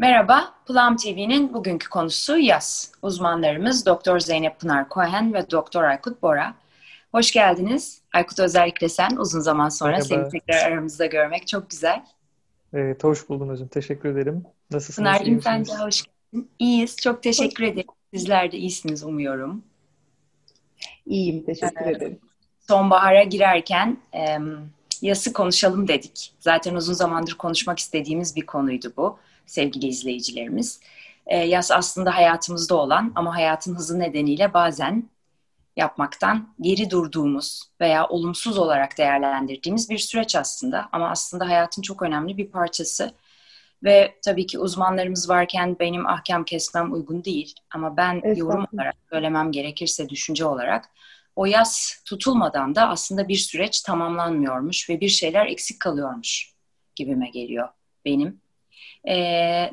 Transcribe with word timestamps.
Merhaba, 0.00 0.54
Plum 0.66 0.96
TV'nin 0.96 1.54
bugünkü 1.54 1.88
konusu 1.88 2.38
yaz. 2.38 2.92
Uzmanlarımız 3.02 3.86
Doktor 3.86 4.20
Zeynep 4.20 4.60
Pınar 4.60 4.88
Kohen 4.88 5.34
ve 5.34 5.50
Doktor 5.50 5.82
Aykut 5.82 6.22
Bora. 6.22 6.54
Hoş 7.12 7.32
geldiniz. 7.32 8.00
Aykut 8.14 8.40
özellikle 8.40 8.88
sen 8.88 9.16
uzun 9.16 9.40
zaman 9.40 9.68
sonra 9.68 9.90
Merhaba. 9.90 10.04
seni 10.04 10.28
tekrar 10.28 10.72
aramızda 10.72 11.06
görmek 11.06 11.48
çok 11.48 11.70
güzel. 11.70 12.04
Evet, 12.72 13.04
hoş 13.04 13.28
buldum 13.28 13.48
hocam. 13.48 13.68
Teşekkür 13.68 14.08
ederim. 14.08 14.44
Nasılsınız? 14.70 14.96
Pınar'cığım 15.08 15.42
sen 15.42 15.66
de 15.66 15.72
hoş 15.72 16.02
geldin. 16.02 16.50
İyiyiz, 16.58 16.96
çok 16.96 17.22
teşekkür 17.22 17.64
ederim. 17.64 17.88
Sizler 18.14 18.52
de 18.52 18.56
iyisiniz 18.58 19.04
umuyorum. 19.04 19.62
İyiyim, 21.06 21.44
teşekkür 21.44 21.84
Evet. 21.84 21.96
ederim. 21.96 22.18
Sonbahara 22.68 23.22
girerken 23.22 23.98
em, 24.12 24.58
yası 25.02 25.32
konuşalım 25.32 25.88
dedik. 25.88 26.32
Zaten 26.40 26.74
uzun 26.74 26.94
zamandır 26.94 27.34
konuşmak 27.34 27.78
istediğimiz 27.78 28.36
bir 28.36 28.46
konuydu 28.46 28.92
bu 28.96 29.18
sevgili 29.50 29.86
izleyicilerimiz. 29.86 30.80
E, 31.26 31.38
yaz 31.38 31.70
aslında 31.70 32.14
hayatımızda 32.14 32.74
olan 32.74 33.12
ama 33.14 33.34
hayatın 33.34 33.74
hızı 33.74 33.98
nedeniyle 33.98 34.54
bazen 34.54 35.10
yapmaktan 35.76 36.54
geri 36.60 36.90
durduğumuz 36.90 37.62
veya 37.80 38.06
olumsuz 38.06 38.58
olarak 38.58 38.98
değerlendirdiğimiz 38.98 39.90
bir 39.90 39.98
süreç 39.98 40.36
aslında. 40.36 40.88
Ama 40.92 41.10
aslında 41.10 41.48
hayatın 41.48 41.82
çok 41.82 42.02
önemli 42.02 42.36
bir 42.36 42.48
parçası. 42.50 43.14
Ve 43.84 44.14
tabii 44.24 44.46
ki 44.46 44.58
uzmanlarımız 44.58 45.28
varken 45.28 45.76
benim 45.80 46.06
ahkam 46.06 46.44
kesmem 46.44 46.92
uygun 46.92 47.24
değil. 47.24 47.54
Ama 47.74 47.96
ben 47.96 48.14
yorum 48.14 48.30
Estağfurullah. 48.30 48.74
olarak 48.74 48.96
söylemem 49.10 49.52
gerekirse 49.52 50.08
düşünce 50.08 50.44
olarak 50.44 50.90
o 51.36 51.46
yaz 51.46 52.02
tutulmadan 52.04 52.74
da 52.74 52.88
aslında 52.88 53.28
bir 53.28 53.36
süreç 53.36 53.80
tamamlanmıyormuş 53.82 54.90
ve 54.90 55.00
bir 55.00 55.08
şeyler 55.08 55.46
eksik 55.46 55.80
kalıyormuş 55.80 56.52
gibime 56.96 57.30
geliyor 57.30 57.68
benim. 58.04 58.40
Ee, 59.04 59.14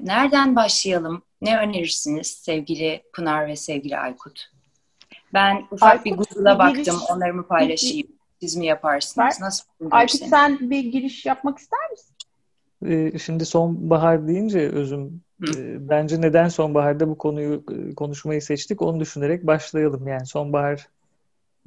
nereden 0.06 0.56
başlayalım? 0.56 1.22
Ne 1.42 1.58
önerirsiniz 1.60 2.28
sevgili 2.28 3.04
Pınar 3.14 3.48
ve 3.48 3.56
sevgili 3.56 3.98
Aykut? 3.98 4.46
Ben 5.34 5.64
ufak 5.72 6.06
bir 6.06 6.12
Aykut, 6.12 6.30
Google'a 6.36 6.54
bir 6.56 6.60
baktım, 6.60 6.84
giriş- 6.84 7.12
onlarımı 7.16 7.48
paylaşayım. 7.48 8.08
Siz 8.40 8.56
mi 8.56 8.66
yaparsınız? 8.66 9.18
Ben- 9.40 9.46
Nasıl 9.46 9.66
Aykut 9.92 10.24
sen 10.30 10.70
bir 10.70 10.84
giriş 10.84 11.26
yapmak 11.26 11.58
ister 11.58 11.80
misin? 11.92 12.16
Ee, 12.86 13.20
şimdi 13.20 13.46
sonbahar 13.46 14.28
deyince 14.28 14.60
özüm 14.60 15.22
Hı. 15.42 15.60
e, 15.62 15.90
bence 15.90 16.22
neden 16.22 16.48
sonbaharda 16.48 17.10
bu 17.10 17.18
konuyu 17.18 17.64
e, 17.72 17.96
konuşmayı 17.96 18.42
seçtik 18.42 18.82
onu 18.82 19.00
düşünerek 19.00 19.48
başlayalım. 19.48 20.08
Yani 20.08 20.26
sonbahar 20.26 20.88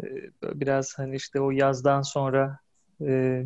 e, 0.02 0.06
biraz 0.42 0.98
hani 0.98 1.16
işte 1.16 1.40
o 1.40 1.50
yazdan 1.50 2.02
sonra 2.02 2.58
e, 3.06 3.44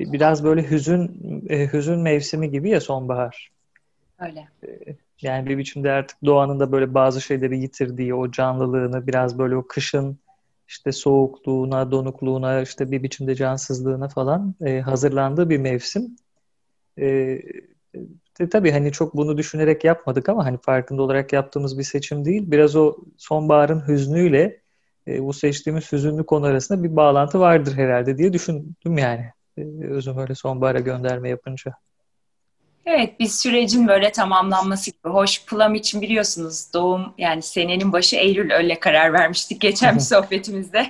biraz 0.00 0.44
böyle 0.44 0.70
hüzün 0.70 1.20
e, 1.48 1.72
hüzün 1.72 1.98
mevsimi 1.98 2.50
gibi 2.50 2.70
ya 2.70 2.80
sonbahar. 2.80 3.50
Öyle. 4.20 4.48
Yani 5.22 5.48
bir 5.48 5.58
biçimde 5.58 5.90
artık 5.90 6.24
doğanın 6.24 6.60
da 6.60 6.72
böyle 6.72 6.94
bazı 6.94 7.20
şeyleri 7.20 7.58
yitirdiği 7.58 8.14
o 8.14 8.30
canlılığını 8.30 9.06
biraz 9.06 9.38
böyle 9.38 9.56
o 9.56 9.66
kışın 9.66 10.18
işte 10.68 10.92
soğukluğuna, 10.92 11.90
donukluğuna, 11.90 12.60
işte 12.60 12.90
bir 12.90 13.02
biçimde 13.02 13.34
cansızlığına 13.34 14.08
falan 14.08 14.54
e, 14.66 14.80
hazırlandığı 14.80 15.50
bir 15.50 15.58
mevsim. 15.58 16.16
E, 16.98 17.06
e, 18.40 18.48
tabii 18.50 18.70
hani 18.70 18.92
çok 18.92 19.16
bunu 19.16 19.38
düşünerek 19.38 19.84
yapmadık 19.84 20.28
ama 20.28 20.44
hani 20.44 20.58
farkında 20.58 21.02
olarak 21.02 21.32
yaptığımız 21.32 21.78
bir 21.78 21.84
seçim 21.84 22.24
değil. 22.24 22.50
Biraz 22.50 22.76
o 22.76 22.96
sonbaharın 23.16 23.88
hüznüyle 23.88 24.60
e, 25.08 25.22
bu 25.24 25.32
seçtiğimiz 25.32 25.92
hüzünlü 25.92 26.26
konu 26.26 26.46
arasında 26.46 26.82
bir 26.82 26.96
bağlantı 26.96 27.40
vardır 27.40 27.74
herhalde 27.74 28.18
diye 28.18 28.32
düşündüm 28.32 28.98
yani. 28.98 29.30
E, 29.58 29.62
özüm 29.90 30.18
öyle 30.18 30.34
sonbahara 30.34 30.80
gönderme 30.80 31.28
yapınca. 31.28 31.72
Evet, 32.86 33.20
bir 33.20 33.26
sürecin 33.26 33.88
böyle 33.88 34.12
tamamlanması 34.12 34.90
gibi. 34.90 35.08
Hoş 35.12 35.46
Plum 35.46 35.74
için 35.74 36.00
biliyorsunuz 36.00 36.74
doğum 36.74 37.14
yani 37.18 37.42
senenin 37.42 37.92
başı 37.92 38.16
Eylül 38.16 38.52
öyle 38.52 38.80
karar 38.80 39.12
vermiştik 39.12 39.60
geçen 39.60 39.94
bir 39.94 40.00
sohbetimizde. 40.00 40.86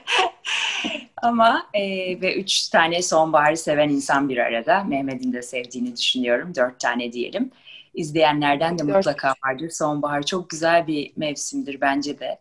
Ama 1.23 1.67
e, 1.75 1.81
ve 2.21 2.35
üç 2.35 2.69
tane 2.69 3.03
sonbaharı 3.03 3.57
seven 3.57 3.89
insan 3.89 4.29
bir 4.29 4.37
arada. 4.37 4.85
Mehmet'in 4.85 5.33
de 5.33 5.43
sevdiğini 5.43 5.97
düşünüyorum. 5.97 6.55
Dört 6.55 6.81
tane 6.81 7.13
diyelim. 7.13 7.51
İzleyenlerden 7.95 8.79
de 8.79 8.83
mutlaka 8.83 9.35
vardır. 9.47 9.71
Sonbahar 9.71 10.23
çok 10.23 10.51
güzel 10.51 10.87
bir 10.87 11.13
mevsimdir 11.17 11.81
bence 11.81 12.19
de. 12.19 12.39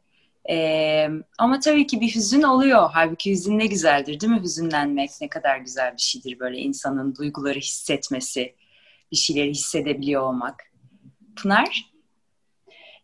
E, 0.50 1.08
ama 1.38 1.60
tabii 1.60 1.88
ki 1.88 2.02
bir 2.02 2.16
hüzün 2.16 2.42
oluyor. 2.42 2.90
Halbuki 2.94 3.32
hüzün 3.32 3.60
ne 3.60 3.66
güzeldir 3.66 4.20
değil 4.20 4.34
mi? 4.34 4.42
Hüzünlenmek 4.42 5.10
ne 5.22 5.30
kadar 5.30 5.58
güzel 5.58 5.94
bir 5.94 6.02
şeydir 6.02 6.40
böyle 6.40 6.58
insanın 6.58 7.16
duyguları 7.16 7.60
hissetmesi 7.60 8.56
bir 9.12 9.18
şeyleri 9.18 9.50
hissedebiliyor 9.50 10.22
olmak. 10.22 10.64
Pınar? 11.36 11.92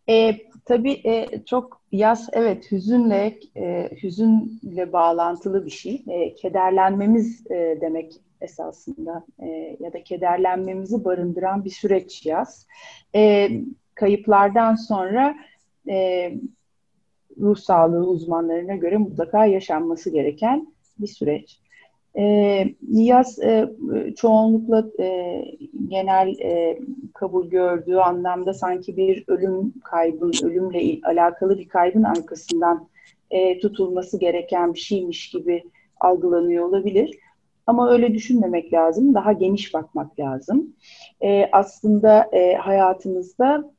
E, 0.09 0.38
tabii 0.66 1.01
e, 1.06 1.44
çok 1.45 1.81
yaz 1.91 2.29
evet 2.33 2.72
hüzünle 2.72 3.39
e, 3.57 3.89
hüzünle 4.03 4.94
bağlantılı 4.94 5.66
bir 5.66 5.72
şey. 5.72 6.03
E, 6.07 6.35
kederlenmemiz 6.35 7.51
e, 7.51 7.77
demek 7.81 8.13
esasında 8.41 9.25
e, 9.39 9.77
ya 9.79 9.94
da 9.94 10.03
kederlenmemizi 10.03 11.06
barındıran 11.06 11.66
bir 11.66 11.69
süreç 11.69 12.25
yaz. 12.25 12.67
E, 13.16 13.50
kayıplardan 13.95 14.75
sonra 14.75 15.35
e, 15.89 16.31
ruh 17.40 17.57
sağlığı 17.57 18.07
uzmanlarına 18.07 18.75
göre 18.75 18.97
mutlaka 18.97 19.46
yaşanması 19.46 20.09
gereken 20.09 20.68
bir 21.00 21.07
süreç. 21.07 21.59
E, 22.18 22.23
e, 23.44 23.68
çoğunlukla 24.16 24.85
e, 25.00 25.41
genel 25.88 26.40
e, 26.40 26.79
kabul 27.13 27.50
gördüğü 27.50 27.95
anlamda 27.95 28.53
sanki 28.53 28.97
bir 28.97 29.24
ölüm 29.28 29.74
kaybı, 29.84 30.31
ölümle 30.44 31.00
alakalı 31.03 31.57
bir 31.57 31.68
kaybın 31.68 32.03
arkasından 32.03 32.88
e, 33.31 33.59
tutulması 33.59 34.19
gereken 34.19 34.74
bir 34.74 34.79
şeymiş 34.79 35.29
gibi 35.29 35.63
algılanıyor 36.00 36.66
olabilir. 36.66 37.19
Ama 37.68 37.91
öyle 37.91 38.13
düşünmemek 38.13 38.74
lazım. 38.74 39.13
Daha 39.13 39.31
geniş 39.31 39.74
bakmak 39.74 40.19
lazım. 40.19 40.75
E, 41.22 41.50
aslında 41.51 42.29
e, 42.34 42.56
hayatımızda 42.56 43.75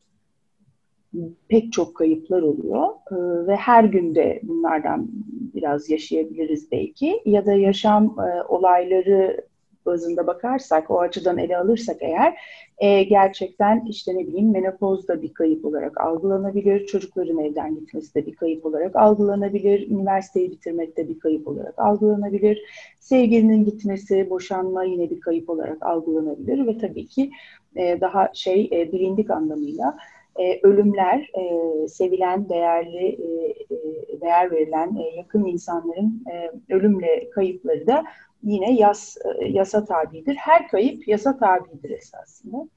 pek 1.49 1.73
çok 1.73 1.95
kayıplar 1.95 2.43
oluyor. 2.43 2.89
E, 3.11 3.47
ve 3.47 3.57
her 3.57 3.85
günde 3.85 4.41
bunlardan 4.43 5.09
biraz 5.55 5.91
yaşayabiliriz 5.91 6.73
belki. 6.73 7.21
Ya 7.25 7.47
da 7.47 7.53
yaşam 7.53 8.05
e, 8.05 8.43
olayları 8.43 9.47
bazında 9.87 10.27
bakarsak, 10.27 10.91
o 10.91 11.01
açıdan 11.01 11.39
ele 11.39 11.57
alırsak 11.59 11.97
eğer 12.01 12.35
e, 12.79 13.03
gerçekten 13.03 13.85
işte 13.89 14.15
ne 14.15 14.27
bileyim 14.27 14.53
menopoz 14.53 15.09
da 15.09 15.23
bir 15.23 15.35
kayıp 15.35 15.65
olarak 15.65 16.01
algılanabilir, 16.01 16.87
çocukların 16.87 17.39
evden 17.39 17.75
gitmesi 17.75 18.15
de 18.15 18.27
bir 18.27 18.35
kayıp 18.35 18.67
olarak 18.67 18.97
algılanabilir, 18.97 19.91
üniversiteyi 19.91 20.51
bitirmek 20.51 20.97
de 20.97 21.09
bir 21.09 21.19
kayıp 21.19 21.49
olarak 21.49 21.79
algılanabilir, 21.79 22.63
sevgilinin 23.01 23.65
gitmesi, 23.65 24.31
boşanma 24.31 24.85
yine 24.85 25.11
bir 25.11 25.21
kayıp 25.21 25.51
olarak 25.51 25.87
algılanabilir 25.87 26.67
ve 26.67 26.79
tabii 26.79 27.07
ki 27.07 27.31
e, 27.77 28.01
daha 28.01 28.31
şey 28.35 28.71
e, 28.73 28.93
bilindik 28.93 29.31
anlamıyla 29.31 29.97
e, 30.39 30.61
ölümler, 30.63 31.31
e, 31.39 31.89
sevilen, 31.89 32.49
değerli, 32.49 33.07
e, 33.07 33.51
e, 33.75 34.21
değer 34.21 34.51
verilen 34.51 34.97
e, 34.97 35.17
yakın 35.17 35.45
insanların 35.45 36.25
e, 36.33 36.51
ölümle 36.75 37.31
kayıpları 37.31 37.87
da 37.87 38.05
yine 38.43 38.75
yas, 38.75 39.17
e, 39.41 39.45
yasa 39.49 39.85
tabidir. 39.85 40.35
Her 40.35 40.69
kayıp 40.69 41.09
yasa 41.09 41.39
tabidir 41.39 41.91
esasında. 41.91 42.69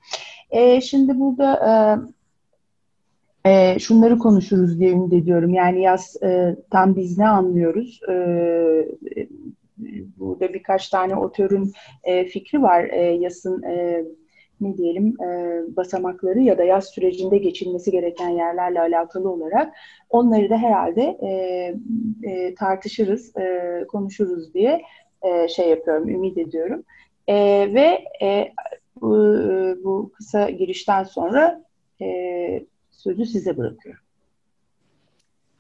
E, 0.52 0.82
şimdi 0.82 1.20
burada 1.20 1.56
e, 3.46 3.50
e, 3.50 3.80
şunları 3.80 4.18
konuşuruz 4.18 4.80
diye 4.80 4.92
ümit 4.92 5.14
ediyorum. 5.14 5.54
Yani 5.54 5.82
yaz 5.82 6.24
e, 6.24 6.56
tam 6.72 6.96
biz 6.96 7.18
ne 7.18 7.28
anlıyoruz? 7.28 8.00
E, 8.10 8.14
e, 8.14 9.28
burada 10.20 10.54
birkaç 10.54 10.90
tane 10.90 11.16
otörün 11.16 11.74
e, 12.04 12.26
fikri 12.26 12.62
var. 12.62 12.84
E, 12.84 13.02
yasın 13.02 13.64
e, 13.64 14.04
ne 14.62 14.78
diyelim 14.78 15.22
e, 15.22 15.62
basamakları 15.76 16.40
ya 16.40 16.58
da 16.58 16.64
yaz 16.64 16.86
sürecinde 16.86 17.38
geçilmesi 17.38 17.92
gereken 17.92 18.30
yerlerle 18.30 18.82
alakalı 18.82 19.30
olarak 19.30 19.74
onları 20.10 20.50
da 20.50 20.58
herhalde 20.58 21.18
e, 21.22 21.30
e, 22.32 22.56
tartışırız, 22.56 23.38
e, 23.38 23.86
konuşuruz 23.88 24.54
diye 24.54 24.82
e, 25.22 25.48
şey 25.48 25.70
yapıyorum, 25.70 26.10
ümit 26.10 26.38
ediyorum. 26.38 26.84
E, 27.28 27.36
ve 27.74 28.04
e, 28.22 28.54
bu, 29.02 29.38
bu 29.84 30.12
kısa 30.18 30.50
girişten 30.50 31.04
sonra 31.04 31.64
e, 32.02 32.08
sözü 32.92 33.26
size 33.26 33.58
bırakıyorum. 33.58 34.04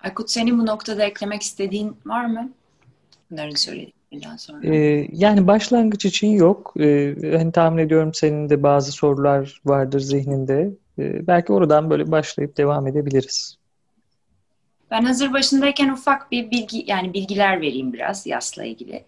Aykut 0.04 0.31
senin 0.31 0.60
bu 0.60 0.66
noktada 0.66 1.04
eklemek 1.04 1.42
istediğin 1.42 1.98
var 2.06 2.25
mı? 2.25 2.52
Bunların 3.31 3.56
sonra. 4.38 4.68
Ee, 4.68 5.08
yani 5.12 5.48
başlangıç 5.48 6.06
için 6.06 6.28
yok. 6.28 6.74
Ee, 6.80 7.16
hani 7.38 7.52
tahmin 7.52 7.84
ediyorum 7.84 8.14
senin 8.14 8.50
de 8.50 8.64
bazı 8.64 8.92
sorular 8.92 9.62
vardır 9.66 10.00
zihninde. 10.00 10.72
Ee, 11.00 11.28
belki 11.28 11.54
oradan 11.54 11.90
böyle 11.90 12.12
başlayıp 12.12 12.58
devam 12.58 12.88
edebiliriz. 12.88 13.58
Ben 14.92 15.04
hazır 15.04 15.34
başındayken 15.34 15.90
ufak 15.90 16.32
bir 16.32 16.52
bilgi 16.52 16.84
yani 16.88 17.14
bilgiler 17.14 17.62
vereyim 17.62 17.94
biraz 17.94 18.28
yasla 18.28 18.64
ilgili. 18.64 19.04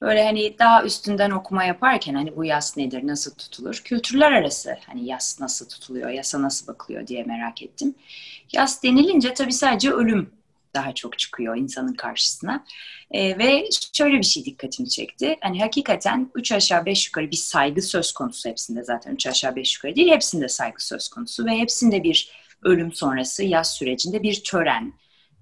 böyle 0.00 0.24
hani 0.24 0.58
daha 0.58 0.84
üstünden 0.84 1.30
okuma 1.30 1.64
yaparken 1.64 2.14
hani 2.14 2.36
bu 2.36 2.44
yas 2.44 2.76
nedir, 2.76 3.06
nasıl 3.06 3.34
tutulur? 3.34 3.82
Kültürler 3.84 4.32
arası 4.32 4.76
hani 4.86 5.04
yas 5.04 5.40
nasıl 5.40 5.68
tutuluyor, 5.68 6.10
yasa 6.10 6.42
nasıl 6.42 6.66
bakılıyor 6.66 7.06
diye 7.06 7.24
merak 7.24 7.62
ettim. 7.62 7.94
Yas 8.52 8.82
denilince 8.82 9.34
tabii 9.34 9.52
sadece 9.52 9.90
ölüm 9.90 10.30
daha 10.74 10.94
çok 10.94 11.18
çıkıyor 11.18 11.56
insanın 11.56 11.94
karşısına. 11.94 12.64
E, 13.10 13.38
ve 13.38 13.68
şöyle 13.92 14.18
bir 14.18 14.22
şey 14.22 14.44
dikkatimi 14.44 14.88
çekti. 14.88 15.36
Hani 15.40 15.60
hakikaten 15.60 16.30
üç 16.34 16.52
aşağı 16.52 16.86
beş 16.86 17.06
yukarı 17.06 17.30
bir 17.30 17.36
saygı 17.36 17.82
söz 17.82 18.12
konusu 18.12 18.48
hepsinde 18.48 18.84
zaten. 18.84 19.14
Üç 19.14 19.26
aşağı 19.26 19.56
beş 19.56 19.76
yukarı 19.76 19.96
değil 19.96 20.10
hepsinde 20.10 20.48
saygı 20.48 20.86
söz 20.86 21.08
konusu 21.08 21.46
ve 21.46 21.50
hepsinde 21.50 22.04
bir 22.04 22.30
ölüm 22.62 22.92
sonrası 22.92 23.44
yaz 23.44 23.74
sürecinde 23.74 24.22
bir 24.22 24.44
tören, 24.44 24.92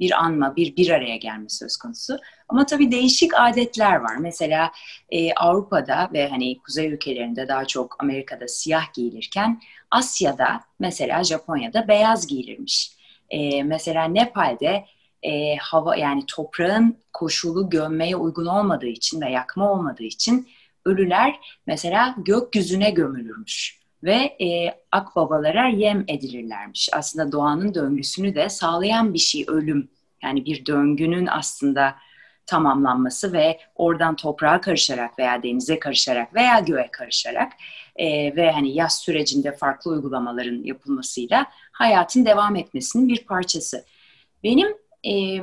bir 0.01 0.11
anma, 0.11 0.57
bir 0.57 0.77
bir 0.77 0.91
araya 0.91 1.17
gelme 1.17 1.49
söz 1.49 1.77
konusu. 1.77 2.19
Ama 2.49 2.67
tabii 2.67 2.93
değişik 2.93 3.31
adetler 3.35 3.97
var. 3.97 4.17
Mesela 4.17 4.73
e, 5.11 5.33
Avrupa'da 5.35 6.11
ve 6.13 6.29
hani 6.29 6.59
kuzey 6.59 6.87
ülkelerinde 6.87 7.49
daha 7.49 7.65
çok 7.65 7.97
Amerika'da 8.03 8.49
siyah 8.49 8.93
giyilirken 8.93 9.61
Asya'da 9.91 10.61
mesela 10.79 11.25
Japonya'da 11.25 11.89
beyaz 11.89 12.27
giyilirmiş. 12.27 12.93
E, 13.31 13.63
mesela 13.63 14.05
Nepal'de 14.05 14.85
e, 15.23 15.57
hava 15.57 15.97
yani 15.97 16.27
toprağın 16.27 16.97
koşulu 17.13 17.71
gömmeye 17.71 18.17
uygun 18.17 18.47
olmadığı 18.47 18.87
için 18.87 19.21
ve 19.21 19.31
yakma 19.31 19.73
olmadığı 19.73 20.03
için 20.03 20.49
ölüler 20.85 21.41
mesela 21.67 22.15
gökyüzüne 22.19 22.91
gömülürmüş 22.91 23.79
ve 24.05 24.15
e, 24.15 24.75
akbabalara 24.93 25.69
yem 25.69 26.05
edilirlermiş. 26.09 26.89
Aslında 26.93 27.33
doğanın 27.33 27.75
döngüsünü 27.75 28.35
de 28.35 28.49
sağlayan 28.49 29.15
bir 29.15 29.19
şey 29.19 29.45
ölüm. 29.49 29.89
Yani 30.23 30.45
bir 30.45 30.67
döngünün 30.67 31.27
aslında 31.27 31.95
tamamlanması 32.47 33.33
ve 33.33 33.61
oradan 33.75 34.17
toprağa 34.17 34.61
karışarak 34.61 35.19
veya 35.19 35.43
denize 35.43 35.79
karışarak 35.79 36.35
veya 36.35 36.61
göğe 36.61 36.89
karışarak 36.93 37.53
e, 37.97 38.37
ve 38.37 38.51
hani 38.51 38.75
yaz 38.75 38.99
sürecinde 38.99 39.53
farklı 39.53 39.91
uygulamaların 39.91 40.63
yapılmasıyla 40.65 41.47
hayatın 41.73 42.27
devam 42.27 42.57
etmesinin 42.57 43.09
bir 43.09 43.25
parçası. 43.25 43.85
Benim 44.45 44.69
e, 45.07 45.39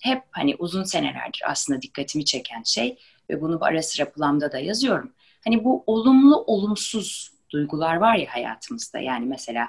hep 0.00 0.22
hani 0.30 0.56
uzun 0.58 0.84
senelerdir 0.84 1.42
aslında 1.46 1.82
dikkatimi 1.82 2.24
çeken 2.24 2.62
şey 2.62 2.98
ve 3.30 3.40
bunu 3.40 3.58
ara 3.60 3.82
sıra 3.82 4.12
Plam'da 4.12 4.52
da 4.52 4.58
yazıyorum. 4.58 5.12
Hani 5.44 5.64
bu 5.64 5.84
olumlu 5.86 6.44
olumsuz 6.46 7.32
duygular 7.50 7.96
var 7.96 8.16
ya 8.16 8.34
hayatımızda 8.34 8.98
yani 8.98 9.26
mesela 9.26 9.68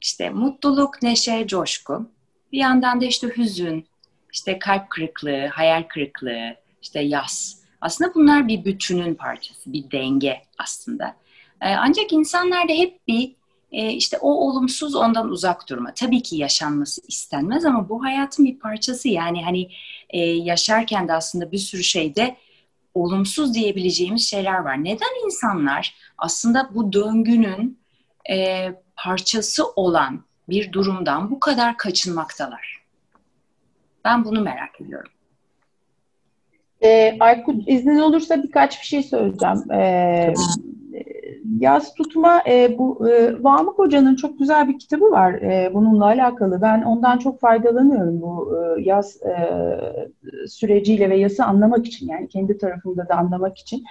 işte 0.00 0.30
mutluluk, 0.30 1.02
neşe, 1.02 1.46
coşku. 1.46 2.10
Bir 2.52 2.58
yandan 2.58 3.00
da 3.00 3.04
işte 3.04 3.28
hüzün, 3.36 3.86
işte 4.32 4.58
kalp 4.58 4.90
kırıklığı, 4.90 5.46
hayal 5.46 5.82
kırıklığı, 5.82 6.56
işte 6.82 7.00
yas. 7.00 7.60
Aslında 7.80 8.14
bunlar 8.14 8.48
bir 8.48 8.64
bütünün 8.64 9.14
parçası, 9.14 9.72
bir 9.72 9.90
denge 9.90 10.42
aslında. 10.58 11.16
Ancak 11.60 12.12
insanlarda 12.12 12.72
hep 12.72 13.08
bir 13.08 13.34
e, 13.72 13.92
işte 13.92 14.18
o 14.20 14.30
olumsuz 14.30 14.94
ondan 14.94 15.28
uzak 15.28 15.68
durma. 15.68 15.94
Tabii 15.94 16.22
ki 16.22 16.36
yaşanması 16.36 17.00
istenmez 17.08 17.64
ama 17.64 17.88
bu 17.88 18.04
hayatın 18.04 18.44
bir 18.44 18.58
parçası. 18.58 19.08
Yani 19.08 19.44
hani 19.44 19.70
e, 20.10 20.18
yaşarken 20.20 21.08
de 21.08 21.12
aslında 21.12 21.52
bir 21.52 21.58
sürü 21.58 21.82
şeyde 21.82 22.36
olumsuz 22.94 23.54
diyebileceğimiz 23.54 24.28
şeyler 24.28 24.58
var. 24.58 24.84
Neden 24.84 25.24
insanlar 25.24 25.94
aslında 26.18 26.70
bu 26.74 26.92
döngünün 26.92 27.78
e, 28.30 28.68
parçası 28.96 29.66
olan 29.66 30.24
bir 30.48 30.72
durumdan 30.72 31.30
bu 31.30 31.40
kadar 31.40 31.76
kaçınmaktalar? 31.76 32.82
Ben 34.04 34.24
bunu 34.24 34.40
merak 34.40 34.80
ediyorum. 34.80 35.12
E, 36.82 37.16
Aykut 37.20 37.68
iznin 37.68 37.98
olursa 37.98 38.42
birkaç 38.42 38.80
bir 38.80 38.86
şey 38.86 39.02
söyleyeceğim. 39.02 39.72
E, 39.72 40.34
yaz 41.58 41.94
tutma 41.94 42.42
e, 42.48 42.78
bu 42.78 43.08
e, 43.10 43.42
Vamık 43.42 43.78
Hoca'nın 43.78 44.16
çok 44.16 44.38
güzel 44.38 44.68
bir 44.68 44.78
kitabı 44.78 45.10
var 45.10 45.32
e, 45.32 45.70
bununla 45.74 46.04
alakalı. 46.04 46.62
Ben 46.62 46.82
ondan 46.82 47.18
çok 47.18 47.40
faydalanıyorum 47.40 48.22
bu 48.22 48.56
e, 48.56 48.82
yaz 48.82 49.22
e, 49.22 49.36
süreciyle 50.48 51.10
ve 51.10 51.16
yası 51.16 51.44
anlamak 51.44 51.86
için 51.86 52.08
yani 52.08 52.28
kendi 52.28 52.58
tarafımda 52.58 53.08
da 53.08 53.14
anlamak 53.14 53.58
için. 53.58 53.84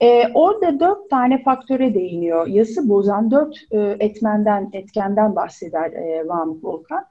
E, 0.00 0.28
orada 0.34 0.80
dört 0.80 1.10
tane 1.10 1.42
faktöre 1.42 1.94
değiniyor. 1.94 2.46
Yası 2.46 2.88
bozan 2.88 3.30
dört 3.30 3.56
e, 3.70 3.96
etmenden, 4.00 4.70
etkenden 4.72 5.36
bahseder 5.36 5.92
e, 5.92 6.28
Vamık 6.28 6.64
Volkan. 6.64 7.04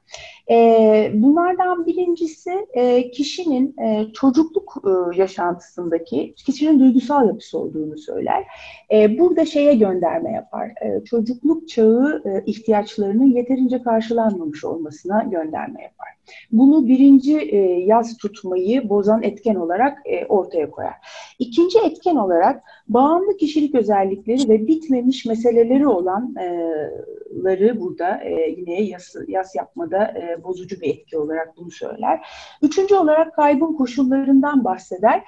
E, 0.50 1.12
bunlardan 1.13 1.86
birincisi 1.86 2.68
e, 2.74 3.12
kişinin 3.12 3.75
e, 3.81 4.07
çocukluk 4.13 4.84
e, 4.86 5.19
yaşantısındaki, 5.19 6.34
kişinin 6.36 6.80
duygusal 6.80 7.28
yapısı 7.28 7.60
olduğunu 7.60 7.98
söyler. 7.98 8.45
E, 8.92 9.19
burada 9.19 9.45
şeye 9.45 9.74
gönderme 9.74 10.31
yapar. 10.31 10.68
E, 10.68 11.04
çocukluk 11.04 11.69
çağı 11.69 12.24
e, 12.25 12.44
ihtiyaçlarının 12.45 13.36
yeterince 13.36 13.81
karşılanmamış 13.81 14.66
olmasına 14.66 15.24
gönderme 15.24 15.84
yapar. 15.84 16.07
Bunu 16.51 16.88
birinci 16.88 17.38
e, 17.38 17.57
yaz 17.86 18.18
tutmayı 18.18 18.90
bozan 18.90 19.24
etken 19.24 19.56
olarak 19.56 19.98
e, 20.06 20.25
ortaya 20.25 20.72
koyar. 20.72 20.94
İkinci 21.40 21.80
etken 21.80 22.16
olarak 22.16 22.63
bağımlı 22.88 23.38
kişilik 23.38 23.75
özellikleri 23.75 24.50
ve 24.50 24.68
bitmemiş 24.68 25.25
meseleleri 25.25 25.88
olanları 25.88 27.68
e, 27.68 27.80
burada 27.80 28.24
e, 28.24 28.50
yine 28.57 28.81
yas, 28.81 29.15
yas 29.27 29.56
yapmada 29.56 30.06
e, 30.06 30.44
bozucu 30.44 30.81
bir 30.81 30.89
etki 30.89 31.18
olarak 31.18 31.57
bunu 31.57 31.71
söyler. 31.71 32.27
Üçüncü 32.62 32.95
olarak 32.95 33.35
kaybın 33.35 33.74
koşullarından 33.74 34.63
bahseder. 34.63 35.24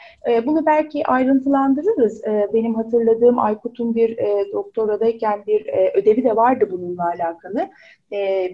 Bunu 0.46 0.66
belki 0.66 1.08
ayrıntılandırırız. 1.08 2.22
Benim 2.54 2.76
hatırladığım 2.76 3.40
Aykut'un 3.40 3.96
bir 3.96 4.18
doktoradayken 4.54 5.44
bir 5.48 5.68
ödevi 5.96 6.24
de 6.24 6.36
vardı 6.36 6.68
bununla 6.72 7.04
alakalı 7.06 7.70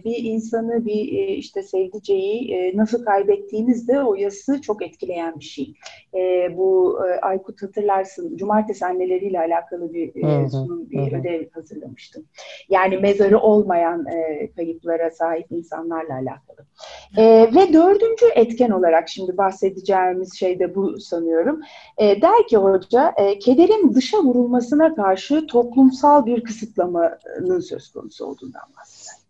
bir 0.06 0.24
insanı, 0.24 0.86
bir 0.86 1.28
işte 1.28 1.64
sevdiceği 1.64 2.54
e, 2.54 2.78
nasıl 2.78 3.06
kaybettiğinizde 3.06 4.04
o 4.04 4.16
yası 4.16 4.62
çok 4.62 4.82
etkileyen 4.82 5.40
bir 5.40 5.46
şey. 5.46 5.74
Bu 6.58 7.00
Aykut 7.22 7.64
hatırlarsın, 7.64 8.38
cumartesi 8.38 8.86
anneleriyle 8.92 9.40
alakalı 9.40 9.94
bir, 9.94 10.16
e, 10.16 10.50
sunum, 10.50 10.90
bir 10.90 11.12
hı. 11.12 11.20
ödev 11.20 11.46
hazırlamıştım. 11.54 12.26
Yani 12.70 12.98
mezarı 12.98 13.40
olmayan 13.40 14.06
e, 14.06 14.52
kayıplara 14.52 15.10
sahip 15.12 15.52
insanlarla 15.52 16.14
alakalı. 16.14 16.66
E, 17.18 17.52
ve 17.56 17.74
dördüncü 17.74 18.26
etken 18.36 18.70
olarak 18.70 19.10
şimdi 19.10 19.38
bahsedeceğimiz 19.38 20.40
şey 20.40 20.60
de 20.60 20.76
bu 20.76 21.00
sanıyorum. 21.00 21.62
E, 21.98 22.22
der 22.22 22.48
ki 22.48 22.58
hoca, 22.58 23.14
e, 23.18 23.40
kederin 23.40 23.94
dışa 23.94 24.18
vurulmasına 24.18 24.96
karşı 24.96 25.48
toplumsal 25.48 26.26
bir 26.26 26.44
kısıtlamanın 26.44 27.60
söz 27.60 27.92
konusu 27.92 28.26
olduğundan 28.26 28.64
bahseder. 28.78 29.22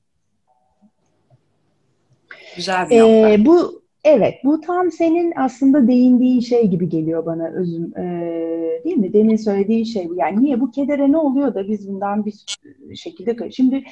Güzel 2.56 2.90
bir 2.90 2.96
ee, 2.96 3.46
Bu 3.46 3.81
Evet, 4.04 4.36
bu 4.44 4.62
tam 4.62 4.92
senin 4.92 5.34
aslında 5.36 5.88
değindiğin 5.88 6.40
şey 6.40 6.68
gibi 6.68 6.90
geliyor 6.90 7.26
bana 7.26 7.48
özüm, 7.48 7.98
ee, 7.98 8.82
değil 8.84 8.98
mi? 8.98 9.14
Demin 9.14 9.36
söylediğin 9.36 9.84
şey 9.84 10.10
bu. 10.10 10.16
Yani 10.16 10.42
niye 10.42 10.62
bu 10.62 10.72
kedere 10.72 11.12
ne 11.12 11.18
oluyor 11.18 11.56
da 11.56 11.68
biz 11.68 11.88
bundan 11.88 12.26
bir 12.26 12.96
şekilde... 12.96 13.52
Şimdi 13.52 13.84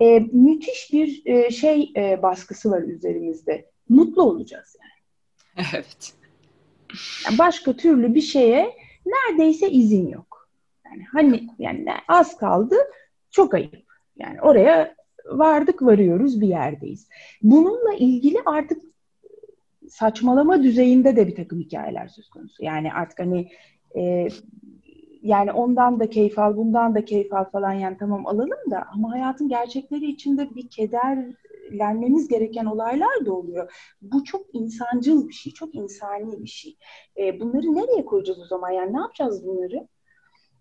e, 0.00 0.18
müthiş 0.18 0.92
bir 0.92 1.22
e, 1.26 1.50
şey 1.50 1.92
e, 1.96 2.22
baskısı 2.22 2.70
var 2.70 2.82
üzerimizde. 2.82 3.70
Mutlu 3.88 4.22
olacağız 4.22 4.76
yani. 4.80 5.66
Evet. 5.74 6.14
Yani 7.26 7.38
başka 7.38 7.72
türlü 7.72 8.14
bir 8.14 8.20
şeye 8.20 8.70
neredeyse 9.06 9.70
izin 9.70 10.08
yok. 10.08 10.48
Yani 10.86 11.04
hani 11.12 11.48
yani 11.58 11.86
az 12.08 12.36
kaldı, 12.36 12.76
çok 13.30 13.54
ayıp. 13.54 13.84
Yani 14.16 14.40
oraya 14.42 14.94
vardık 15.26 15.82
varıyoruz 15.82 16.40
bir 16.40 16.48
yerdeyiz. 16.48 17.08
Bununla 17.42 17.94
ilgili 17.94 18.38
artık 18.46 18.93
saçmalama 19.94 20.62
düzeyinde 20.62 21.16
de 21.16 21.26
bir 21.26 21.34
takım 21.34 21.60
hikayeler 21.60 22.08
söz 22.08 22.28
konusu. 22.28 22.64
Yani 22.64 22.92
artık 22.92 23.18
hani 23.18 23.48
e, 23.96 24.28
yani 25.22 25.52
ondan 25.52 26.00
da 26.00 26.10
keyif 26.10 26.38
al, 26.38 26.56
bundan 26.56 26.94
da 26.94 27.04
keyif 27.04 27.32
al 27.32 27.44
falan 27.44 27.72
yani 27.72 27.96
tamam 27.98 28.26
alalım 28.26 28.70
da 28.70 28.86
ama 28.92 29.12
hayatın 29.12 29.48
gerçekleri 29.48 30.06
içinde 30.06 30.54
bir 30.54 30.68
kederlenmemiz 30.68 32.28
gereken 32.28 32.64
olaylar 32.64 33.26
da 33.26 33.32
oluyor. 33.32 33.72
Bu 34.02 34.24
çok 34.24 34.46
insancıl 34.52 35.28
bir 35.28 35.34
şey, 35.34 35.52
çok 35.52 35.74
insani 35.74 36.42
bir 36.42 36.48
şey. 36.48 36.76
E, 37.18 37.40
bunları 37.40 37.74
nereye 37.74 38.04
koyacağız 38.04 38.40
o 38.40 38.46
zaman? 38.46 38.70
Yani 38.70 38.92
ne 38.92 39.00
yapacağız 39.00 39.46
bunları? 39.46 39.88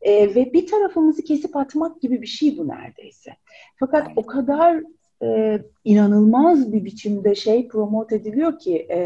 E, 0.01 0.35
ve 0.35 0.53
bir 0.53 0.67
tarafımızı 0.67 1.23
kesip 1.23 1.55
atmak 1.55 2.01
gibi 2.01 2.21
bir 2.21 2.27
şey 2.27 2.57
bu 2.57 2.67
neredeyse. 2.67 3.31
Fakat 3.79 4.07
o 4.15 4.25
kadar 4.25 4.83
e, 5.23 5.59
inanılmaz 5.83 6.73
bir 6.73 6.85
biçimde 6.85 7.35
şey 7.35 7.67
promote 7.67 8.15
ediliyor 8.15 8.59
ki, 8.59 8.87
e, 8.89 8.97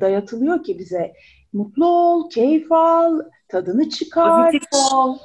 dayatılıyor 0.00 0.62
ki 0.62 0.78
bize 0.78 1.12
mutlu 1.52 1.86
ol, 1.86 2.30
keyif 2.30 2.72
al, 2.72 3.20
tadını 3.48 3.88
çıkar. 3.88 4.44
Pozitif 4.52 4.68
ol. 4.94 5.16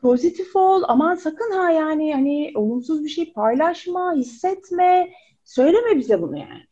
Pozitif 0.00 0.56
ol. 0.56 0.82
Aman 0.88 1.14
sakın 1.14 1.50
ha 1.50 1.70
yani 1.70 2.14
hani 2.14 2.52
olumsuz 2.54 3.04
bir 3.04 3.08
şey 3.08 3.32
paylaşma, 3.32 4.14
hissetme. 4.14 5.10
Söyleme 5.44 5.96
bize 5.96 6.22
bunu 6.22 6.36
yani. 6.36 6.70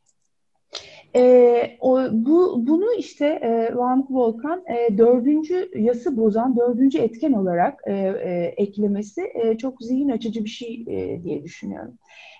E, 1.17 1.77
o, 1.81 2.01
bu 2.13 2.67
bunu 2.67 2.95
işte 2.95 3.27
e, 3.27 3.77
Van 3.77 4.07
Volkan 4.11 4.65
e, 4.67 4.99
dördüncü 4.99 5.71
yası 5.75 6.17
bozan 6.17 6.57
dördüncü 6.57 6.99
etken 6.99 7.33
olarak 7.33 7.81
e, 7.87 7.93
e, 7.93 8.55
eklemesi 8.57 9.33
e, 9.35 9.59
çok 9.59 9.83
zihin 9.83 10.09
açıcı 10.09 10.45
bir 10.45 10.49
şey 10.49 10.85
e, 10.89 11.23
diye 11.23 11.45
düşünüyorum. 11.45 11.99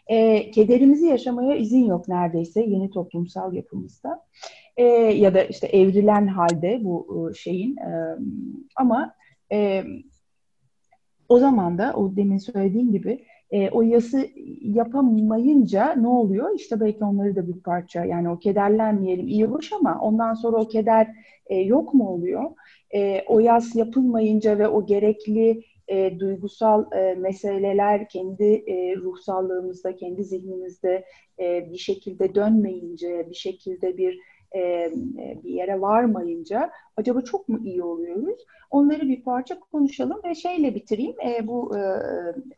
E, 0.09 0.51
kederimizi 0.51 1.07
yaşamaya 1.07 1.57
izin 1.57 1.85
yok 1.85 2.09
neredeyse 2.09 2.63
yeni 2.63 2.91
toplumsal 2.91 3.53
yapımızda. 3.53 4.23
E, 4.77 4.85
ya 4.85 5.35
da 5.35 5.43
işte 5.43 5.67
evrilen 5.67 6.27
halde 6.27 6.81
bu 6.85 7.29
e, 7.31 7.35
şeyin 7.35 7.77
e, 7.77 8.19
ama 8.77 9.15
e, 9.53 9.85
o 11.29 11.39
zaman 11.39 11.79
da 11.79 11.93
o 11.97 12.17
demin 12.17 12.39
söylediğim 12.39 12.93
gibi 12.93 13.25
e, 13.51 13.71
o 13.71 13.83
yası 13.83 14.29
yapamayınca 14.61 15.95
ne 15.95 16.09
oluyor? 16.09 16.55
İşte 16.57 16.81
belki 16.81 17.05
onları 17.05 17.37
da 17.37 17.49
bir 17.49 17.61
parça 17.63 18.05
yani 18.05 18.31
o 18.31 18.39
kederlenmeyelim 18.39 19.29
iyi 19.29 19.45
hoş 19.45 19.73
ama 19.73 20.01
ondan 20.01 20.35
sonra 20.35 20.57
o 20.57 20.69
keder 20.69 21.09
e, 21.47 21.57
yok 21.57 21.95
mu 21.95 22.09
oluyor? 22.09 22.51
E, 22.95 23.25
o 23.27 23.41
yas 23.41 23.77
yapılmayınca 23.77 24.59
ve 24.59 24.69
o 24.69 24.87
gerekli 24.87 25.63
e, 25.89 26.21
duygusal 26.21 26.93
e, 26.93 27.15
meseleler 27.15 28.09
kendi 28.09 28.45
e, 28.45 28.97
ruhsallığımızda, 28.97 29.97
kendi 29.97 30.25
zihnimizde 30.25 31.05
e, 31.39 31.71
bir 31.71 31.79
şekilde 31.79 32.35
dönmeyince, 32.35 33.27
bir 33.31 33.35
şekilde 33.35 33.97
bir 33.97 34.21
e, 34.55 34.93
bir 35.45 35.51
yere 35.51 35.81
varmayınca 35.81 36.71
acaba 36.97 37.21
çok 37.21 37.49
mu 37.49 37.59
iyi 37.65 37.83
oluyoruz? 37.83 38.41
Onları 38.71 39.09
bir 39.09 39.23
parça 39.23 39.61
konuşalım 39.61 40.21
ve 40.25 40.35
şeyle 40.35 40.75
bitireyim. 40.75 41.17
E, 41.21 41.47
bu 41.47 41.77
e, 41.79 41.81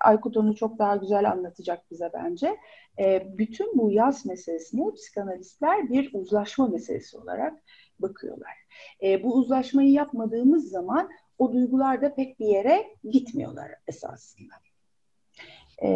Aykut 0.01 0.37
onu 0.37 0.57
çok 0.57 0.79
daha 0.79 0.97
güzel 0.97 1.31
anlatacak 1.31 1.91
bize 1.91 2.11
bence. 2.15 2.57
E, 2.99 3.39
bütün 3.39 3.79
bu 3.79 3.91
yaz 3.91 4.27
meselesini 4.27 4.95
psikanalistler 4.95 5.91
bir 5.91 6.11
uzlaşma 6.15 6.69
meselesi 6.69 7.19
olarak 7.19 7.63
bakıyorlar. 7.99 8.53
E, 9.03 9.23
bu 9.23 9.35
uzlaşmayı 9.35 9.91
yapmadığımız 9.91 10.71
zaman 10.71 11.11
o 11.41 11.53
duygular 11.53 12.03
da 12.03 12.15
pek 12.15 12.41
bir 12.41 12.47
yere 12.47 12.85
gitmiyorlar 13.11 13.71
esasında. 13.87 14.55
E, 15.83 15.91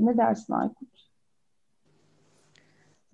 ne 0.00 0.16
dersin 0.16 0.52
Aykut? 0.52 0.88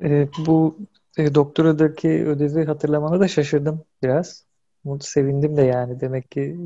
E, 0.02 0.28
bu 0.46 0.78
e, 1.18 1.34
doktoradaki 1.34 2.08
ödevi 2.08 2.64
hatırlamana 2.64 3.20
da 3.20 3.28
şaşırdım 3.28 3.84
biraz. 4.02 4.44
Mutlu 4.84 5.06
sevindim 5.06 5.56
de 5.56 5.62
yani. 5.62 6.00
Demek 6.00 6.30
ki 6.30 6.56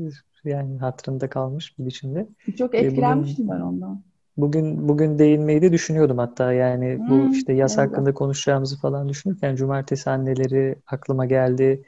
yani 0.43 0.77
hatırında 0.77 1.29
kalmış 1.29 1.79
bir 1.79 1.85
biçimde. 1.85 2.27
Çok 2.57 2.75
e, 2.75 2.77
etkilenmiştim 2.77 3.47
bugün, 3.47 3.59
ben 3.59 3.65
ondan. 3.65 4.01
Bugün 4.37 4.87
bugün 4.89 5.19
değinmeyi 5.19 5.61
de 5.61 5.71
düşünüyordum 5.71 6.17
hatta 6.17 6.53
yani 6.53 6.97
hmm, 6.97 7.09
bu 7.09 7.33
işte 7.33 7.53
yaz 7.53 7.77
evet. 7.77 7.89
hakkında 7.89 8.13
konuşacağımızı 8.13 8.79
falan 8.79 9.09
düşünürken 9.09 9.55
cumartesi 9.55 10.09
anneleri 10.09 10.75
aklıma 10.87 11.25
geldi. 11.25 11.83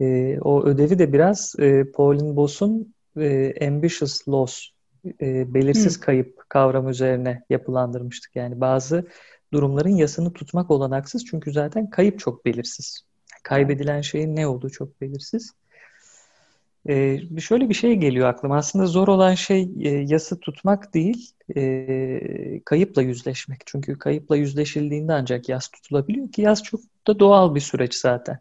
E, 0.00 0.38
o 0.40 0.64
ödevi 0.64 0.98
de 0.98 1.12
biraz 1.12 1.54
e, 1.58 1.84
Pauline 1.84 2.36
Boss'un 2.36 2.94
e, 3.20 3.54
ambitious 3.66 4.28
loss 4.28 4.68
e, 5.20 5.54
belirsiz 5.54 5.96
hmm. 5.96 6.02
kayıp 6.02 6.42
kavramı 6.48 6.90
üzerine 6.90 7.42
yapılandırmıştık. 7.50 8.36
Yani 8.36 8.60
bazı 8.60 9.06
durumların 9.52 9.96
yasını 9.96 10.32
tutmak 10.32 10.70
olanaksız 10.70 11.24
çünkü 11.24 11.52
zaten 11.52 11.90
kayıp 11.90 12.18
çok 12.18 12.44
belirsiz. 12.44 13.02
Kaybedilen 13.42 14.00
şeyin 14.00 14.36
ne 14.36 14.46
olduğu 14.46 14.70
çok 14.70 15.00
belirsiz. 15.00 15.52
Ee, 16.88 17.20
şöyle 17.40 17.68
bir 17.68 17.74
şey 17.74 17.94
geliyor 17.94 18.28
aklıma. 18.28 18.56
Aslında 18.56 18.86
zor 18.86 19.08
olan 19.08 19.34
şey 19.34 19.70
e, 19.80 19.88
yası 19.88 20.40
tutmak 20.40 20.94
değil, 20.94 21.30
e, 21.56 22.60
kayıpla 22.64 23.02
yüzleşmek. 23.02 23.62
Çünkü 23.66 23.98
kayıpla 23.98 24.36
yüzleşildiğinde 24.36 25.12
ancak 25.12 25.48
yas 25.48 25.68
tutulabiliyor 25.68 26.32
ki 26.32 26.42
yas 26.42 26.62
çok 26.62 26.80
da 27.06 27.18
doğal 27.18 27.54
bir 27.54 27.60
süreç 27.60 27.94
zaten. 27.94 28.38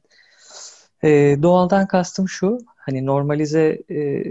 E, 1.03 1.38
doğaldan 1.41 1.88
kastım 1.88 2.29
şu, 2.29 2.58
hani 2.77 3.05
normalize 3.05 3.81
e, 3.91 4.24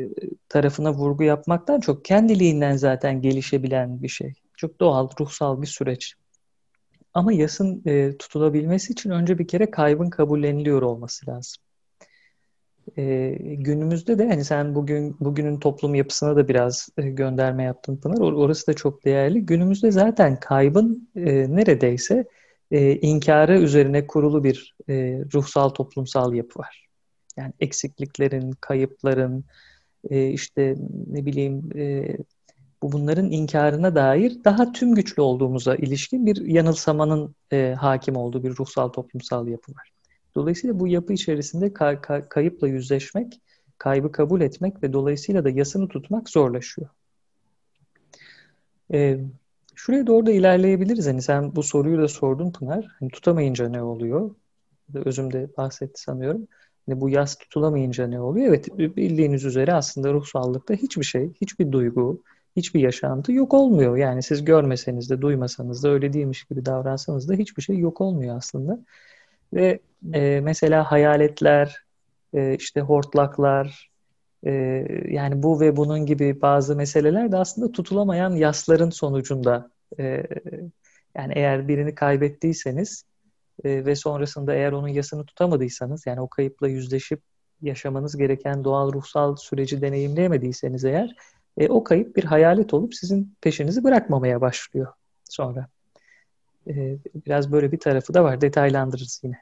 tarafına 0.48 0.92
vurgu 0.92 1.22
yapmaktan 1.22 1.80
çok 1.80 2.04
kendiliğinden 2.04 2.76
zaten 2.76 3.22
gelişebilen 3.22 4.02
bir 4.02 4.08
şey. 4.08 4.32
Çok 4.56 4.80
doğal, 4.80 5.08
ruhsal 5.20 5.62
bir 5.62 5.66
süreç. 5.66 6.14
Ama 7.14 7.32
yasın 7.32 7.82
e, 7.86 8.16
tutulabilmesi 8.18 8.92
için 8.92 9.10
önce 9.10 9.38
bir 9.38 9.48
kere 9.48 9.70
kaybın 9.70 10.10
kabulleniliyor 10.10 10.82
olması 10.82 11.30
lazım. 11.30 11.62
E, 12.98 13.36
günümüzde 13.40 14.18
de 14.18 14.28
hani 14.28 14.44
sen 14.44 14.74
bugün 14.74 15.16
bugünün 15.20 15.60
toplum 15.60 15.94
yapısına 15.94 16.36
da 16.36 16.48
biraz 16.48 16.88
e, 16.98 17.02
gönderme 17.02 17.62
yaptın 17.62 17.96
Pınar. 17.96 18.16
Or- 18.16 18.36
orası 18.36 18.66
da 18.66 18.74
çok 18.74 19.04
değerli. 19.04 19.46
Günümüzde 19.46 19.90
zaten 19.90 20.40
kaybın 20.40 21.08
e, 21.16 21.56
neredeyse 21.56 22.24
e, 22.70 22.96
inkarı 22.96 23.60
üzerine 23.60 24.06
kurulu 24.06 24.44
bir 24.44 24.74
e, 24.88 24.94
ruhsal 25.34 25.68
toplumsal 25.68 26.34
yapı 26.34 26.58
var. 26.58 26.86
Yani 27.36 27.52
eksikliklerin, 27.60 28.52
kayıpların, 28.60 29.44
e, 30.10 30.28
işte 30.28 30.74
ne 31.06 31.26
bileyim 31.26 31.70
e, 31.76 32.16
bu 32.82 32.92
bunların 32.92 33.30
inkarına 33.30 33.94
dair 33.94 34.44
daha 34.44 34.72
tüm 34.72 34.94
güçlü 34.94 35.22
olduğumuza 35.22 35.76
ilişkin 35.76 36.26
bir 36.26 36.46
yanılsamanın 36.46 37.34
e, 37.52 37.74
hakim 37.78 38.16
olduğu 38.16 38.42
bir 38.42 38.56
ruhsal 38.56 38.88
toplumsal 38.88 39.48
yapı 39.48 39.72
var. 39.72 39.90
Dolayısıyla 40.34 40.80
bu 40.80 40.88
yapı 40.88 41.12
içerisinde 41.12 41.66
ka- 41.66 42.00
ka- 42.00 42.28
kayıpla 42.28 42.68
yüzleşmek, 42.68 43.40
kaybı 43.78 44.12
kabul 44.12 44.40
etmek 44.40 44.82
ve 44.82 44.92
dolayısıyla 44.92 45.44
da 45.44 45.50
yasını 45.50 45.88
tutmak 45.88 46.28
zorlaşıyor. 46.28 46.88
E, 48.92 49.18
şuraya 49.80 50.06
doğru 50.06 50.26
da 50.26 50.30
ilerleyebiliriz. 50.30 51.06
Hani 51.06 51.22
sen 51.22 51.56
bu 51.56 51.62
soruyu 51.62 51.98
da 51.98 52.08
sordun 52.08 52.52
Pınar. 52.52 52.86
Hani 53.00 53.10
tutamayınca 53.10 53.68
ne 53.68 53.82
oluyor? 53.82 54.30
Özüm 54.94 55.32
de 55.32 55.48
bahsetti 55.56 56.00
sanıyorum. 56.00 56.48
Hani 56.86 57.00
bu 57.00 57.08
yas 57.08 57.36
tutulamayınca 57.36 58.06
ne 58.06 58.20
oluyor? 58.20 58.48
Evet 58.48 58.78
bildiğiniz 58.78 59.44
üzere 59.44 59.74
aslında 59.74 60.12
ruhsallıkta 60.12 60.74
hiçbir 60.74 61.04
şey, 61.04 61.32
hiçbir 61.40 61.72
duygu, 61.72 62.22
hiçbir 62.56 62.80
yaşantı 62.80 63.32
yok 63.32 63.54
olmuyor. 63.54 63.96
Yani 63.96 64.22
siz 64.22 64.44
görmeseniz 64.44 65.10
de, 65.10 65.20
duymasanız 65.20 65.84
da, 65.84 65.88
öyle 65.88 66.12
değilmiş 66.12 66.44
gibi 66.44 66.66
davransanız 66.66 67.28
da 67.28 67.34
hiçbir 67.34 67.62
şey 67.62 67.78
yok 67.78 68.00
olmuyor 68.00 68.36
aslında. 68.36 68.78
Ve 69.52 69.80
e, 70.14 70.40
mesela 70.40 70.90
hayaletler, 70.92 71.84
e, 72.34 72.56
işte 72.56 72.80
hortlaklar, 72.80 73.89
e, 74.46 74.52
yani 75.08 75.42
bu 75.42 75.60
ve 75.60 75.76
bunun 75.76 76.06
gibi 76.06 76.40
bazı 76.42 76.76
meseleler 76.76 77.32
de 77.32 77.36
aslında 77.36 77.72
tutulamayan 77.72 78.30
yasların 78.30 78.90
sonucunda. 78.90 79.70
E, 79.98 80.26
yani 81.16 81.32
eğer 81.36 81.68
birini 81.68 81.94
kaybettiyseniz 81.94 83.04
e, 83.64 83.86
ve 83.86 83.96
sonrasında 83.96 84.54
eğer 84.54 84.72
onun 84.72 84.88
yasını 84.88 85.26
tutamadıysanız, 85.26 86.06
yani 86.06 86.20
o 86.20 86.28
kayıpla 86.28 86.68
yüzleşip 86.68 87.20
yaşamanız 87.62 88.16
gereken 88.16 88.64
doğal 88.64 88.92
ruhsal 88.92 89.36
süreci 89.36 89.82
deneyimleyemediyseniz 89.82 90.84
eğer 90.84 91.16
e, 91.58 91.68
o 91.68 91.84
kayıp 91.84 92.16
bir 92.16 92.24
hayalet 92.24 92.74
olup 92.74 92.94
sizin 92.94 93.34
peşinizi 93.40 93.84
bırakmamaya 93.84 94.40
başlıyor 94.40 94.92
sonra. 95.24 95.66
E, 96.68 96.96
biraz 97.26 97.52
böyle 97.52 97.72
bir 97.72 97.80
tarafı 97.80 98.14
da 98.14 98.24
var. 98.24 98.40
Detaylandırırız 98.40 99.20
yine. 99.24 99.38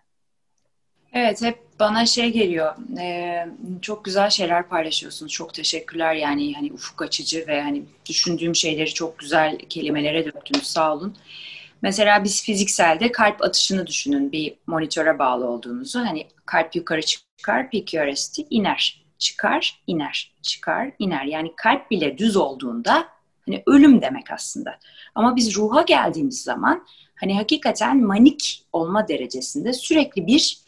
Evet 1.12 1.42
hep 1.42 1.67
bana 1.80 2.06
şey 2.06 2.32
geliyor. 2.32 2.74
E, 3.00 3.46
çok 3.82 4.04
güzel 4.04 4.30
şeyler 4.30 4.68
paylaşıyorsunuz. 4.68 5.32
Çok 5.32 5.54
teşekkürler 5.54 6.14
yani 6.14 6.54
hani 6.54 6.72
ufuk 6.72 7.02
açıcı 7.02 7.44
ve 7.46 7.62
hani 7.62 7.82
düşündüğüm 8.08 8.54
şeyleri 8.54 8.94
çok 8.94 9.18
güzel 9.18 9.58
kelimelere 9.58 10.24
döktünüz. 10.24 10.66
Sağ 10.66 10.94
olun. 10.94 11.16
Mesela 11.82 12.24
biz 12.24 12.44
fizikselde 12.44 13.12
kalp 13.12 13.42
atışını 13.42 13.86
düşünün. 13.86 14.32
Bir 14.32 14.54
monitöre 14.66 15.18
bağlı 15.18 15.46
olduğunuzu. 15.46 15.98
Hani 15.98 16.26
kalp 16.46 16.76
yukarı 16.76 17.02
çıkar, 17.02 17.70
PQRST 17.70 18.38
iner 18.50 19.04
çıkar, 19.18 19.80
iner, 19.86 20.34
çıkar, 20.42 20.90
iner. 20.98 21.24
Yani 21.24 21.52
kalp 21.56 21.90
bile 21.90 22.18
düz 22.18 22.36
olduğunda 22.36 23.08
hani 23.46 23.62
ölüm 23.66 24.02
demek 24.02 24.30
aslında. 24.30 24.78
Ama 25.14 25.36
biz 25.36 25.56
ruha 25.56 25.82
geldiğimiz 25.82 26.42
zaman 26.42 26.86
hani 27.14 27.36
hakikaten 27.36 28.04
manik 28.04 28.64
olma 28.72 29.08
derecesinde 29.08 29.72
sürekli 29.72 30.26
bir 30.26 30.58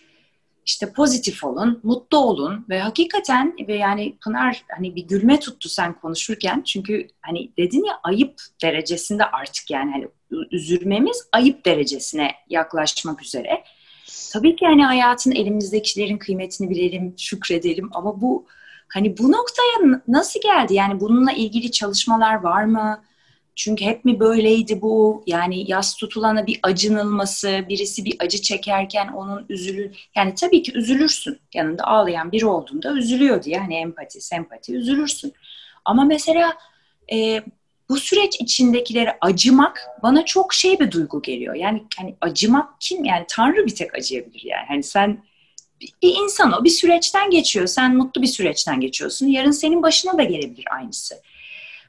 işte 0.66 0.92
pozitif 0.92 1.44
olun, 1.44 1.80
mutlu 1.82 2.18
olun 2.18 2.66
ve 2.68 2.80
hakikaten 2.80 3.54
ve 3.68 3.76
yani 3.76 4.16
Pınar 4.24 4.64
hani 4.76 4.96
bir 4.96 5.02
gülme 5.02 5.40
tuttu 5.40 5.68
sen 5.68 6.00
konuşurken 6.00 6.62
çünkü 6.62 7.08
hani 7.20 7.50
dedin 7.58 7.84
ya 7.84 8.00
ayıp 8.02 8.40
derecesinde 8.62 9.24
artık 9.24 9.70
yani 9.70 9.90
hani 9.92 10.08
üzülmemiz 10.50 11.28
ayıp 11.32 11.66
derecesine 11.66 12.32
yaklaşmak 12.48 13.22
üzere. 13.22 13.64
Tabii 14.32 14.56
ki 14.56 14.66
hani 14.66 14.84
hayatın 14.84 15.32
elimizdekilerin 15.32 16.18
kıymetini 16.18 16.70
bilelim, 16.70 17.14
şükredelim 17.18 17.90
ama 17.92 18.20
bu 18.20 18.46
hani 18.88 19.18
bu 19.18 19.32
noktaya 19.32 20.00
nasıl 20.08 20.40
geldi? 20.40 20.74
Yani 20.74 21.00
bununla 21.00 21.32
ilgili 21.32 21.70
çalışmalar 21.70 22.34
var 22.34 22.64
mı? 22.64 23.02
Çünkü 23.60 23.84
hep 23.84 24.04
mi 24.04 24.20
böyleydi 24.20 24.82
bu? 24.82 25.24
Yani 25.26 25.70
yas 25.70 25.96
tutulana 25.96 26.46
bir 26.46 26.60
acınılması, 26.62 27.64
birisi 27.68 28.04
bir 28.04 28.16
acı 28.18 28.42
çekerken 28.42 29.08
onun 29.08 29.46
üzülür. 29.48 30.08
Yani 30.16 30.34
tabii 30.34 30.62
ki 30.62 30.72
üzülürsün. 30.74 31.38
Yanında 31.54 31.84
ağlayan 31.84 32.32
biri 32.32 32.46
olduğunda 32.46 32.92
üzülüyor 32.92 33.42
diye. 33.42 33.58
Hani 33.58 33.74
empati, 33.74 34.20
sempati 34.20 34.74
üzülürsün. 34.74 35.32
Ama 35.84 36.04
mesela 36.04 36.54
e, 37.12 37.42
bu 37.88 37.96
süreç 37.96 38.40
içindekileri 38.40 39.10
acımak 39.20 39.86
bana 40.02 40.24
çok 40.24 40.54
şey 40.54 40.80
bir 40.80 40.90
duygu 40.90 41.22
geliyor. 41.22 41.54
Yani 41.54 41.84
hani 41.96 42.16
acımak 42.20 42.80
kim? 42.80 43.04
Yani 43.04 43.24
Tanrı 43.28 43.66
bir 43.66 43.74
tek 43.74 43.94
acıyabilir 43.94 44.42
yani. 44.44 44.64
Hani 44.68 44.82
sen 44.82 45.24
bir 46.02 46.14
insan 46.22 46.52
o 46.52 46.64
bir 46.64 46.70
süreçten 46.70 47.30
geçiyor. 47.30 47.66
Sen 47.66 47.96
mutlu 47.96 48.22
bir 48.22 48.26
süreçten 48.26 48.80
geçiyorsun. 48.80 49.26
Yarın 49.26 49.50
senin 49.50 49.82
başına 49.82 50.18
da 50.18 50.22
gelebilir 50.22 50.64
aynısı. 50.70 51.14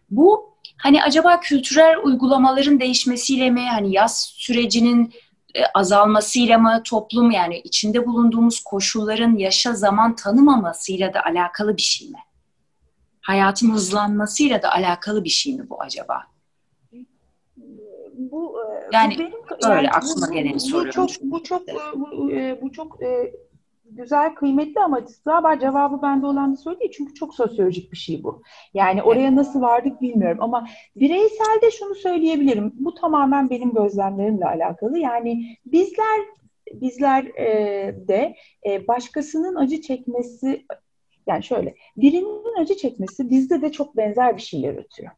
Bu 0.10 0.51
hani 0.82 1.04
acaba 1.04 1.40
kültürel 1.40 1.98
uygulamaların 2.04 2.80
değişmesiyle 2.80 3.50
mi 3.50 3.70
hani 3.70 3.94
yaz 3.94 4.34
sürecinin 4.36 5.14
e, 5.56 5.66
azalmasıyla 5.74 6.58
mı 6.58 6.82
toplum 6.86 7.32
yani 7.32 7.60
içinde 7.60 8.06
bulunduğumuz 8.06 8.60
koşulların 8.60 9.36
yaşa 9.36 9.74
zaman 9.74 10.16
tanımamasıyla 10.16 11.14
da 11.14 11.24
alakalı 11.26 11.78
bir 11.78 11.82
şey 11.82 12.10
mi? 12.10 12.20
Hayatın 13.22 13.72
hızlanmasıyla 13.72 14.62
da 14.62 14.72
alakalı 14.72 15.24
bir 15.24 15.30
şey 15.30 15.56
mi 15.56 15.70
bu 15.70 15.82
acaba? 15.82 16.24
Bu 18.14 18.56
e, 18.62 18.90
yani 18.92 19.16
bu 19.16 19.20
benim, 19.20 19.34
öyle 19.64 19.76
yani 19.76 19.92
aklıma 19.92 20.28
bu, 20.28 20.34
geleni 20.34 20.60
soruyorum. 20.60 21.08
Bu 21.08 21.20
çok 21.20 21.22
bu 21.22 21.44
çok 21.44 21.68
bu, 21.96 22.32
e, 22.32 22.62
bu 22.62 22.72
çok 22.72 23.02
güzel, 23.96 24.36
kıymetli 24.36 24.82
ama 24.82 25.02
galiba 25.26 25.60
cevabı 25.60 26.02
bende 26.02 26.26
olan 26.26 26.52
bir 26.52 26.58
soru 26.58 26.80
değil. 26.80 26.92
Çünkü 26.98 27.14
çok 27.14 27.36
sosyolojik 27.36 27.92
bir 27.92 27.98
şey 27.98 28.24
bu. 28.24 28.42
Yani 28.74 29.04
oraya 29.04 29.36
nasıl 29.36 29.62
vardık 29.62 30.02
bilmiyorum 30.02 30.38
ama 30.42 30.68
bireyselde 30.96 31.72
şunu 31.72 31.96
söyleyebilirim. 31.96 32.74
Bu 32.76 32.94
tamamen 32.94 33.50
benim 33.50 33.74
gözlemlerimle 33.74 34.46
alakalı. 34.46 35.00
Yani 35.00 35.58
bizler 35.66 36.20
bizler 36.74 37.24
e, 37.26 37.48
de 38.08 38.36
e, 38.66 38.88
başkasının 38.88 39.56
acı 39.56 39.82
çekmesi 39.82 40.66
yani 41.28 41.44
şöyle 41.44 41.76
birinin 41.98 42.62
acı 42.62 42.78
çekmesi 42.78 43.30
bizde 43.30 43.62
de 43.62 43.72
çok 43.72 43.98
benzer 43.98 44.38
bir 44.38 44.42
şey 44.42 44.60
yaratıyor. 44.60 45.12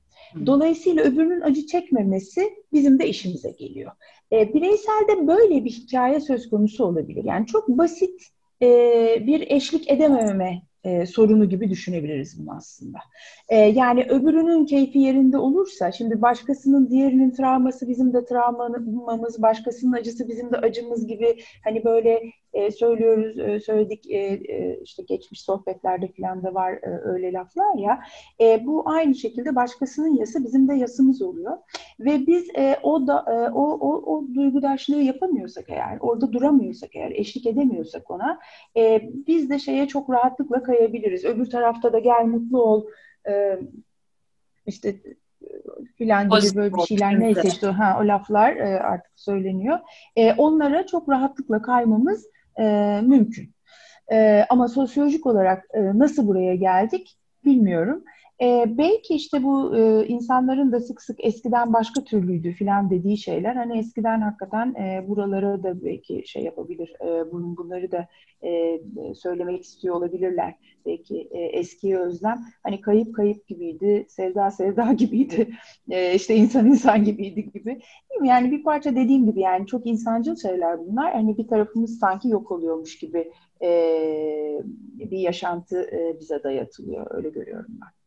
Dolayısıyla 0.46 1.04
öbürünün 1.04 1.42
acı 1.42 1.66
çekmemesi 1.66 2.54
bizim 2.74 3.00
de 3.00 3.08
işimize 3.08 3.52
geliyor. 3.52 3.92
E, 4.32 4.54
bireyselde 4.54 5.28
böyle 5.28 5.66
bir 5.66 5.72
hikaye 5.72 6.20
söz 6.20 6.50
konusu 6.50 6.86
olabilir. 6.86 7.24
Yani 7.24 7.46
çok 7.46 7.68
basit 7.68 8.22
e, 8.64 9.28
bir 9.28 9.52
eşlik 9.52 9.92
edememe 9.92 10.62
e, 10.84 11.06
sorunu 11.06 11.50
gibi 11.50 11.70
düşünebiliriz 11.70 12.40
bunu 12.40 12.56
aslında. 12.56 12.98
E, 13.50 13.56
yani 13.58 14.04
öbürünün 14.04 14.66
keyfi 14.66 15.00
yerinde 15.00 15.38
olursa, 15.38 15.92
şimdi 15.92 16.22
başkasının 16.22 16.90
diğerinin 16.90 17.32
travması 17.32 17.90
bizim 17.90 18.14
de 18.14 18.26
travmamız, 18.26 19.42
başkasının 19.42 19.92
acısı 19.94 20.28
bizim 20.28 20.52
de 20.52 20.58
acımız 20.58 21.08
gibi 21.08 21.36
hani 21.64 21.84
böyle 21.84 22.22
e, 22.54 22.72
söylüyoruz, 22.72 23.40
e, 23.40 23.60
söyledik 23.60 24.12
e, 24.12 24.18
e, 24.18 24.80
işte 24.84 25.04
geçmiş 25.04 25.42
sohbetlerde 25.42 26.08
falan 26.08 26.44
da 26.44 26.54
var 26.54 26.72
e, 26.74 27.02
öyle 27.04 27.34
laflar 27.34 27.78
ya. 27.78 28.00
E, 28.42 28.66
bu 28.66 28.90
aynı 28.90 29.16
şekilde 29.16 29.56
başkasının 29.56 30.16
yası 30.16 30.44
bizim 30.44 30.68
de 30.68 30.74
yasımız 30.74 31.22
oluyor 31.22 31.58
ve 32.00 32.28
biz 32.28 32.50
e, 32.56 32.80
o 32.84 33.08
da 33.08 33.26
e, 33.28 33.52
o, 33.52 33.64
o 33.64 34.16
o 34.16 34.28
duygudaşlığı 34.36 35.02
yapamıyorsak 35.02 35.70
eğer, 35.70 35.98
orada 36.00 36.34
duramıyorsak 36.34 36.96
eğer, 36.96 37.12
eşlik 37.12 37.46
edemiyorsak 37.46 38.12
ona, 38.12 38.40
e, 38.78 39.10
biz 39.28 39.50
de 39.50 39.60
şeye 39.60 39.88
çok 39.88 40.10
rahatlıkla 40.10 40.64
kayabiliriz. 40.64 41.26
Öbür 41.26 41.50
tarafta 41.50 41.94
da 41.94 42.00
gel 42.00 42.26
mutlu 42.26 42.62
ol. 42.64 42.86
E, 43.28 43.60
işte 44.66 44.96
filan 45.96 46.30
gibi 46.30 46.56
böyle 46.56 46.74
bir 46.74 46.82
şeyler 46.82 47.20
neyse 47.20 47.42
işte 47.46 47.68
ha, 47.68 48.00
o 48.02 48.08
laflar 48.08 48.56
e, 48.56 48.80
artık 48.80 49.12
söyleniyor. 49.16 49.80
E, 50.16 50.34
onlara 50.34 50.86
çok 50.86 51.10
rahatlıkla 51.10 51.62
kaymamız 51.62 52.28
e, 52.60 52.64
mümkün. 53.04 53.54
E, 54.12 54.46
ama 54.50 54.68
sosyolojik 54.68 55.26
olarak 55.26 55.66
e, 55.74 56.00
nasıl 56.00 56.28
buraya 56.28 56.56
geldik 56.56 57.18
bilmiyorum. 57.46 58.04
E, 58.44 58.66
belki 58.78 59.16
işte 59.16 59.44
bu 59.44 59.78
e, 59.78 60.08
insanların 60.08 60.72
da 60.72 60.80
sık 60.80 61.02
sık 61.02 61.26
eskiden 61.26 61.74
başka 61.74 62.04
türlüydü 62.04 62.52
filan 62.52 62.90
dediği 62.90 63.18
şeyler. 63.18 63.56
Hani 63.56 63.80
eskiden 63.80 64.22
hakikaten 64.22 64.76
e, 64.76 65.06
buralara 65.08 65.64
da 65.64 65.86
belki 65.86 66.24
şey 66.26 66.44
yapabilir 66.44 66.94
e, 67.02 67.32
bun, 67.32 67.58
bunları 67.58 67.92
da 67.92 68.08
e, 68.44 68.80
söylemek 69.16 69.64
istiyor 69.64 69.96
olabilirler. 69.96 70.56
Belki 70.86 71.28
e, 71.32 71.40
eskiye 71.40 72.00
özlem 72.00 72.40
hani 72.64 72.82
kayıp 72.82 73.16
kayıp 73.16 73.48
gibiydi 73.48 74.06
sevda 74.10 74.52
sevda 74.52 74.94
gibiydi 74.98 75.50
e, 75.90 76.16
işte 76.16 76.36
insan 76.36 76.68
insan 76.68 77.04
gibiydi 77.04 77.52
gibi. 77.52 77.66
Değil 78.10 78.22
mi? 78.22 78.28
Yani 78.28 78.52
bir 78.52 78.64
parça 78.64 78.96
dediğim 78.96 79.26
gibi 79.26 79.40
yani 79.40 79.68
çok 79.68 79.88
insancıl 79.88 80.36
şeyler 80.36 80.80
bunlar. 80.80 81.14
Hani 81.14 81.38
bir 81.38 81.48
tarafımız 81.48 82.00
sanki 82.00 82.30
yok 82.30 82.52
oluyormuş 82.52 83.00
gibi 83.00 83.32
e, 83.62 83.70
bir 84.96 85.20
yaşantı 85.20 85.82
e, 85.92 86.20
bize 86.20 86.44
dayatılıyor. 86.44 87.08
Öyle 87.10 87.30
görüyorum 87.30 87.72
ben. 87.82 88.03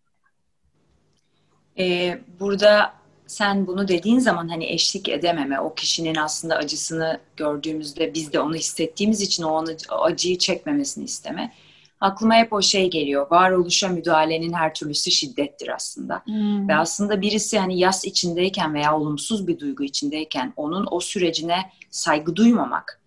Ee, 1.78 2.18
burada 2.40 2.92
sen 3.26 3.66
bunu 3.66 3.88
dediğin 3.88 4.18
zaman 4.18 4.48
hani 4.48 4.66
eşlik 4.72 5.08
edememe, 5.08 5.60
o 5.60 5.74
kişinin 5.74 6.14
aslında 6.14 6.56
acısını 6.56 7.20
gördüğümüzde 7.36 8.14
biz 8.14 8.32
de 8.32 8.40
onu 8.40 8.54
hissettiğimiz 8.54 9.20
için 9.20 9.42
o, 9.42 9.50
onu, 9.50 9.70
o 9.92 10.02
acıyı 10.02 10.38
çekmemesini 10.38 11.04
isteme. 11.04 11.52
Aklıma 12.00 12.34
hep 12.34 12.52
o 12.52 12.62
şey 12.62 12.90
geliyor. 12.90 13.26
Varoluşa 13.30 13.88
müdahalenin 13.88 14.52
her 14.52 14.74
türlüsü 14.74 15.10
şiddettir 15.10 15.74
aslında. 15.74 16.22
Hmm. 16.24 16.68
Ve 16.68 16.76
aslında 16.76 17.20
birisi 17.20 17.58
hani 17.58 17.78
yas 17.78 18.04
içindeyken 18.04 18.74
veya 18.74 18.96
olumsuz 18.96 19.46
bir 19.46 19.58
duygu 19.58 19.84
içindeyken 19.84 20.52
onun 20.56 20.88
o 20.90 21.00
sürecine 21.00 21.56
saygı 21.90 22.36
duymamak 22.36 23.00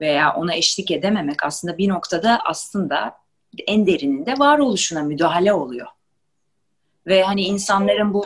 veya 0.00 0.34
ona 0.34 0.54
eşlik 0.54 0.90
edememek 0.90 1.44
aslında 1.44 1.78
bir 1.78 1.88
noktada 1.88 2.40
aslında 2.44 3.16
en 3.66 3.86
derininde 3.86 4.34
varoluşuna 4.38 5.02
müdahale 5.02 5.52
oluyor. 5.52 5.86
Ve 7.06 7.22
hani 7.22 7.42
insanların 7.42 8.14
bu 8.14 8.24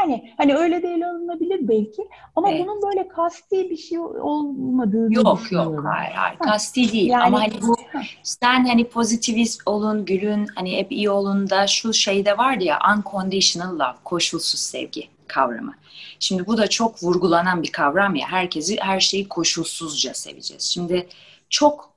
yani 0.00 0.34
hani 0.36 0.54
öyle 0.54 0.82
değil 0.82 1.08
alınabilir 1.08 1.68
belki 1.68 2.08
ama 2.36 2.50
evet. 2.50 2.60
bunun 2.62 2.82
böyle 2.82 3.08
kasti 3.08 3.70
bir 3.70 3.76
şey 3.76 3.98
olmadığını 3.98 5.14
Yok 5.14 5.52
yok 5.52 5.84
hayır 5.84 6.12
hayır 6.14 6.38
kasti 6.38 6.92
değil 6.92 7.08
yani, 7.08 7.24
ama 7.24 7.40
hani 7.40 7.62
bu 7.62 7.76
sen 8.22 8.64
hani 8.64 8.88
pozitivist 8.88 9.62
olun 9.66 10.04
gülün 10.04 10.46
hani 10.54 10.76
hep 10.76 10.92
iyi 10.92 11.10
olun 11.10 11.50
da 11.50 11.66
şu 11.66 11.92
şeyde 11.92 12.38
vardı 12.38 12.64
ya 12.64 12.78
unconditional 12.96 13.74
love 13.74 13.98
koşulsuz 14.04 14.60
sevgi 14.60 15.08
kavramı. 15.28 15.74
Şimdi 16.20 16.46
bu 16.46 16.58
da 16.58 16.66
çok 16.70 17.02
vurgulanan 17.02 17.62
bir 17.62 17.72
kavram 17.72 18.14
ya 18.14 18.28
herkesi 18.28 18.76
her 18.80 19.00
şeyi 19.00 19.28
koşulsuzca 19.28 20.14
seveceğiz. 20.14 20.62
Şimdi 20.62 21.08
çok 21.50 21.90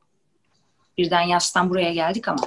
birden 0.98 1.22
yastan 1.22 1.70
buraya 1.70 1.94
geldik 1.94 2.28
ama 2.28 2.42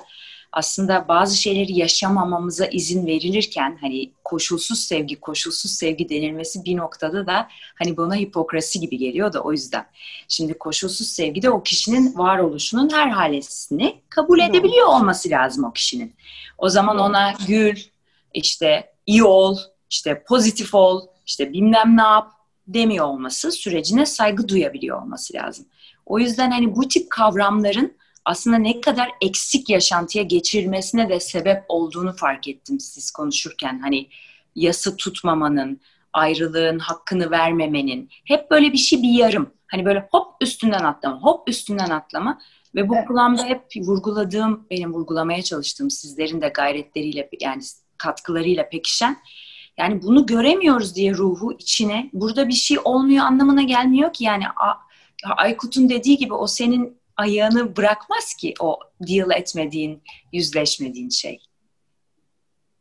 aslında 0.55 1.09
bazı 1.09 1.37
şeyleri 1.37 1.79
yaşamamamıza 1.79 2.67
izin 2.67 3.07
verilirken 3.07 3.79
hani 3.81 4.11
koşulsuz 4.25 4.79
sevgi, 4.79 5.21
koşulsuz 5.21 5.71
sevgi 5.71 6.09
denilmesi 6.09 6.65
bir 6.65 6.77
noktada 6.77 7.27
da 7.27 7.49
hani 7.75 7.97
bana 7.97 8.17
hipokrasi 8.17 8.81
gibi 8.81 8.99
geliyor 8.99 9.33
da 9.33 9.41
o 9.41 9.53
yüzden. 9.53 9.87
Şimdi 10.29 10.59
koşulsuz 10.59 11.07
sevgi 11.07 11.43
de 11.43 11.51
o 11.51 11.63
kişinin 11.63 12.19
varoluşunun 12.19 12.91
her 12.93 13.09
halesini 13.09 14.01
kabul 14.09 14.41
edebiliyor 14.41 14.87
olması 14.87 15.31
lazım 15.31 15.65
o 15.65 15.73
kişinin. 15.73 16.15
O 16.59 16.69
zaman 16.69 16.99
ona 16.99 17.35
gül, 17.49 17.77
işte 18.35 18.93
iyi 19.07 19.25
ol, 19.25 19.59
işte 19.91 20.25
pozitif 20.29 20.75
ol, 20.75 21.07
işte 21.27 21.53
bilmem 21.53 21.97
ne 21.97 22.03
yap 22.03 22.33
demiyor 22.67 23.05
olması 23.07 23.53
sürecine 23.53 24.07
saygı 24.07 24.49
duyabiliyor 24.49 25.03
olması 25.03 25.35
lazım. 25.35 25.67
O 26.07 26.19
yüzden 26.19 26.51
hani 26.51 26.77
bu 26.77 26.89
tip 26.89 27.11
kavramların 27.11 27.97
aslında 28.25 28.57
ne 28.57 28.81
kadar 28.81 29.11
eksik 29.21 29.71
yaşantıya 29.71 30.25
geçirmesine 30.25 31.09
de 31.09 31.21
sebep 31.21 31.65
olduğunu 31.69 32.13
fark 32.17 32.49
ettim 32.49 32.81
siz 32.81 33.11
konuşurken. 33.11 33.79
Hani 33.79 34.09
yası 34.55 34.97
tutmamanın, 34.97 35.81
ayrılığın 36.13 36.79
hakkını 36.79 37.31
vermemenin, 37.31 38.11
hep 38.25 38.51
böyle 38.51 38.73
bir 38.73 38.79
şey 38.79 39.03
bir 39.03 39.11
yarım. 39.11 39.51
Hani 39.67 39.85
böyle 39.85 40.09
hop 40.11 40.27
üstünden 40.41 40.85
atlama, 40.85 41.21
hop 41.21 41.49
üstünden 41.49 41.91
atlama. 41.91 42.41
Ve 42.75 42.89
bu 42.89 42.97
evet. 42.97 43.09
kulağımda 43.09 43.45
hep 43.45 43.63
vurguladığım, 43.77 44.67
benim 44.71 44.93
vurgulamaya 44.93 45.43
çalıştığım 45.43 45.91
sizlerin 45.91 46.41
de 46.41 46.49
gayretleriyle 46.49 47.29
yani 47.41 47.63
katkılarıyla 47.99 48.69
pekişen 48.69 49.17
yani 49.79 50.03
bunu 50.03 50.27
göremiyoruz 50.27 50.97
diye 50.97 51.15
ruhu 51.15 51.53
içine 51.53 52.11
burada 52.13 52.49
bir 52.49 52.53
şey 52.53 52.79
olmuyor 52.85 53.25
anlamına 53.25 53.63
gelmiyor 53.63 54.13
ki 54.13 54.25
yani 54.25 54.45
Aykut'un 55.37 55.89
dediği 55.89 56.17
gibi 56.17 56.35
o 56.35 56.47
senin 56.47 56.99
ayağını 57.17 57.77
bırakmaz 57.77 58.35
ki 58.35 58.55
o 58.61 58.79
deal 59.09 59.31
etmediğin, 59.31 60.03
yüzleşmediğin 60.33 61.09
şey. 61.09 61.39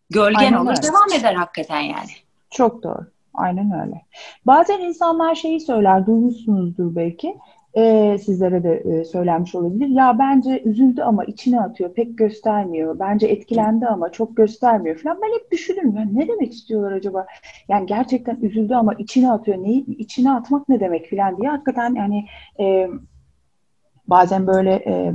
Gölgen 0.09 0.39
Aynen 0.39 0.57
olur, 0.57 0.69
öyle. 0.69 0.81
devam 0.83 1.19
eder 1.19 1.33
hakikaten 1.33 1.81
yani. 1.81 2.09
Çok 2.49 2.83
doğru. 2.83 3.07
Aynen 3.33 3.71
öyle. 3.81 4.01
Bazen 4.45 4.79
insanlar 4.79 5.35
şeyi 5.35 5.59
söyler, 5.59 6.05
duymuşsunuzdur 6.05 6.95
belki. 6.95 7.37
E, 7.77 8.17
sizlere 8.17 8.63
de 8.63 8.75
e, 8.75 9.05
söylenmiş 9.05 9.55
olabilir. 9.55 9.87
Ya 9.87 10.19
bence 10.19 10.61
üzüldü 10.63 11.01
ama 11.01 11.25
içine 11.25 11.61
atıyor, 11.61 11.93
pek 11.93 12.17
göstermiyor. 12.17 12.99
Bence 12.99 13.27
etkilendi 13.27 13.87
ama 13.87 14.11
çok 14.11 14.37
göstermiyor 14.37 14.97
falan. 14.97 15.19
Ben 15.21 15.39
hep 15.39 15.51
düşünürüm 15.51 15.95
ya 15.97 16.05
ne 16.11 16.27
demek 16.27 16.53
istiyorlar 16.53 16.91
acaba? 16.91 17.25
Yani 17.67 17.85
gerçekten 17.85 18.35
üzüldü 18.41 18.73
ama 18.73 18.93
içine 18.93 19.31
atıyor. 19.31 19.57
Neyi 19.63 19.85
içine 19.97 20.31
atmak 20.31 20.69
ne 20.69 20.79
demek 20.79 21.09
falan 21.09 21.37
diye. 21.37 21.49
Hakikaten 21.49 21.95
yani 21.95 22.25
e, 22.59 22.89
bazen 24.07 24.47
böyle 24.47 24.71
e, 24.71 25.13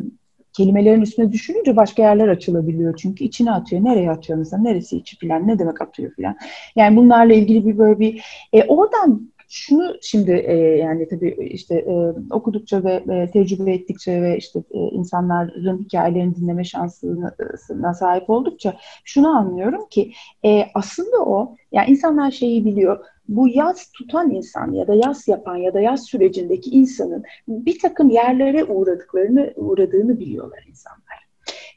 kelimelerin 0.53 1.03
üstüne 1.03 1.33
düşününce 1.33 1.77
başka 1.77 2.03
yerler 2.03 2.29
açılabiliyor. 2.29 2.97
Çünkü 2.97 3.25
içine 3.25 3.53
atıyor. 3.53 3.85
Nereye 3.85 4.11
atıyor 4.11 4.39
mesela? 4.39 4.63
Neresi 4.63 4.97
içi 4.97 5.17
filan? 5.17 5.49
Ne 5.49 5.59
demek 5.59 5.83
atıyor 5.83 6.13
filan? 6.13 6.37
Yani 6.77 6.97
bunlarla 6.97 7.35
ilgili 7.35 7.67
bir 7.67 7.79
böyle 7.79 7.99
bir 7.99 8.25
e, 8.53 8.65
oradan 8.65 9.31
şunu 9.49 9.95
şimdi 10.03 10.31
e, 10.31 10.57
yani 10.57 11.09
tabii 11.09 11.49
işte 11.51 11.75
e, 11.75 12.15
okudukça 12.31 12.85
ve 12.85 12.93
e, 12.93 13.31
tecrübe 13.31 13.75
ettikçe 13.75 14.23
ve 14.23 14.37
işte 14.37 14.63
e, 14.71 14.79
insanların 14.79 15.79
hikayelerini 15.79 16.37
dinleme 16.37 16.65
şansına 16.65 17.95
sahip 17.95 18.31
oldukça 18.31 18.77
şunu 19.05 19.29
anlıyorum 19.29 19.87
ki 19.91 20.13
e, 20.45 20.65
aslında 20.75 21.17
o 21.17 21.57
yani 21.73 21.91
insanlar 21.91 22.31
şeyi 22.31 22.65
biliyor 22.65 23.05
bu 23.29 23.49
yaz 23.49 23.91
tutan 23.93 24.31
insan 24.31 24.73
ya 24.73 24.87
da 24.87 24.95
yaz 24.95 25.29
yapan 25.29 25.57
ya 25.57 25.75
da 25.75 25.81
yaz 25.81 26.05
sürecindeki 26.05 26.71
insanın 26.71 27.25
bir 27.49 27.79
takım 27.79 28.11
yerlere 28.11 28.65
uğradıklarını 28.65 29.53
uğradığını 29.57 30.19
biliyorlar 30.19 30.65
insanlar. 30.69 31.29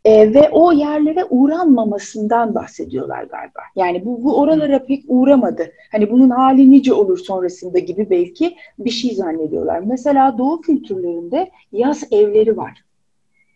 E, 0.06 0.34
ve 0.34 0.50
o 0.50 0.72
yerlere 0.72 1.26
uğranmamasından 1.30 2.56
bahsediyorlar 2.56 3.24
galiba. 3.24 3.60
Yani 3.76 4.06
bu, 4.06 4.24
bu 4.24 4.40
oralara 4.40 4.84
pek 4.86 5.04
uğramadı. 5.08 5.72
Hani 5.92 6.12
bunun 6.12 6.30
hali 6.30 6.72
nice 6.72 6.94
olur 6.94 7.18
sonrasında 7.18 7.80
gibi 7.80 8.10
belki 8.10 8.56
bir 8.80 8.90
şey 8.90 9.16
zannediyorlar. 9.16 9.80
Mesela 9.80 10.38
Doğu 10.38 10.62
kültürlerinde 10.62 11.52
yaz 11.72 12.04
evleri 12.12 12.58
var. 12.58 12.84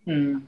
Hmm. 0.04 0.42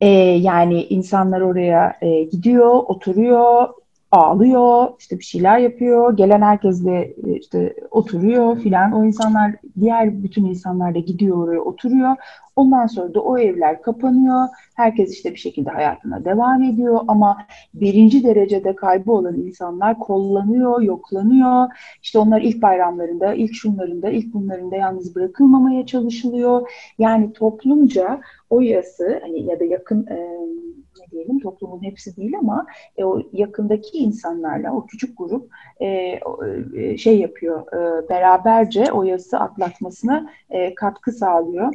E, 0.00 0.08
yani 0.08 0.82
insanlar 0.82 1.40
oraya 1.40 1.96
e, 2.00 2.22
gidiyor, 2.22 2.70
oturuyor, 2.70 3.68
ağlıyor, 4.12 4.88
işte 4.98 5.18
bir 5.18 5.24
şeyler 5.24 5.58
yapıyor, 5.58 6.16
gelen 6.16 6.42
herkes 6.42 6.84
de 6.84 7.14
e, 7.26 7.38
işte 7.38 7.74
oturuyor 7.90 8.58
filan. 8.58 8.92
O 8.92 9.04
insanlar, 9.04 9.52
diğer 9.80 10.22
bütün 10.22 10.44
insanlar 10.44 10.94
da 10.94 10.98
gidiyor 10.98 11.36
oraya 11.36 11.60
oturuyor. 11.60 12.16
Ondan 12.56 12.86
sonra 12.86 13.14
da 13.14 13.20
o 13.20 13.38
evler 13.38 13.82
kapanıyor. 13.82 14.48
Herkes 14.74 15.12
işte 15.12 15.30
bir 15.30 15.36
şekilde 15.36 15.70
hayatına 15.70 16.24
devam 16.24 16.62
ediyor 16.62 17.00
ama 17.08 17.36
birinci 17.74 18.24
derecede 18.24 18.76
kaybı 18.76 19.12
olan 19.12 19.34
insanlar 19.34 19.98
kollanıyor, 19.98 20.82
yoklanıyor. 20.82 21.68
İşte 22.02 22.18
onlar 22.18 22.40
ilk 22.40 22.62
bayramlarında, 22.62 23.34
ilk 23.34 23.54
şunlarında, 23.54 24.10
ilk 24.10 24.34
bunlarında 24.34 24.76
yalnız 24.76 25.14
bırakılmamaya 25.14 25.86
çalışılıyor. 25.86 26.70
Yani 26.98 27.32
toplumca 27.32 28.20
o 28.50 28.60
yası 28.60 29.20
hani 29.22 29.42
ya 29.42 29.60
da 29.60 29.64
yakın 29.64 30.06
e, 30.06 30.36
diyelim 31.10 31.40
toplumun 31.40 31.82
hepsi 31.82 32.16
değil 32.16 32.32
ama 32.38 32.66
e, 32.96 33.04
o 33.04 33.22
yakındaki 33.32 33.98
insanlarla 33.98 34.72
o 34.72 34.86
küçük 34.86 35.18
grup 35.18 35.50
e, 35.80 36.20
e, 36.74 36.98
şey 36.98 37.18
yapıyor 37.18 37.66
e, 37.72 38.08
beraberce 38.08 38.92
o 38.92 39.02
yası 39.02 39.38
atlatmasına 39.38 40.30
e, 40.50 40.74
katkı 40.74 41.12
sağlıyor. 41.12 41.74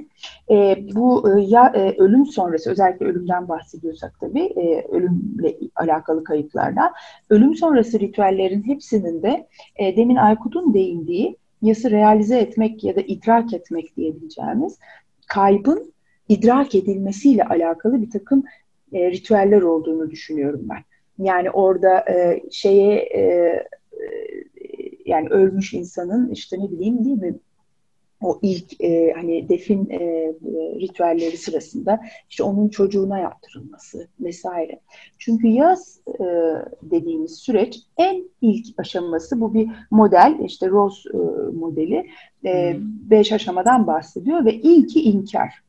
E, 0.49 0.77
bu 0.95 1.29
e, 1.29 1.41
ya 1.41 1.71
e, 1.75 1.95
ölüm 1.97 2.25
sonrası 2.25 2.71
özellikle 2.71 3.05
ölümden 3.05 3.47
bahsediyorsak 3.47 4.19
tabii 4.19 4.45
e, 4.45 4.87
ölümle 4.91 5.55
alakalı 5.75 6.23
kayıplarda 6.23 6.93
ölüm 7.29 7.55
sonrası 7.55 7.99
ritüellerin 7.99 8.63
hepsinin 8.67 9.23
de 9.23 9.47
e, 9.75 9.97
demin 9.97 10.15
Aykut'un 10.15 10.73
değindiği 10.73 11.37
yası 11.61 11.91
realize 11.91 12.39
etmek 12.39 12.83
ya 12.83 12.95
da 12.95 13.01
idrak 13.01 13.53
etmek 13.53 13.97
diyebileceğimiz 13.97 14.79
kaybın 15.27 15.93
idrak 16.29 16.75
edilmesiyle 16.75 17.43
alakalı 17.43 18.01
bir 18.01 18.09
takım 18.09 18.43
e, 18.93 19.11
ritüeller 19.11 19.61
olduğunu 19.61 20.11
düşünüyorum 20.11 20.61
ben. 20.69 20.83
Yani 21.25 21.51
orada 21.51 21.99
e, 21.99 22.43
şeye 22.51 22.95
e, 22.95 23.19
e, 23.21 23.65
yani 25.05 25.29
ölmüş 25.29 25.73
insanın 25.73 26.31
işte 26.31 26.59
ne 26.59 26.71
bileyim 26.71 27.05
değil 27.05 27.17
mi 27.17 27.39
o 28.21 28.39
ilk 28.41 28.81
e, 28.83 29.13
hani 29.15 29.49
defin 29.49 29.89
e, 29.89 30.33
ritüelleri 30.79 31.37
sırasında 31.37 31.99
işte 32.29 32.43
onun 32.43 32.69
çocuğuna 32.69 33.19
yaptırılması 33.19 34.07
vesaire. 34.19 34.79
Çünkü 35.17 35.47
yaz 35.47 35.99
e, 36.07 36.23
dediğimiz 36.81 37.35
süreç 37.37 37.79
en 37.97 38.23
ilk 38.41 38.65
aşaması 38.77 39.41
bu 39.41 39.53
bir 39.53 39.69
model 39.91 40.37
işte 40.45 40.69
Rose 40.69 41.09
e, 41.13 41.17
modeli 41.55 42.07
e, 42.45 42.73
hmm. 42.73 42.81
beş 43.09 43.31
aşamadan 43.31 43.87
bahsediyor 43.87 44.45
ve 44.45 44.53
ilki 44.53 45.01
inkar. 45.01 45.64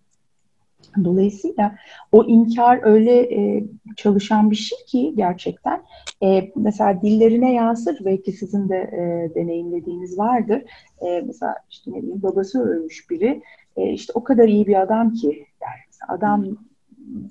Dolayısıyla 1.05 1.75
o 2.13 2.25
inkar 2.25 2.81
öyle 2.83 3.21
e, 3.21 3.65
çalışan 3.97 4.51
bir 4.51 4.57
şey 4.57 4.79
ki 4.87 5.13
gerçekten 5.17 5.83
e, 6.23 6.53
mesela 6.57 7.03
dillerine 7.03 7.53
yansır 7.53 8.05
belki 8.05 8.33
sizin 8.33 8.69
de 8.69 8.77
e, 8.77 9.35
deneyimlediğiniz 9.35 10.19
vardır. 10.19 10.63
E, 11.01 11.21
mesela 11.27 11.55
işte 11.71 11.91
ne 11.93 12.03
bileyim 12.03 12.23
babası 12.23 12.63
ölmüş 12.63 13.11
biri 13.11 13.43
e, 13.77 13.93
işte 13.93 14.13
o 14.15 14.25
kadar 14.25 14.49
iyi 14.49 14.67
bir 14.67 14.83
adam 14.83 15.13
ki 15.15 15.47
der. 15.61 15.85
Mesela 15.87 16.13
adam 16.19 16.45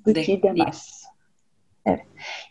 ki 0.05 0.39
demez. 0.43 1.04
Evet. 1.85 2.01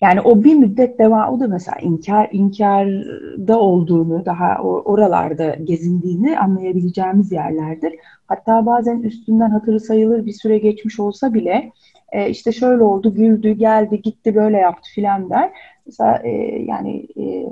Yani 0.00 0.20
o 0.20 0.44
bir 0.44 0.54
müddet 0.54 0.98
devam, 0.98 1.34
o 1.34 1.40
da 1.40 1.48
mesela 1.48 1.76
inkar, 1.80 2.28
inkarda 2.32 3.58
olduğunu, 3.58 4.24
daha 4.26 4.62
oralarda 4.62 5.54
gezindiğini 5.54 6.38
anlayabileceğimiz 6.38 7.32
yerlerdir. 7.32 7.94
Hatta 8.26 8.66
bazen 8.66 9.02
üstünden 9.02 9.50
hatırı 9.50 9.80
sayılır 9.80 10.26
bir 10.26 10.32
süre 10.32 10.58
geçmiş 10.58 11.00
olsa 11.00 11.34
bile 11.34 11.72
e, 12.12 12.30
işte 12.30 12.52
şöyle 12.52 12.82
oldu, 12.82 13.14
güldü, 13.14 13.52
geldi, 13.52 14.02
gitti, 14.02 14.34
böyle 14.34 14.56
yaptı 14.56 14.90
filan 14.94 15.30
der. 15.30 15.50
Mesela 15.86 16.20
e, 16.24 16.30
yani 16.62 17.06
e, 17.18 17.46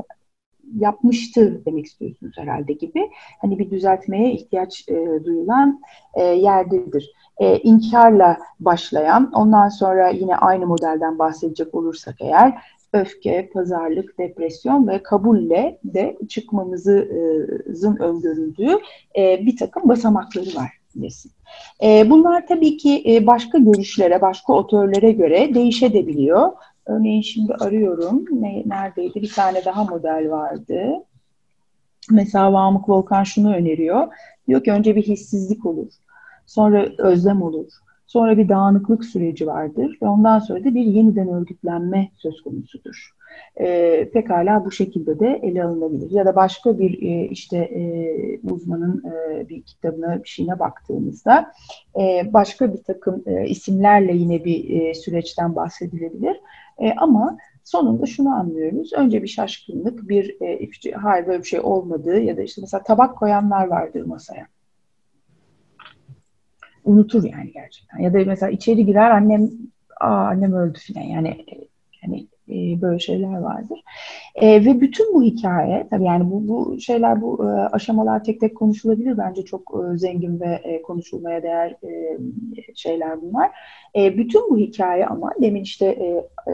yapmıştı 0.79 1.62
demek 1.66 1.87
istiyorsunuz 1.87 2.33
herhalde 2.37 2.72
gibi. 2.72 3.11
Hani 3.40 3.59
bir 3.59 3.70
düzeltmeye 3.70 4.33
ihtiyaç 4.33 4.88
e, 4.88 5.25
duyulan 5.25 5.81
e, 6.14 6.22
yerdedir 6.22 7.12
e, 7.38 7.59
inkarla 7.59 8.38
başlayan, 8.61 9.33
ondan 9.33 9.68
sonra 9.68 10.09
yine 10.09 10.37
aynı 10.37 10.66
modelden 10.66 11.18
bahsedecek 11.18 11.75
olursak 11.75 12.14
eğer 12.20 12.55
öfke, 12.92 13.51
pazarlık, 13.55 14.18
depresyon 14.18 14.88
ve 14.88 15.03
kabulle 15.03 15.79
de 15.85 16.18
çıkmamızın 16.29 17.96
öngörüldüğü 17.96 18.79
e, 19.16 19.46
bir 19.46 19.57
takım 19.57 19.88
basamakları 19.88 20.55
var 20.57 20.70
desin. 20.94 21.33
E, 21.83 22.11
bunlar 22.11 22.46
tabii 22.46 22.77
ki 22.77 23.05
e, 23.07 23.27
başka 23.27 23.59
görüşlere, 23.59 24.20
başka 24.20 24.53
otörlere 24.53 25.12
göre 25.12 25.55
değişebiliyor. 25.55 26.53
Örneğin 26.87 27.23
şimdi 27.23 27.55
arıyorum. 27.55 28.25
Ne, 28.31 28.62
neredeydi? 28.66 29.23
Bir 29.23 29.33
tane 29.33 29.64
daha 29.64 29.85
model 29.85 30.31
vardı. 30.31 31.05
Mesela 32.11 32.53
Vamık 32.53 32.88
Volkan 32.88 33.25
şunu 33.25 33.55
öneriyor. 33.55 34.09
Diyor 34.49 34.64
ki 34.64 34.73
önce 34.73 34.97
bir 34.97 35.03
hissizlik 35.03 35.66
olur. 35.66 35.92
Sonra 36.47 36.87
özlem 36.99 37.42
olur. 37.42 37.66
Sonra 38.07 38.38
bir 38.38 38.49
dağınıklık 38.49 39.05
süreci 39.05 39.47
vardır 39.47 39.99
ve 40.03 40.07
ondan 40.07 40.38
sonra 40.38 40.64
da 40.64 40.75
bir 40.75 40.85
yeniden 40.85 41.29
örgütlenme 41.29 42.11
söz 42.16 42.42
konusudur. 42.42 43.12
E, 43.61 44.09
pekala 44.12 44.64
bu 44.64 44.71
şekilde 44.71 45.18
de 45.18 45.40
ele 45.42 45.64
alınabilir. 45.64 46.11
Ya 46.11 46.27
da 46.27 46.37
başka 46.37 46.79
bir 46.79 47.03
e, 47.03 47.29
işte 47.29 47.57
e, 47.57 47.83
uzmanın 48.51 49.05
e, 49.05 49.49
bir 49.49 49.62
kitabına 49.62 50.23
bir 50.23 50.29
şeyine 50.29 50.59
baktığımızda 50.59 51.53
e, 52.01 52.33
başka 52.33 52.75
bir 52.75 52.83
takım 52.83 53.23
e, 53.27 53.49
isimlerle 53.49 54.12
yine 54.12 54.45
bir 54.45 54.81
e, 54.81 54.95
süreçten 54.95 55.57
bahsedilebilir. 55.57 56.40
E, 56.79 56.93
ama 56.97 57.39
sonunda 57.65 58.07
şunu 58.07 58.35
anlıyoruz. 58.35 58.93
Önce 58.93 59.23
bir 59.23 59.29
şaşkınlık, 59.29 60.09
bir 60.09 60.37
e, 60.41 60.93
hayır 60.93 61.27
böyle 61.27 61.43
bir 61.43 61.49
şey 61.49 61.61
olmadığı 61.61 62.21
ya 62.21 62.37
da 62.37 62.43
işte 62.43 62.61
mesela 62.61 62.83
tabak 62.83 63.19
koyanlar 63.19 63.67
vardır 63.67 64.03
masaya 64.03 64.47
unutur 66.85 67.25
yani 67.25 67.53
gerçekten. 67.53 67.99
Ya 67.99 68.15
da 68.15 68.19
mesela 68.27 68.51
içeri 68.51 68.87
girer 68.87 69.11
annem 69.11 69.51
aa 70.01 70.27
annem 70.27 70.53
öldü 70.53 70.79
filan 70.79 71.03
yani 71.03 71.47
yani 72.03 72.27
e, 72.53 72.83
böyle 72.83 72.99
şeyler 72.99 73.38
vardır. 73.38 73.85
E, 74.35 74.65
ve 74.65 74.81
bütün 74.81 75.15
bu 75.15 75.23
hikaye 75.23 75.87
tabii 75.91 76.05
yani 76.05 76.31
bu, 76.31 76.49
bu 76.49 76.81
şeyler 76.81 77.23
bu 77.23 77.45
e, 77.45 77.49
aşamalar 77.49 78.25
tek 78.25 78.41
tek 78.41 78.57
konuşulabilir 78.57 79.19
bence 79.19 79.45
çok 79.45 79.75
e, 79.95 79.99
zengin 79.99 80.41
ve 80.41 80.61
e, 80.65 80.83
konuşulmaya 80.83 81.43
değer 81.43 81.71
e, 81.71 82.19
şeyler 82.75 83.23
bunlar. 83.23 83.51
E, 83.97 84.19
bütün 84.19 84.51
bu 84.51 84.59
hikaye 84.59 85.07
ama 85.07 85.31
demin 85.41 85.62
işte 85.62 85.87
e, 85.87 86.07
e, 86.51 86.53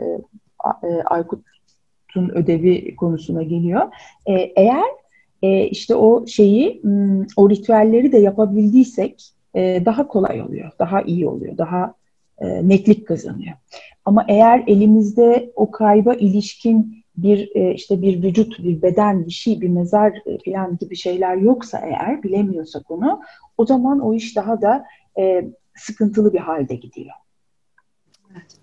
e 0.82 1.02
Aykut'un 1.04 2.28
ödevi 2.34 2.96
konusuna 2.96 3.42
geliyor. 3.42 3.82
E, 4.26 4.32
eğer 4.34 4.84
e, 5.42 5.64
işte 5.64 5.94
o 5.94 6.26
şeyi 6.26 6.82
o 7.36 7.50
ritüelleri 7.50 8.12
de 8.12 8.18
yapabildiysek 8.18 9.32
e, 9.54 9.82
daha 9.84 10.08
kolay 10.08 10.42
oluyor, 10.42 10.70
daha 10.78 11.02
iyi 11.02 11.28
oluyor, 11.28 11.58
daha 11.58 11.94
e, 12.40 12.68
netlik 12.68 13.08
kazanıyor. 13.08 13.56
Ama 14.04 14.24
eğer 14.28 14.64
elimizde 14.66 15.52
o 15.54 15.70
kayba 15.70 16.14
ilişkin 16.14 17.04
bir 17.16 17.50
e, 17.54 17.74
işte 17.74 18.02
bir 18.02 18.22
vücut, 18.22 18.58
bir 18.58 18.82
beden, 18.82 19.26
bir 19.26 19.30
şey, 19.30 19.60
bir 19.60 19.68
mezar 19.68 20.12
e, 20.26 20.38
falan 20.44 20.78
gibi 20.78 20.96
şeyler 20.96 21.36
yoksa 21.36 21.78
eğer 21.78 22.22
bilemiyorsak 22.22 22.90
onu, 22.90 23.20
o 23.58 23.66
zaman 23.66 24.00
o 24.00 24.14
iş 24.14 24.36
daha 24.36 24.62
da 24.62 24.84
e, 25.18 25.44
sıkıntılı 25.76 26.32
bir 26.32 26.38
halde 26.38 26.74
gidiyor. 26.74 27.14
Evet. 28.32 28.56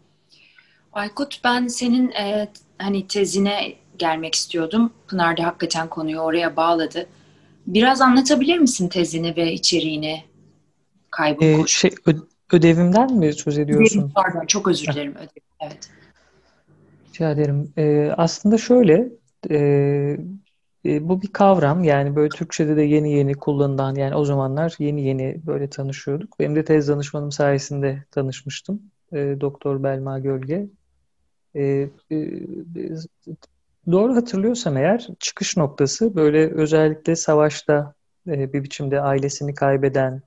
Aykut 0.93 1.41
ben 1.43 1.67
senin 1.67 2.11
e, 2.11 2.47
hani 2.77 3.07
tezine 3.07 3.73
gelmek 3.97 4.35
istiyordum. 4.35 4.93
Pınar 5.07 5.38
da 5.38 5.43
hakikaten 5.43 5.88
konuyu 5.88 6.19
oraya 6.19 6.55
bağladı. 6.55 7.07
Biraz 7.67 8.01
anlatabilir 8.01 8.59
misin 8.59 8.88
tezini 8.88 9.35
ve 9.35 9.53
içeriğini? 9.53 10.23
kaybı 11.15 11.45
ee, 11.45 11.67
şey, 11.67 11.91
ödevimden 12.53 13.13
mi 13.13 13.34
söz 13.34 13.58
ediyorsun? 13.58 13.99
Ödevim, 13.99 14.12
pardon 14.15 14.45
çok 14.45 14.67
özür 14.67 14.93
dilerim. 14.93 15.12
Ödevim, 15.12 15.29
evet. 15.62 15.89
Rica 17.10 17.31
ederim. 17.31 17.73
Ee, 17.77 18.13
aslında 18.17 18.58
şöyle 18.58 19.10
e, 19.49 19.58
e, 20.86 21.10
bu 21.10 21.21
bir 21.21 21.27
kavram 21.27 21.84
yani 21.84 22.15
böyle 22.15 22.29
Türkçe'de 22.29 22.77
de 22.77 22.81
yeni 22.81 23.13
yeni 23.13 23.34
kullanılan 23.34 23.95
yani 23.95 24.15
o 24.15 24.25
zamanlar 24.25 24.75
yeni 24.79 25.08
yeni 25.08 25.41
böyle 25.45 25.69
tanışıyorduk. 25.69 26.39
Benim 26.39 26.55
de 26.55 26.65
tez 26.65 26.88
danışmanım 26.88 27.31
sayesinde 27.31 28.03
tanışmıştım. 28.12 28.81
E, 29.13 29.17
Doktor 29.41 29.84
Belma 29.84 30.19
Gölge. 30.19 30.67
E, 31.55 31.89
e, 32.12 32.31
doğru 33.91 34.15
hatırlıyorsam 34.15 34.77
eğer 34.77 35.08
çıkış 35.19 35.58
noktası 35.58 36.15
böyle 36.15 36.51
özellikle 36.51 37.15
savaşta 37.15 37.93
e, 38.27 38.53
bir 38.53 38.63
biçimde 38.63 39.01
ailesini 39.01 39.53
kaybeden 39.53 40.21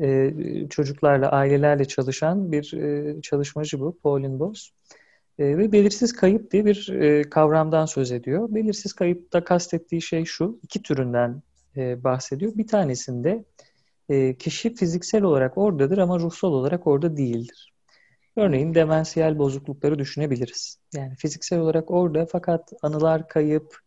e, 0.00 0.32
çocuklarla, 0.70 1.28
ailelerle 1.30 1.84
çalışan 1.84 2.52
bir 2.52 2.72
e, 2.74 3.20
çalışmacı 3.22 3.80
bu, 3.80 3.98
Pauline 4.02 4.38
Boss. 4.38 4.70
E, 5.38 5.58
ve 5.58 5.72
belirsiz 5.72 6.12
kayıp 6.12 6.50
diye 6.50 6.64
bir 6.64 6.88
e, 6.88 7.22
kavramdan 7.22 7.86
söz 7.86 8.12
ediyor. 8.12 8.48
Belirsiz 8.54 8.92
kayıpta 8.92 9.44
kastettiği 9.44 10.02
şey 10.02 10.24
şu, 10.24 10.58
iki 10.62 10.82
türünden 10.82 11.42
e, 11.76 12.04
bahsediyor. 12.04 12.52
Bir 12.54 12.66
tanesinde 12.66 13.44
e, 14.08 14.34
kişi 14.36 14.74
fiziksel 14.74 15.22
olarak 15.22 15.58
oradadır 15.58 15.98
ama 15.98 16.18
ruhsal 16.18 16.52
olarak 16.52 16.86
orada 16.86 17.16
değildir. 17.16 17.72
Örneğin 18.36 18.74
demensiyel 18.74 19.38
bozuklukları 19.38 19.98
düşünebiliriz. 19.98 20.78
Yani 20.94 21.16
fiziksel 21.16 21.58
olarak 21.58 21.90
orada 21.90 22.26
fakat 22.26 22.72
anılar 22.82 23.28
kayıp, 23.28 23.78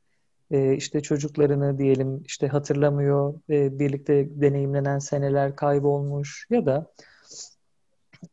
e, 0.51 0.75
işte 0.75 1.01
çocuklarını 1.01 1.77
diyelim 1.77 2.23
işte 2.25 2.47
hatırlamıyor, 2.47 3.33
e, 3.49 3.79
birlikte 3.79 4.41
deneyimlenen 4.41 4.99
seneler 4.99 5.55
kaybolmuş 5.55 6.47
ya 6.49 6.65
da 6.65 6.91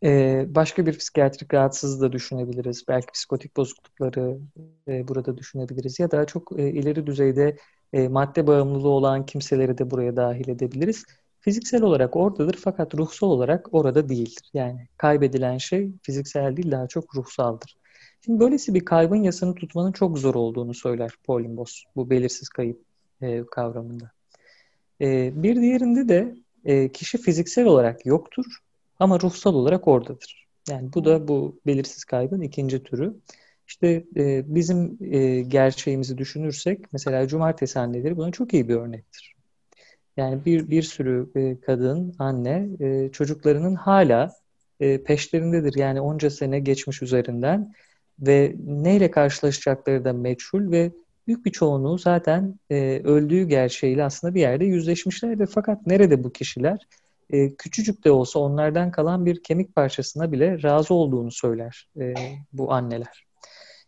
ee, 0.04 0.46
başka 0.48 0.86
bir 0.86 0.98
psikiyatrik 0.98 1.54
rahatsızlığı 1.54 2.08
da 2.08 2.12
düşünebiliriz. 2.12 2.84
Belki 2.88 3.12
psikotik 3.12 3.56
bozuklukları 3.56 4.38
e, 4.88 5.08
burada 5.08 5.36
düşünebiliriz. 5.38 6.00
Ya 6.00 6.10
da 6.10 6.24
çok 6.24 6.58
e, 6.58 6.70
ileri 6.70 7.06
düzeyde 7.06 7.56
e, 7.92 8.08
madde 8.08 8.46
bağımlılığı 8.46 8.88
olan 8.88 9.26
kimseleri 9.26 9.78
de 9.78 9.90
buraya 9.90 10.16
dahil 10.16 10.48
edebiliriz. 10.48 11.04
Fiziksel 11.40 11.82
olarak 11.82 12.16
oradadır 12.16 12.58
fakat 12.64 12.94
ruhsal 12.94 13.26
olarak 13.28 13.68
orada 13.72 14.08
değildir. 14.08 14.50
Yani 14.54 14.88
kaybedilen 14.96 15.58
şey 15.58 15.92
fiziksel 16.02 16.56
değil 16.56 16.70
daha 16.70 16.86
çok 16.86 17.16
ruhsaldır. 17.16 17.76
Şimdi 18.24 18.40
böylesi 18.40 18.74
bir 18.74 18.84
kaybın 18.84 19.22
yasını 19.22 19.54
tutmanın 19.54 19.92
çok 19.92 20.18
zor 20.18 20.34
olduğunu 20.34 20.74
söyler 20.74 21.10
Pauline 21.24 21.56
Boss 21.56 21.84
bu 21.96 22.10
belirsiz 22.10 22.48
kayıp 22.48 22.80
e, 23.20 23.44
kavramında. 23.46 24.10
E, 25.00 25.32
bir 25.42 25.60
diğerinde 25.60 26.08
de 26.08 26.36
e, 26.64 26.92
kişi 26.92 27.18
fiziksel 27.18 27.64
olarak 27.64 28.06
yoktur 28.06 28.44
ama 28.98 29.20
ruhsal 29.20 29.54
olarak 29.54 29.88
oradadır. 29.88 30.46
Yani 30.68 30.92
bu 30.94 31.04
da 31.04 31.28
bu 31.28 31.60
belirsiz 31.66 32.04
kaybın 32.04 32.40
ikinci 32.40 32.82
türü. 32.82 33.14
İşte 33.68 34.04
e, 34.16 34.54
bizim 34.54 34.98
e, 35.00 35.40
gerçeğimizi 35.40 36.18
düşünürsek 36.18 36.92
mesela 36.92 37.28
cumartesi 37.28 37.78
anneleri 37.78 38.16
buna 38.16 38.30
çok 38.30 38.54
iyi 38.54 38.68
bir 38.68 38.74
örnektir. 38.74 39.34
Yani 40.16 40.44
bir 40.44 40.70
bir 40.70 40.82
sürü 40.82 41.30
e, 41.34 41.60
kadın, 41.60 42.14
anne 42.18 42.68
e, 42.80 43.08
çocuklarının 43.12 43.74
hala 43.74 44.32
e, 44.80 45.02
peşlerindedir. 45.02 45.74
Yani 45.74 46.00
onca 46.00 46.30
sene 46.30 46.60
geçmiş 46.60 47.02
üzerinden 47.02 47.72
ve 48.22 48.56
neyle 48.66 49.10
karşılaşacakları 49.10 50.04
da 50.04 50.12
meçhul 50.12 50.70
ve 50.70 50.92
büyük 51.26 51.44
bir 51.44 51.50
çoğunluğu 51.50 51.98
zaten 51.98 52.54
e, 52.70 53.00
öldüğü 53.04 53.44
gerçeğiyle 53.44 54.04
aslında 54.04 54.34
bir 54.34 54.40
yerde 54.40 54.64
yüzleşmişler 54.64 55.38
ve 55.38 55.46
fakat 55.46 55.86
nerede 55.86 56.24
bu 56.24 56.32
kişiler? 56.32 56.78
e, 57.32 57.54
küçücük 57.54 58.04
de 58.04 58.10
olsa 58.10 58.38
onlardan 58.38 58.90
kalan 58.90 59.26
bir 59.26 59.42
kemik 59.42 59.74
parçasına 59.74 60.32
bile 60.32 60.62
razı 60.62 60.94
olduğunu 60.94 61.30
söyler 61.30 61.88
e, 62.00 62.14
bu 62.52 62.72
anneler. 62.72 63.26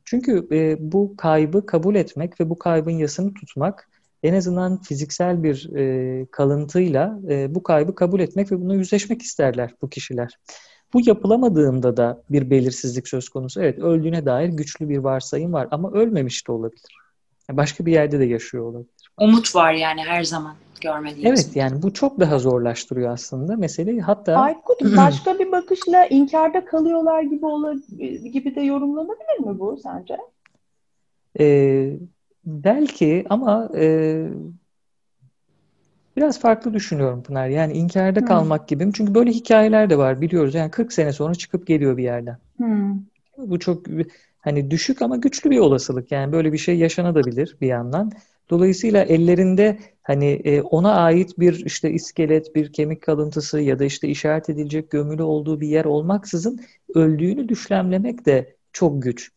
Çünkü 0.05 0.49
e, 0.53 0.77
bu 0.81 1.17
kaybı 1.17 1.67
kabul 1.67 1.95
etmek 1.95 2.41
ve 2.41 2.51
bu 2.51 2.59
kaybın 2.59 2.91
yasını 2.91 3.35
tutmak 3.35 3.91
en 4.23 4.35
azından 4.35 4.83
fiziksel 4.83 5.43
bir 5.43 5.77
e, 5.77 6.27
kalıntıyla 6.31 7.19
e, 7.29 7.55
bu 7.55 7.63
kaybı 7.63 7.95
kabul 7.95 8.21
etmek 8.21 8.53
ve 8.53 8.61
bunu 8.61 8.75
yüzleşmek 8.75 9.23
isterler 9.23 9.75
bu 9.83 9.89
kişiler. 9.89 10.39
Bu 10.95 11.01
yapılamadığında 11.05 11.97
da 11.97 12.23
bir 12.31 12.51
belirsizlik 12.51 13.09
söz 13.09 13.29
konusu. 13.29 13.63
Evet 13.63 13.79
öldüğüne 13.79 14.27
dair 14.27 14.49
güçlü 14.49 14.89
bir 14.89 14.99
varsayım 14.99 15.53
var 15.53 15.69
ama 15.71 15.93
ölmemiş 15.93 16.49
de 16.49 16.53
olabilir. 16.53 16.83
Başka 17.51 17.87
bir 17.87 17.93
yerde 17.93 18.19
de 18.19 18.25
yaşıyor 18.25 18.65
olabilir. 18.65 19.11
Umut 19.21 19.55
var 19.55 19.73
yani 19.73 20.01
her 20.01 20.25
zaman 20.25 20.55
görmediğimiz. 20.81 21.47
Evet 21.47 21.57
yani 21.57 21.83
bu 21.83 21.93
çok 21.93 22.21
daha 22.21 22.39
zorlaştırıyor 22.39 23.13
aslında 23.13 23.57
meseleyi. 23.57 24.01
Hatta 24.01 24.37
Aykut 24.37 24.81
başka 24.97 25.39
bir 25.39 25.53
bakışla 25.53 26.07
inkarda 26.07 26.65
kalıyorlar 26.65 27.23
gibi 27.23 27.47
olur 27.47 27.77
gibi 28.33 28.55
de 28.55 28.61
yorumlanabilir 28.61 29.39
mi 29.47 29.59
bu 29.59 29.79
sence? 29.83 30.17
Ee, 31.41 31.97
belki 32.45 33.25
ama 33.31 33.71
e, 33.77 34.29
biraz 36.17 36.41
farklı 36.41 36.75
düşünüyorum 36.75 37.23
Pınar. 37.23 37.49
Yani 37.49 37.73
inkarda 37.73 38.21
hmm. 38.21 38.27
kalmak 38.27 38.69
gibi. 38.69 38.91
Çünkü 38.95 39.15
böyle 39.15 39.31
hikayeler 39.31 39.91
de 39.91 39.99
var 39.99 40.21
biliyoruz. 40.21 40.55
Yani 40.55 40.71
40 40.71 40.93
sene 40.93 41.13
sonra 41.13 41.35
çıkıp 41.35 41.67
geliyor 41.67 41.97
bir 41.97 42.05
yerden. 42.05 42.39
Hmm. 42.57 42.95
Bu 43.39 43.59
çok 43.59 43.87
hani 44.41 44.71
düşük 44.71 45.03
ama 45.03 45.17
güçlü 45.17 45.51
bir 45.51 45.59
olasılık. 45.59 46.13
Yani 46.13 46.33
böyle 46.33 46.53
bir 46.53 46.59
şey 46.59 46.79
yaşanabilir 46.79 47.57
bir 47.61 47.67
yandan. 47.67 48.13
Dolayısıyla 48.51 49.03
ellerinde 49.03 49.79
hani 50.03 50.31
e, 50.31 50.63
ona 50.63 50.95
ait 50.95 51.39
bir 51.39 51.65
işte 51.65 51.91
iskelet, 51.91 52.55
bir 52.55 52.73
kemik 52.73 53.03
kalıntısı 53.03 53.61
ya 53.61 53.79
da 53.79 53.85
işte 53.85 54.09
işaret 54.09 54.51
edilecek 54.51 54.91
gömülü 54.91 55.23
olduğu 55.23 55.61
bir 55.61 55.69
yer 55.69 55.85
olmaksızın 55.85 56.61
öldüğünü 56.95 57.49
düşlemlemek 57.49 58.27
de 58.27 58.57
çok 58.73 59.03
güç. 59.03 59.31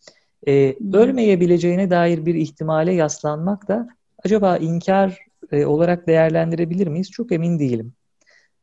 E, 0.47 0.75
ölmeyebileceğine 0.93 1.89
dair 1.89 2.25
bir 2.25 2.35
ihtimale 2.35 2.93
yaslanmak 2.93 3.67
da 3.67 3.89
acaba 4.23 4.57
inkar 4.57 5.26
e, 5.51 5.65
olarak 5.65 6.07
değerlendirebilir 6.07 6.87
miyiz? 6.87 7.11
Çok 7.11 7.31
emin 7.31 7.59
değilim. 7.59 7.93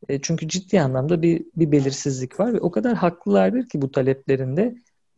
E, 0.09 0.21
çünkü 0.21 0.47
ciddi 0.47 0.81
anlamda 0.81 1.21
bir, 1.21 1.45
bir 1.55 1.71
belirsizlik 1.71 2.39
var 2.39 2.53
ve 2.53 2.59
o 2.59 2.71
kadar 2.71 2.95
haklılardır 2.95 3.69
ki 3.69 3.81
bu 3.81 3.91
taleplerinde 3.91 4.75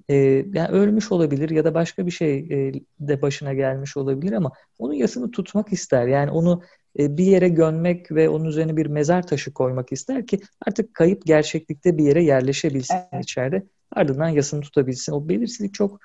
e, 0.10 0.16
yani 0.54 0.68
ölmüş 0.68 1.12
olabilir 1.12 1.50
ya 1.50 1.66
da 1.66 1.74
başka 1.74 2.06
bir 2.06 2.12
şey 2.12 2.38
e, 2.38 2.74
de 3.00 3.22
başına 3.22 3.54
gelmiş 3.54 3.98
olabilir 3.98 4.34
ama 4.34 4.52
onun 4.80 4.94
yasını 4.94 5.32
tutmak 5.32 5.74
ister. 5.74 6.08
Yani 6.08 6.32
onu 6.32 6.62
e, 7.00 7.18
bir 7.18 7.26
yere 7.26 7.50
gömmek 7.50 8.12
ve 8.12 8.30
onun 8.30 8.46
üzerine 8.46 8.78
bir 8.78 8.86
mezar 8.86 9.28
taşı 9.28 9.54
koymak 9.54 9.92
ister 9.92 10.28
ki 10.28 10.40
artık 10.68 10.94
kayıp 10.94 11.26
gerçeklikte 11.26 11.98
bir 11.98 12.04
yere 12.04 12.24
yerleşebilsin 12.24 12.96
evet. 13.14 13.24
içeride. 13.24 13.64
Ardından 13.92 14.30
yasını 14.30 14.62
tutabilsin. 14.62 15.12
O 15.12 15.30
belirsizlik 15.30 15.74
çok 15.74 16.00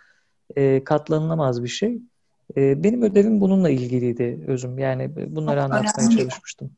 e, 0.57 0.85
katlanılamaz 0.85 1.63
bir 1.63 1.69
şey. 1.69 1.99
E, 2.57 2.85
benim 2.85 3.03
ödevim 3.03 3.41
bununla 3.41 3.71
ilgiliydi 3.71 4.45
özüm. 4.47 4.79
Yani 4.79 5.11
bunları 5.17 5.61
çok 5.61 5.65
anlatmaya 5.65 6.07
önemli. 6.07 6.19
çalışmıştım. 6.23 6.71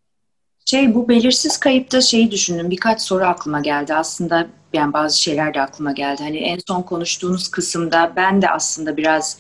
Şey 0.65 0.95
bu 0.95 1.09
belirsiz 1.09 1.57
kayıpta 1.57 2.01
şeyi 2.01 2.31
düşündüm. 2.31 2.71
Birkaç 2.71 3.01
soru 3.01 3.25
aklıma 3.25 3.61
geldi. 3.61 3.95
Aslında 3.95 4.47
yani 4.73 4.93
bazı 4.93 5.23
şeyler 5.23 5.55
de 5.55 5.61
aklıma 5.61 5.93
geldi. 5.93 6.23
Hani 6.23 6.37
en 6.37 6.59
son 6.69 6.83
konuştuğunuz 6.83 7.49
kısımda 7.49 8.13
ben 8.17 8.43
de 8.43 8.51
aslında 8.51 8.97
biraz 8.97 9.39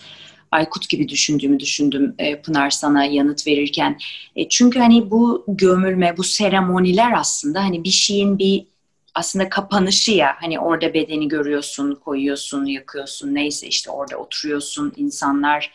Aykut 0.50 0.88
gibi 0.88 1.08
düşündüğümü 1.08 1.60
düşündüm 1.60 2.14
e, 2.18 2.42
Pınar 2.42 2.70
sana 2.70 3.04
yanıt 3.04 3.46
verirken. 3.46 3.98
E, 4.36 4.48
çünkü 4.48 4.78
hani 4.78 5.10
bu 5.10 5.44
gömülme, 5.48 6.16
bu 6.16 6.24
seremoniler 6.24 7.12
aslında 7.12 7.64
hani 7.64 7.84
bir 7.84 7.90
şeyin 7.90 8.38
bir 8.38 8.66
aslında 9.14 9.48
kapanışı 9.48 10.12
ya 10.12 10.34
hani 10.40 10.60
orada 10.60 10.94
bedeni 10.94 11.28
görüyorsun, 11.28 11.94
koyuyorsun, 11.94 12.64
yakıyorsun 12.64 13.34
neyse 13.34 13.66
işte 13.66 13.90
orada 13.90 14.16
oturuyorsun 14.16 14.92
insanlar 14.96 15.72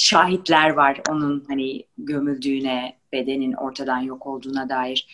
şahitler 0.00 0.70
var 0.70 1.00
onun 1.10 1.44
hani 1.48 1.84
gömüldüğüne, 1.98 2.96
bedenin 3.12 3.52
ortadan 3.52 3.98
yok 3.98 4.26
olduğuna 4.26 4.68
dair. 4.68 5.06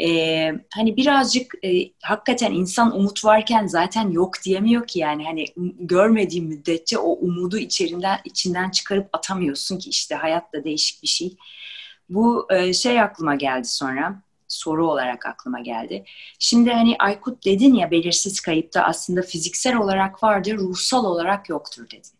Ee, 0.00 0.52
hani 0.74 0.96
birazcık 0.96 1.54
e, 1.64 1.90
hakikaten 2.02 2.52
insan 2.52 2.96
umut 2.96 3.24
varken 3.24 3.66
zaten 3.66 4.10
yok 4.10 4.34
diyemiyor 4.44 4.86
ki 4.86 4.98
yani 4.98 5.24
hani 5.24 5.44
görmediğim 5.80 6.46
müddetçe 6.46 6.98
o 6.98 7.10
umudu 7.12 7.58
içerinden 7.58 8.18
içinden 8.24 8.70
çıkarıp 8.70 9.08
atamıyorsun 9.12 9.78
ki 9.78 9.90
işte 9.90 10.14
hayat 10.14 10.52
da 10.52 10.64
değişik 10.64 11.02
bir 11.02 11.08
şey. 11.08 11.36
Bu 12.08 12.46
e, 12.50 12.72
şey 12.72 13.00
aklıma 13.00 13.34
geldi 13.34 13.68
sonra 13.68 14.22
soru 14.48 14.90
olarak 14.90 15.26
aklıma 15.26 15.60
geldi. 15.60 16.04
Şimdi 16.38 16.70
hani 16.70 16.96
Aykut 16.98 17.44
dedin 17.44 17.74
ya 17.74 17.90
belirsiz 17.90 18.40
kayıpta 18.40 18.82
aslında 18.82 19.22
fiziksel 19.22 19.76
olarak 19.76 20.22
vardır, 20.22 20.58
ruhsal 20.58 21.04
olarak 21.04 21.48
yoktur 21.48 21.90
dedin. 21.90 22.15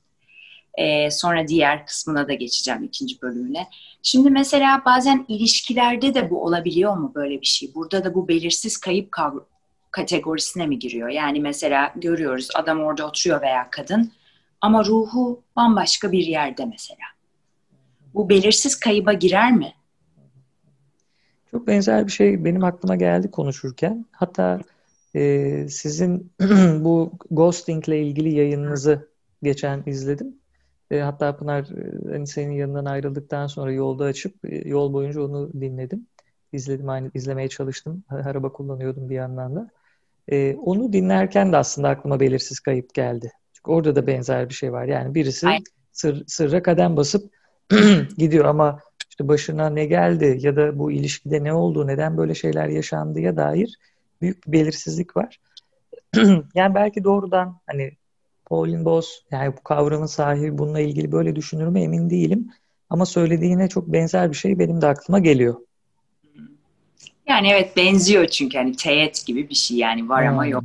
E, 0.76 1.10
sonra 1.10 1.48
diğer 1.48 1.86
kısmına 1.86 2.28
da 2.28 2.34
geçeceğim 2.34 2.84
ikinci 2.84 3.22
bölümüne. 3.22 3.66
Şimdi 4.02 4.30
mesela 4.30 4.82
bazen 4.86 5.24
ilişkilerde 5.28 6.14
de 6.14 6.30
bu 6.30 6.44
olabiliyor 6.44 6.96
mu 6.96 7.12
böyle 7.14 7.40
bir 7.40 7.46
şey? 7.46 7.74
Burada 7.74 8.04
da 8.04 8.14
bu 8.14 8.28
belirsiz 8.28 8.76
kayıp 8.76 9.16
kategorisine 9.90 10.66
mi 10.66 10.78
giriyor? 10.78 11.08
Yani 11.08 11.40
mesela 11.40 11.92
görüyoruz 11.96 12.48
adam 12.54 12.80
orada 12.80 13.06
oturuyor 13.06 13.42
veya 13.42 13.68
kadın 13.70 14.12
ama 14.60 14.84
ruhu 14.84 15.42
bambaşka 15.56 16.12
bir 16.12 16.26
yerde 16.26 16.64
mesela. 16.64 17.06
Bu 18.14 18.28
belirsiz 18.28 18.80
kayıba 18.80 19.12
girer 19.12 19.52
mi? 19.52 19.72
Çok 21.50 21.66
benzer 21.66 22.06
bir 22.06 22.12
şey 22.12 22.44
benim 22.44 22.64
aklıma 22.64 22.96
geldi 22.96 23.30
konuşurken. 23.30 24.06
Hatta 24.12 24.60
Ee, 25.16 25.66
sizin 25.70 26.32
bu 26.84 27.12
ghosting 27.30 27.88
ile 27.88 28.02
ilgili 28.02 28.34
yayınınızı 28.34 29.08
geçen 29.42 29.82
izledim. 29.86 30.34
E, 30.90 31.00
hatta 31.00 31.36
Pınar 31.36 31.60
e, 31.60 32.12
hani 32.12 32.26
senin 32.26 32.52
yanından 32.52 32.84
ayrıldıktan 32.84 33.46
sonra 33.46 33.72
yolda 33.72 34.04
açıp 34.04 34.44
e, 34.44 34.68
yol 34.68 34.92
boyunca 34.92 35.22
onu 35.22 35.52
dinledim. 35.52 36.06
İzledim 36.52 36.88
aynı 36.88 37.10
izlemeye 37.14 37.48
çalıştım. 37.48 38.04
Araba 38.08 38.52
kullanıyordum 38.52 39.10
bir 39.10 39.14
yandan 39.14 39.56
da. 39.56 39.70
E, 40.28 40.54
onu 40.54 40.92
dinlerken 40.92 41.52
de 41.52 41.56
aslında 41.56 41.88
aklıma 41.88 42.20
belirsiz 42.20 42.60
kayıp 42.60 42.94
geldi. 42.94 43.32
Çünkü 43.52 43.70
orada 43.70 43.96
da 43.96 44.06
benzer 44.06 44.48
bir 44.48 44.54
şey 44.54 44.72
var. 44.72 44.84
Yani 44.84 45.14
birisi 45.14 45.46
sır, 45.92 46.24
sırra 46.26 46.62
kadem 46.62 46.96
basıp 46.96 47.32
gidiyor 48.18 48.44
ama 48.44 48.80
işte 49.10 49.28
başına 49.28 49.70
ne 49.70 49.86
geldi 49.86 50.38
ya 50.40 50.56
da 50.56 50.78
bu 50.78 50.92
ilişkide 50.92 51.44
ne 51.44 51.52
oldu, 51.52 51.86
neden 51.86 52.16
böyle 52.16 52.34
şeyler 52.34 52.68
yaşandıya 52.68 53.36
dair 53.36 53.78
büyük 54.20 54.46
bir 54.46 54.52
belirsizlik 54.52 55.16
var. 55.16 55.40
yani 56.54 56.74
belki 56.74 57.04
doğrudan 57.04 57.60
hani 57.66 57.92
Pauline 58.46 58.84
Boss 58.84 59.08
yani 59.30 59.56
bu 59.56 59.62
kavramın 59.62 60.06
sahibi 60.06 60.58
bununla 60.58 60.80
ilgili 60.80 61.12
böyle 61.12 61.36
düşünür 61.36 61.66
mü 61.66 61.80
emin 61.80 62.10
değilim. 62.10 62.52
Ama 62.90 63.06
söylediğine 63.06 63.68
çok 63.68 63.86
benzer 63.86 64.30
bir 64.30 64.36
şey 64.36 64.58
benim 64.58 64.82
de 64.82 64.86
aklıma 64.86 65.18
geliyor. 65.18 65.54
Yani 67.28 67.48
evet 67.48 67.76
benziyor 67.76 68.26
çünkü 68.26 68.58
hani 68.58 68.76
teğet 68.76 69.26
gibi 69.26 69.48
bir 69.48 69.54
şey 69.54 69.76
yani 69.76 70.08
var 70.08 70.22
hmm. 70.22 70.32
ama 70.32 70.46
yok. 70.46 70.64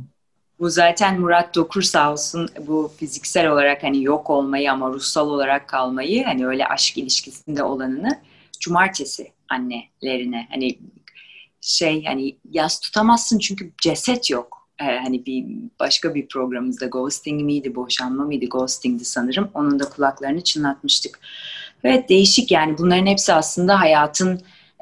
Bu 0.58 0.70
zaten 0.70 1.20
Murat 1.20 1.54
Dokur 1.54 1.82
sağ 1.82 2.12
olsun 2.12 2.48
bu 2.66 2.92
fiziksel 2.96 3.50
olarak 3.50 3.82
hani 3.82 4.04
yok 4.04 4.30
olmayı 4.30 4.72
ama 4.72 4.88
ruhsal 4.88 5.28
olarak 5.28 5.68
kalmayı 5.68 6.24
hani 6.24 6.46
öyle 6.46 6.66
aşk 6.66 6.98
ilişkisinde 6.98 7.62
olanını 7.62 8.20
cumartesi 8.60 9.32
annelerine 9.48 10.46
hani 10.50 10.78
şey 11.60 12.04
hani 12.04 12.36
yaz 12.50 12.80
tutamazsın 12.80 13.38
çünkü 13.38 13.72
ceset 13.82 14.30
yok. 14.30 14.61
Ee, 14.80 14.84
hani 14.84 15.26
bir 15.26 15.46
başka 15.80 16.14
bir 16.14 16.28
programımızda 16.28 16.86
ghosting 16.86 17.42
miydi, 17.42 17.74
boşanma 17.74 18.24
mıydı, 18.24 18.46
ghostingdi 18.46 19.04
sanırım. 19.04 19.50
Onun 19.54 19.80
da 19.80 19.84
kulaklarını 19.84 20.44
çınlatmıştık. 20.44 21.20
Evet 21.84 22.08
değişik 22.08 22.50
yani 22.50 22.78
bunların 22.78 23.06
hepsi 23.06 23.32
aslında 23.32 23.80
hayatın 23.80 24.40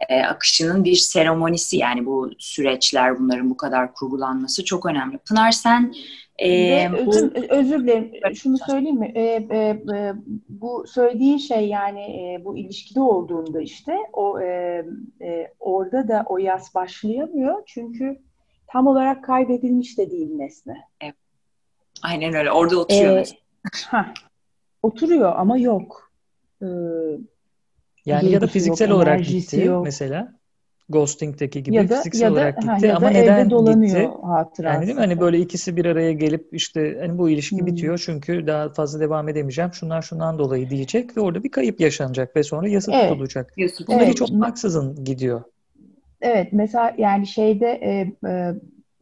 e, 0.09 0.22
akışının 0.22 0.85
bir 0.85 0.94
seremonisi 0.94 1.76
yani 1.76 2.07
bu 2.07 2.31
süreçler 2.38 3.18
bunların 3.18 3.50
bu 3.50 3.57
kadar 3.57 3.94
kurgulanması 3.94 4.64
çok 4.64 4.87
önemli. 4.87 5.18
Pınar 5.18 5.50
sen 5.50 5.94
e, 6.38 6.88
özür, 6.88 7.33
özür 7.48 7.81
dilerim. 7.81 8.12
Şunu 8.35 8.57
söyleyeyim 8.59 8.98
mi? 8.98 9.12
E, 9.14 9.22
e, 9.22 9.57
e, 9.94 10.12
bu 10.48 10.85
söylediğin 10.87 11.38
şey 11.38 11.68
yani 11.68 12.00
e, 12.00 12.44
bu 12.44 12.59
ilişkide 12.59 13.00
olduğunda 13.00 13.61
işte 13.61 13.96
o 14.12 14.40
e, 14.40 14.85
e, 15.22 15.53
orada 15.61 16.09
da 16.09 16.24
o 16.29 16.38
yaz 16.38 16.74
başlayamıyor 16.74 17.62
çünkü 17.66 18.18
tam 18.72 18.87
olarak 18.87 19.24
kaybedilmiş 19.24 19.98
de 19.98 20.11
değil 20.11 20.30
nesne. 20.30 20.76
Evet. 21.00 21.14
Aynen 22.02 22.35
öyle. 22.35 22.52
Orada 22.52 22.78
oturuyor. 22.78 23.18
Ee, 23.18 23.24
heh, 23.90 24.14
oturuyor 24.83 25.33
ama 25.37 25.59
yok. 25.59 26.12
Ee, 26.62 26.66
yani 28.06 28.30
ya 28.30 28.40
da 28.40 28.46
fiziksel 28.46 28.88
yok, 28.88 28.96
olarak 28.96 29.24
gitti 29.24 29.61
yok. 29.61 29.85
mesela. 29.85 30.40
Ghosting'deki 30.88 31.62
gibi 31.62 31.76
ya 31.76 31.88
da, 31.88 31.96
fiziksel 31.96 32.22
ya 32.22 32.30
da, 32.30 32.33
olarak 32.33 32.56
gitti 32.56 32.70
ha, 32.70 32.87
ya 32.87 32.96
ama 32.96 33.06
da 33.06 33.11
neden 33.11 33.48
gitti? 33.48 34.11
Hatırası. 34.22 34.74
Yani 34.74 34.87
değil 34.87 34.94
mi? 34.94 35.00
Hani 35.00 35.20
böyle 35.20 35.38
ikisi 35.38 35.76
bir 35.76 35.85
araya 35.85 36.12
gelip 36.12 36.48
işte 36.52 36.98
hani 37.00 37.18
bu 37.18 37.30
ilişki 37.30 37.59
hmm. 37.59 37.66
bitiyor 37.66 38.02
çünkü 38.06 38.46
daha 38.46 38.72
fazla 38.72 39.00
devam 39.00 39.28
edemeyeceğim. 39.28 39.72
Şunlar 39.72 40.02
şundan 40.02 40.38
dolayı 40.38 40.70
diyecek 40.70 41.16
ve 41.16 41.20
orada 41.20 41.44
bir 41.44 41.50
kayıp 41.50 41.80
yaşanacak 41.80 42.37
ve 42.37 42.42
sonra 42.42 42.68
yasa 42.68 42.92
evet. 42.92 43.11
tutulacak. 43.11 43.54
Bunlar 43.87 43.98
evet. 43.98 44.09
hiç 44.09 44.22
olmaksızın 44.22 45.04
gidiyor. 45.04 45.42
Evet 46.20 46.52
mesela 46.52 46.94
yani 46.98 47.26
şeyde 47.26 47.66
e, 47.66 48.12
e, 48.28 48.54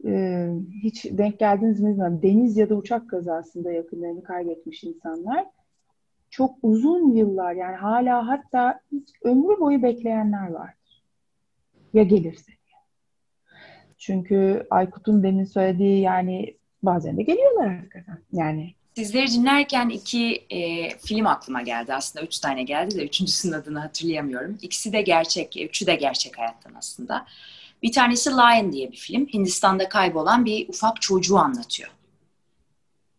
e, 0.05 0.47
hiç 0.83 1.05
denk 1.05 1.39
geldiniz 1.39 1.79
mi 1.79 1.89
bilmiyorum. 1.89 2.19
Deniz 2.23 2.57
ya 2.57 2.69
da 2.69 2.75
uçak 2.75 3.09
kazasında 3.09 3.71
yakınlarını 3.71 4.23
kaybetmiş 4.23 4.83
insanlar 4.83 5.45
çok 6.29 6.55
uzun 6.61 7.15
yıllar 7.15 7.53
yani 7.53 7.75
hala 7.75 8.27
hatta 8.27 8.79
ömrü 9.23 9.59
boyu 9.59 9.83
bekleyenler 9.83 10.49
vardır. 10.49 11.03
Ya 11.93 12.03
gelirse. 12.03 12.51
Çünkü 13.97 14.67
Aykut'un 14.69 15.23
demin 15.23 15.43
söylediği 15.43 16.01
yani 16.01 16.57
bazen 16.83 17.17
de 17.17 17.23
geliyorlar 17.23 17.77
hakikaten. 17.77 18.17
Yani 18.31 18.73
Sizleri 18.99 19.31
dinlerken 19.31 19.89
iki 19.89 20.45
e, 20.49 20.89
film 20.97 21.27
aklıma 21.27 21.61
geldi. 21.61 21.93
Aslında 21.93 22.25
üç 22.25 22.39
tane 22.39 22.63
geldi 22.63 22.95
de 22.95 23.05
üçüncüsünün 23.05 23.53
adını 23.53 23.79
hatırlayamıyorum. 23.79 24.57
İkisi 24.61 24.93
de 24.93 25.01
gerçek, 25.01 25.57
üçü 25.57 25.85
de 25.85 25.95
gerçek 25.95 26.37
hayattan 26.37 26.73
aslında. 26.73 27.25
Bir 27.83 27.91
tanesi 27.91 28.29
Lion 28.29 28.71
diye 28.71 28.91
bir 28.91 28.97
film. 28.97 29.27
Hindistan'da 29.33 29.89
kaybolan 29.89 30.45
bir 30.45 30.69
ufak 30.69 31.01
çocuğu 31.01 31.37
anlatıyor. 31.37 31.89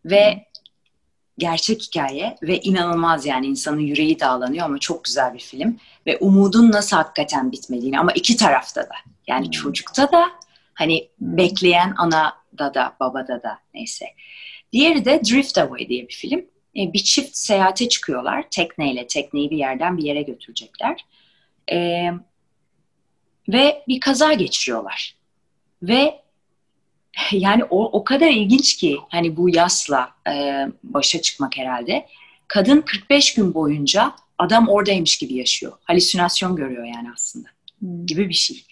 Ve 0.05 0.47
gerçek 1.39 1.83
hikaye 1.83 2.37
ve 2.43 2.61
inanılmaz 2.61 3.27
yani 3.27 3.47
insanın 3.47 3.81
yüreği 3.81 4.21
dağlanıyor 4.21 4.65
ama 4.67 4.79
çok 4.79 5.05
güzel 5.05 5.35
bir 5.35 5.41
film. 5.41 5.77
Ve 6.07 6.19
umudun 6.19 6.73
nasıl 6.73 6.97
hakikaten 6.97 7.53
bitmediğini 7.53 7.99
ama 7.99 8.13
iki 8.13 8.37
tarafta 8.37 8.83
da. 8.83 8.95
Yani 9.27 9.45
hmm. 9.45 9.51
çocukta 9.51 10.13
da 10.13 10.31
hani 10.75 11.09
hmm. 11.19 11.37
bekleyen 11.37 11.95
ana 11.99 12.35
da 12.59 12.75
da 12.75 12.97
babada 13.01 13.43
da 13.43 13.59
neyse. 13.75 14.07
Diğeri 14.73 15.05
de 15.05 15.21
Drift 15.31 15.59
Away 15.59 15.89
diye 15.89 16.09
bir 16.09 16.15
film. 16.15 16.45
E, 16.77 16.93
bir 16.93 16.99
çift 16.99 17.37
seyahate 17.37 17.89
çıkıyorlar 17.89 18.45
tekneyle. 18.51 19.07
Tekneyi 19.07 19.51
bir 19.51 19.57
yerden 19.57 19.99
bir 19.99 20.03
yere 20.03 20.23
götürecekler. 20.23 21.05
E, 21.73 22.11
ve 23.49 23.83
bir 23.89 24.01
kaza 24.01 24.33
geçiriyorlar. 24.33 25.17
Ve 25.83 26.21
yani 27.33 27.65
o, 27.65 27.85
o 27.85 28.05
kadar 28.05 28.29
ilginç 28.29 28.77
ki 28.77 28.97
hani 29.09 29.37
bu 29.37 29.57
yasla 29.57 30.15
e, 30.29 30.67
başa 30.85 31.23
çıkmak 31.23 31.57
herhalde. 31.57 32.07
Kadın 32.49 32.81
45 32.81 33.35
gün 33.35 33.55
boyunca 33.55 34.13
adam 34.39 34.69
oradaymış 34.69 35.19
gibi 35.19 35.35
yaşıyor. 35.35 35.73
Halüsinasyon 35.85 36.57
görüyor 36.57 36.85
yani 36.85 37.09
aslında. 37.15 37.49
Gibi 38.07 38.29
bir 38.29 38.35
şey. 38.35 38.65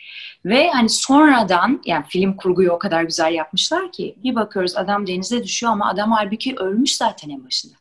Ve 0.45 0.71
hani 0.71 0.89
sonradan 0.89 1.83
yani 1.85 2.05
film 2.09 2.37
kurguyu 2.37 2.71
o 2.71 2.79
kadar 2.79 3.03
güzel 3.03 3.35
yapmışlar 3.35 3.93
ki 3.93 4.15
bir 4.25 4.35
bakıyoruz 4.35 4.77
adam 4.77 5.07
denize 5.07 5.45
düşüyor 5.45 5.73
ama 5.73 5.89
adam 5.89 6.13
halbuki 6.13 6.57
ölmüş 6.57 6.97
zaten 6.97 7.31
en 7.31 7.45
başında. 7.45 7.75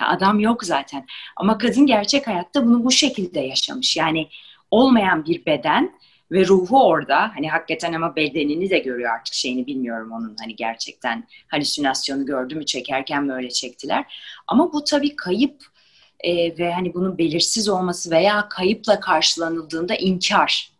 Yani 0.00 0.10
adam 0.10 0.40
yok 0.40 0.64
zaten. 0.64 1.06
Ama 1.36 1.58
kadın 1.58 1.86
gerçek 1.86 2.26
hayatta 2.26 2.66
bunu 2.66 2.84
bu 2.84 2.90
şekilde 2.90 3.40
yaşamış. 3.40 3.96
Yani 3.96 4.28
olmayan 4.70 5.26
bir 5.26 5.46
beden 5.46 5.92
ve 6.32 6.46
ruhu 6.46 6.86
orada 6.86 7.30
hani 7.34 7.50
hakikaten 7.50 7.92
ama 7.92 8.16
bedenini 8.16 8.70
de 8.70 8.78
görüyor 8.78 9.10
artık 9.10 9.34
şeyini 9.34 9.66
bilmiyorum 9.66 10.12
onun 10.12 10.36
hani 10.40 10.56
gerçekten 10.56 11.28
halüsinasyonu 11.48 12.26
gördü 12.26 12.54
mü 12.54 12.66
çekerken 12.66 13.28
böyle 13.28 13.50
çektiler. 13.50 14.04
Ama 14.46 14.72
bu 14.72 14.84
tabii 14.84 15.16
kayıp 15.16 15.73
e, 16.24 16.58
ve 16.58 16.72
hani 16.72 16.94
bunun 16.94 17.18
belirsiz 17.18 17.68
olması 17.68 18.10
veya 18.10 18.48
kayıpla 18.48 19.00
karşılanıldığında 19.00 19.94
inkar. 19.94 20.70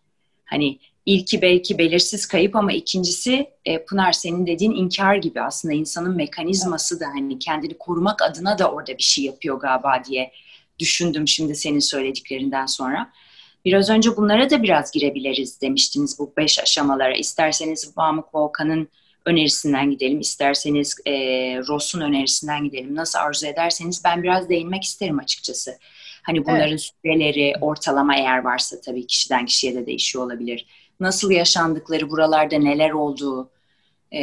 Hani 0.44 0.78
ilki 1.06 1.42
belki 1.42 1.78
belirsiz 1.78 2.26
kayıp 2.26 2.56
ama 2.56 2.72
ikincisi 2.72 3.50
e, 3.64 3.84
Pınar 3.84 4.12
senin 4.12 4.46
dediğin 4.46 4.72
inkar 4.72 5.14
gibi 5.14 5.40
aslında 5.40 5.74
insanın 5.74 6.16
mekanizması 6.16 7.00
da 7.00 7.06
hani 7.06 7.38
kendini 7.38 7.78
korumak 7.78 8.22
adına 8.22 8.58
da 8.58 8.70
orada 8.70 8.98
bir 8.98 9.02
şey 9.02 9.24
yapıyor 9.24 9.60
galiba 9.60 10.02
diye 10.04 10.32
düşündüm 10.78 11.28
şimdi 11.28 11.54
senin 11.54 11.78
söylediklerinden 11.78 12.66
sonra. 12.66 13.12
Biraz 13.64 13.90
önce 13.90 14.16
bunlara 14.16 14.50
da 14.50 14.62
biraz 14.62 14.90
girebiliriz 14.90 15.60
demiştiniz 15.60 16.18
bu 16.18 16.32
beş 16.36 16.58
aşamalara. 16.58 17.16
İsterseniz 17.16 17.94
Pamuk 17.94 18.34
Volkan'ın 18.34 18.88
önerisinden 19.26 19.90
gidelim, 19.90 20.20
isterseniz 20.20 20.96
e, 21.06 21.12
Ross'un 21.68 22.00
önerisinden 22.00 22.64
gidelim. 22.64 22.94
Nasıl 22.94 23.18
arzu 23.18 23.46
ederseniz 23.46 24.02
ben 24.04 24.22
biraz 24.22 24.48
değinmek 24.48 24.84
isterim 24.84 25.18
açıkçası. 25.18 25.78
Hani 26.22 26.46
bunların 26.46 26.68
evet. 26.68 26.90
süreleri, 27.02 27.54
ortalama 27.60 28.16
eğer 28.16 28.38
varsa 28.38 28.80
tabii 28.80 29.06
kişiden 29.06 29.46
kişiye 29.46 29.74
de 29.74 29.86
değişiyor 29.86 30.24
olabilir. 30.24 30.66
Nasıl 31.00 31.30
yaşandıkları, 31.30 32.10
buralarda 32.10 32.58
neler 32.58 32.90
olduğu, 32.90 33.50
e, 34.14 34.20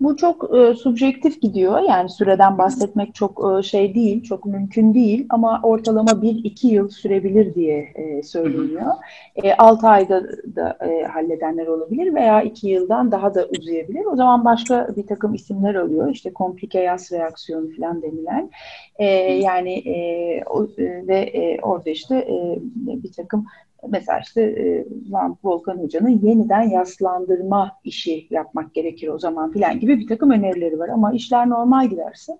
bu 0.00 0.16
çok 0.16 0.56
e, 0.56 0.74
subjektif 0.74 1.42
gidiyor. 1.42 1.80
Yani 1.88 2.08
süreden 2.08 2.58
bahsetmek 2.58 3.14
çok 3.14 3.58
e, 3.58 3.62
şey 3.62 3.94
değil, 3.94 4.22
çok 4.22 4.46
mümkün 4.46 4.94
değil. 4.94 5.26
Ama 5.30 5.60
ortalama 5.62 6.10
1-2 6.10 6.66
yıl 6.66 6.88
sürebilir 6.88 7.54
diye 7.54 7.78
e, 7.94 8.22
söyleniyor. 8.22 8.92
E, 9.36 9.54
6 9.54 9.88
ayda 9.88 10.22
da 10.56 10.78
e, 10.80 11.04
halledenler 11.04 11.66
olabilir 11.66 12.14
veya 12.14 12.42
2 12.42 12.68
yıldan 12.68 13.12
daha 13.12 13.34
da 13.34 13.46
uzayabilir. 13.58 14.04
O 14.04 14.16
zaman 14.16 14.44
başka 14.44 14.88
bir 14.96 15.06
takım 15.06 15.34
isimler 15.34 15.74
alıyor. 15.74 16.10
İşte 16.10 16.32
komplike 16.32 16.80
yas 16.80 17.12
reaksiyonu 17.12 17.76
falan 17.76 18.02
denilen. 18.02 18.50
E, 18.98 19.06
yani 19.32 19.72
e, 19.72 19.96
o, 20.44 20.64
e, 20.64 21.06
ve 21.06 21.18
e, 21.18 21.60
orada 21.60 21.90
işte 21.90 22.16
e, 22.16 22.58
bir 22.76 23.12
takım 23.12 23.46
mesela 23.88 24.18
işte 24.18 24.42
e, 24.42 24.86
Volkan 25.44 25.76
Hoca'nın 25.76 26.20
yeniden 26.22 26.62
yaslandırma 26.62 27.78
işi 27.84 28.26
yapmak 28.30 28.74
gerekir 28.74 29.08
o 29.08 29.18
zaman 29.18 29.52
filan 29.52 29.80
gibi 29.80 29.98
bir 29.98 30.06
takım 30.06 30.30
önerileri 30.30 30.78
var. 30.78 30.88
Ama 30.88 31.12
işler 31.12 31.48
normal 31.48 31.86
giderse 31.88 32.32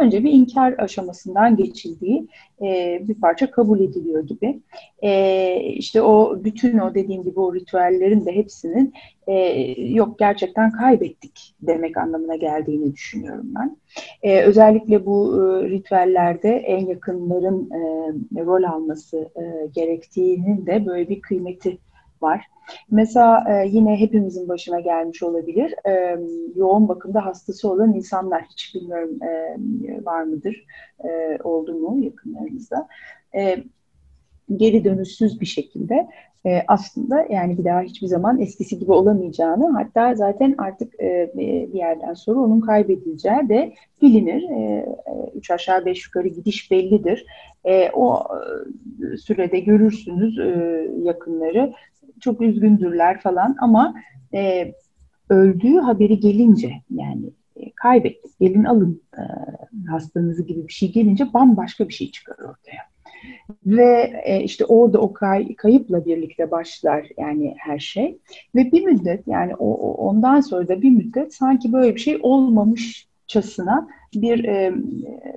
önce 0.00 0.24
bir 0.24 0.32
inkar 0.32 0.74
aşamasından 0.78 1.56
geçildiği 1.56 2.26
e, 2.62 2.98
bir 3.08 3.14
parça 3.14 3.50
kabul 3.50 3.80
ediliyor 3.80 4.26
gibi. 4.26 4.60
E, 5.02 5.60
işte 5.60 6.02
o 6.02 6.44
bütün 6.44 6.78
o 6.78 6.94
dediğim 6.94 7.22
gibi 7.22 7.40
o 7.40 7.54
ritüellerin 7.54 8.26
de 8.26 8.32
hepsinin 8.32 8.94
e, 9.26 9.34
yok 9.82 10.18
gerçekten 10.18 10.70
kaybettik 10.70 11.54
demek 11.62 11.96
anlamına 11.96 12.36
geldiğini 12.36 12.92
düşünüyorum 12.92 13.46
ben. 13.58 13.76
E, 14.22 14.42
özellikle 14.42 15.06
bu 15.06 15.34
e, 15.34 15.70
ritüellerde 15.70 16.48
en 16.48 16.86
yakınların 16.86 17.70
e, 17.70 18.44
rol 18.44 18.62
alması 18.62 19.16
e, 19.16 19.66
gerektiğinin 19.74 20.66
de 20.66 20.86
böyle 20.86 21.08
bir 21.08 21.20
kıymeti 21.20 21.78
var. 22.22 22.44
Mesela 22.90 23.44
e, 23.48 23.68
yine 23.68 24.00
hepimizin 24.00 24.48
başına 24.48 24.80
gelmiş 24.80 25.22
olabilir. 25.22 25.74
E, 25.88 26.18
yoğun 26.56 26.88
bakımda 26.88 27.26
hastası 27.26 27.70
olan 27.70 27.94
insanlar 27.94 28.42
hiç 28.42 28.74
bilmiyorum 28.74 29.22
e, 29.22 30.04
var 30.04 30.22
mıdır, 30.22 30.66
e, 31.04 31.38
oldu 31.44 31.74
mu 31.74 32.04
yakınlarınızda. 32.04 32.88
E, 33.34 33.64
geri 34.56 34.84
dönüşsüz 34.84 35.40
bir 35.40 35.46
şekilde 35.46 36.08
e, 36.46 36.62
aslında 36.68 37.26
yani 37.30 37.58
bir 37.58 37.64
daha 37.64 37.80
hiçbir 37.80 38.06
zaman 38.06 38.40
eskisi 38.40 38.78
gibi 38.78 38.92
olamayacağını 38.92 39.70
hatta 39.70 40.14
zaten 40.14 40.54
artık 40.58 41.00
e, 41.00 41.32
bir 41.34 41.74
yerden 41.74 42.14
sonra 42.14 42.40
onun 42.40 42.60
kaybedileceği 42.60 43.48
de 43.48 43.72
bilinir. 44.02 44.42
E, 44.42 44.60
e, 44.60 44.86
üç 45.34 45.50
aşağı 45.50 45.84
beş 45.84 46.06
yukarı 46.06 46.28
gidiş 46.28 46.70
bellidir. 46.70 47.26
E, 47.64 47.90
o 47.90 48.24
e, 49.12 49.16
sürede 49.16 49.60
görürsünüz 49.60 50.38
e, 50.38 50.90
yakınları 51.02 51.72
çok 52.20 52.40
üzgündürler 52.40 53.20
falan 53.20 53.56
ama 53.60 53.94
e, 54.34 54.72
öldüğü 55.30 55.78
haberi 55.78 56.20
gelince 56.20 56.72
yani 56.90 57.30
e, 57.56 57.70
kaybettik, 57.70 58.38
gelin 58.40 58.64
alın 58.64 59.02
e, 59.18 59.22
hastanızı 59.90 60.46
gibi 60.46 60.68
bir 60.68 60.72
şey 60.72 60.92
gelince 60.92 61.32
bambaşka 61.34 61.88
bir 61.88 61.94
şey 61.94 62.10
çıkar 62.10 62.34
ortaya. 62.34 62.82
Ve 63.66 64.22
e, 64.24 64.42
işte 64.42 64.64
orada 64.64 65.00
o 65.00 65.12
kay, 65.12 65.54
kayıpla 65.54 66.04
birlikte 66.04 66.50
başlar 66.50 67.06
yani 67.18 67.54
her 67.58 67.78
şey. 67.78 68.18
Ve 68.54 68.72
bir 68.72 68.84
müddet 68.84 69.28
yani 69.28 69.54
o, 69.54 69.92
ondan 69.92 70.40
sonra 70.40 70.68
da 70.68 70.82
bir 70.82 70.90
müddet 70.90 71.34
sanki 71.34 71.72
böyle 71.72 71.94
bir 71.94 72.00
şey 72.00 72.18
olmamışçasına 72.22 73.88
bir 74.14 74.44
e, 74.44 74.72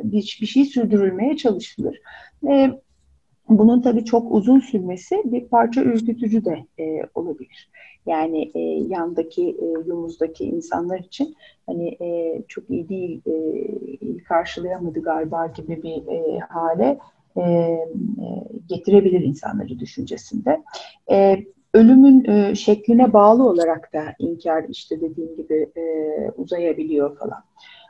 bir, 0.03 0.37
bir 0.41 0.47
şey 0.47 0.65
sürdürülmeye 0.65 1.37
çalışılır. 1.37 2.01
E, 2.49 2.71
bunun 3.49 3.81
tabii 3.81 4.05
çok 4.05 4.31
uzun 4.31 4.59
sürmesi 4.59 5.21
bir 5.25 5.45
parça 5.45 5.81
ürkütücü 5.81 6.45
de 6.45 6.65
e, 6.79 7.01
olabilir. 7.15 7.69
Yani 8.05 8.51
e, 8.55 8.59
yandaki, 8.87 9.49
e, 9.49 9.65
yumuzdaki 9.87 10.43
insanlar 10.43 10.99
için 10.99 11.35
hani 11.65 11.87
e, 12.01 12.41
çok 12.47 12.69
iyi 12.69 12.89
değil, 12.89 13.21
e, 13.27 13.33
karşılayamadı 14.23 15.01
galiba 15.01 15.47
gibi 15.47 15.83
bir 15.83 16.07
e, 16.07 16.39
hale 16.39 16.97
e, 17.37 17.41
e, 17.41 17.79
getirebilir 18.69 19.21
insanları 19.21 19.79
düşüncesinde. 19.79 20.63
E, 21.11 21.45
ölümün 21.73 22.25
e, 22.25 22.55
şekline 22.55 23.13
bağlı 23.13 23.49
olarak 23.49 23.93
da 23.93 24.03
inkar 24.19 24.65
işte 24.69 25.01
dediğim 25.01 25.35
gibi 25.35 25.69
e, 25.77 25.83
uzayabiliyor 26.37 27.17
falan. 27.17 27.43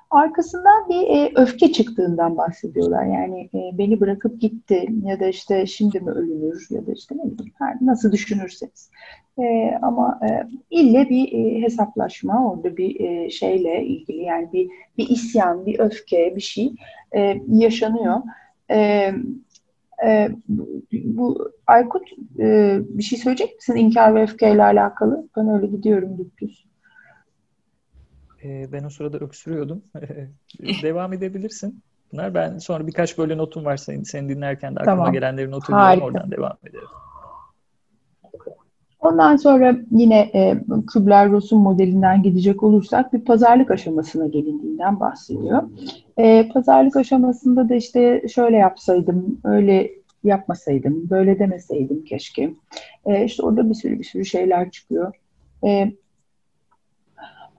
Arkasından 0.10 0.90
bir 0.90 1.08
e, 1.08 1.32
öfke 1.36 1.72
çıktığından 1.72 2.38
bahsediyorlar. 2.38 3.06
Yani 3.06 3.50
e, 3.54 3.78
beni 3.78 4.00
bırakıp 4.00 4.42
gitti 4.42 4.88
ya 5.04 5.20
da 5.20 5.28
işte 5.28 5.66
şimdi 5.66 6.00
mi 6.00 6.12
ölünür 6.12 6.68
ya 6.70 6.88
da 6.88 6.92
işte 6.92 7.16
ne 7.16 7.24
bileyim 7.24 7.54
nasıl 7.82 8.12
düşünürseniz. 8.12 8.92
E, 9.40 9.72
ama 9.82 10.20
e, 10.30 10.48
ille 10.70 11.10
bir 11.10 11.32
e, 11.34 11.62
hesaplaşma 11.62 12.52
orada 12.52 12.78
bir 12.78 13.00
e, 13.00 13.30
şeyle 13.30 13.86
ilgili 13.86 14.24
yani 14.24 14.50
bir 14.54 14.70
bir 14.98 15.10
isyan, 15.10 15.66
bir 15.66 15.80
öfke, 15.80 16.36
bir 16.36 16.42
şey 16.42 16.74
e, 17.16 17.42
yaşanıyor. 17.48 18.18
E, 18.72 19.12
e, 20.06 20.30
bu 20.92 21.52
Aykut 21.68 22.04
e, 22.40 22.78
bir 22.90 23.04
şey 23.04 23.20
söyleyecek 23.20 23.56
misin 23.56 23.76
inkar 23.76 24.16
ve 24.16 24.24
öfkeyle 24.24 24.64
alakalı? 24.64 25.28
Ben 25.38 25.50
öyle 25.50 25.68
gidiyorum 25.68 26.32
düz. 26.42 26.69
E, 28.44 28.72
ben 28.72 28.84
o 28.84 28.90
sırada 28.90 29.18
öksürüyordum. 29.18 29.84
Devam 30.84 31.14
edebilirsin. 31.14 31.82
Bunlar 32.12 32.34
ben 32.34 32.58
sonra 32.58 32.88
birkaç 32.88 33.18
böyle 33.18 33.38
notum 33.38 33.66
var 33.66 33.78
seni, 33.78 34.06
seni 34.06 34.30
dinlerken 34.30 34.76
de 34.76 34.80
aklıma 34.80 34.98
tamam. 34.98 35.14
gelenleri 35.14 35.52
not 35.52 35.64
ediyorum. 35.64 36.02
Oradan 36.02 36.32
devam 36.32 36.58
edelim. 36.64 36.88
Ondan 39.00 39.36
sonra 39.36 39.76
yine 39.92 40.20
e, 40.20 40.58
Kübler-Ross'un 40.94 41.62
modelinden 41.62 42.24
gidecek 42.24 42.64
olursak 42.64 43.14
bir 43.14 43.22
pazarlık 43.22 43.72
aşamasına 43.72 44.28
gelindiğinden 44.28 45.00
bahsediyor. 45.00 45.64
E, 46.18 46.50
pazarlık 46.54 46.96
aşamasında 46.96 47.70
da 47.70 47.76
işte 47.76 48.28
şöyle 48.28 48.58
yapsaydım, 48.58 49.40
öyle 49.44 49.92
yapmasaydım, 50.24 51.10
böyle 51.10 51.40
demeseydim 51.40 52.04
keşke. 52.04 52.54
E, 53.06 53.26
işte 53.26 53.44
orada 53.44 53.70
bir 53.70 53.76
sürü 53.76 54.00
bir 54.00 54.04
sürü 54.04 54.26
şeyler 54.26 54.72
çıkıyor. 54.72 55.14
E, 55.66 55.92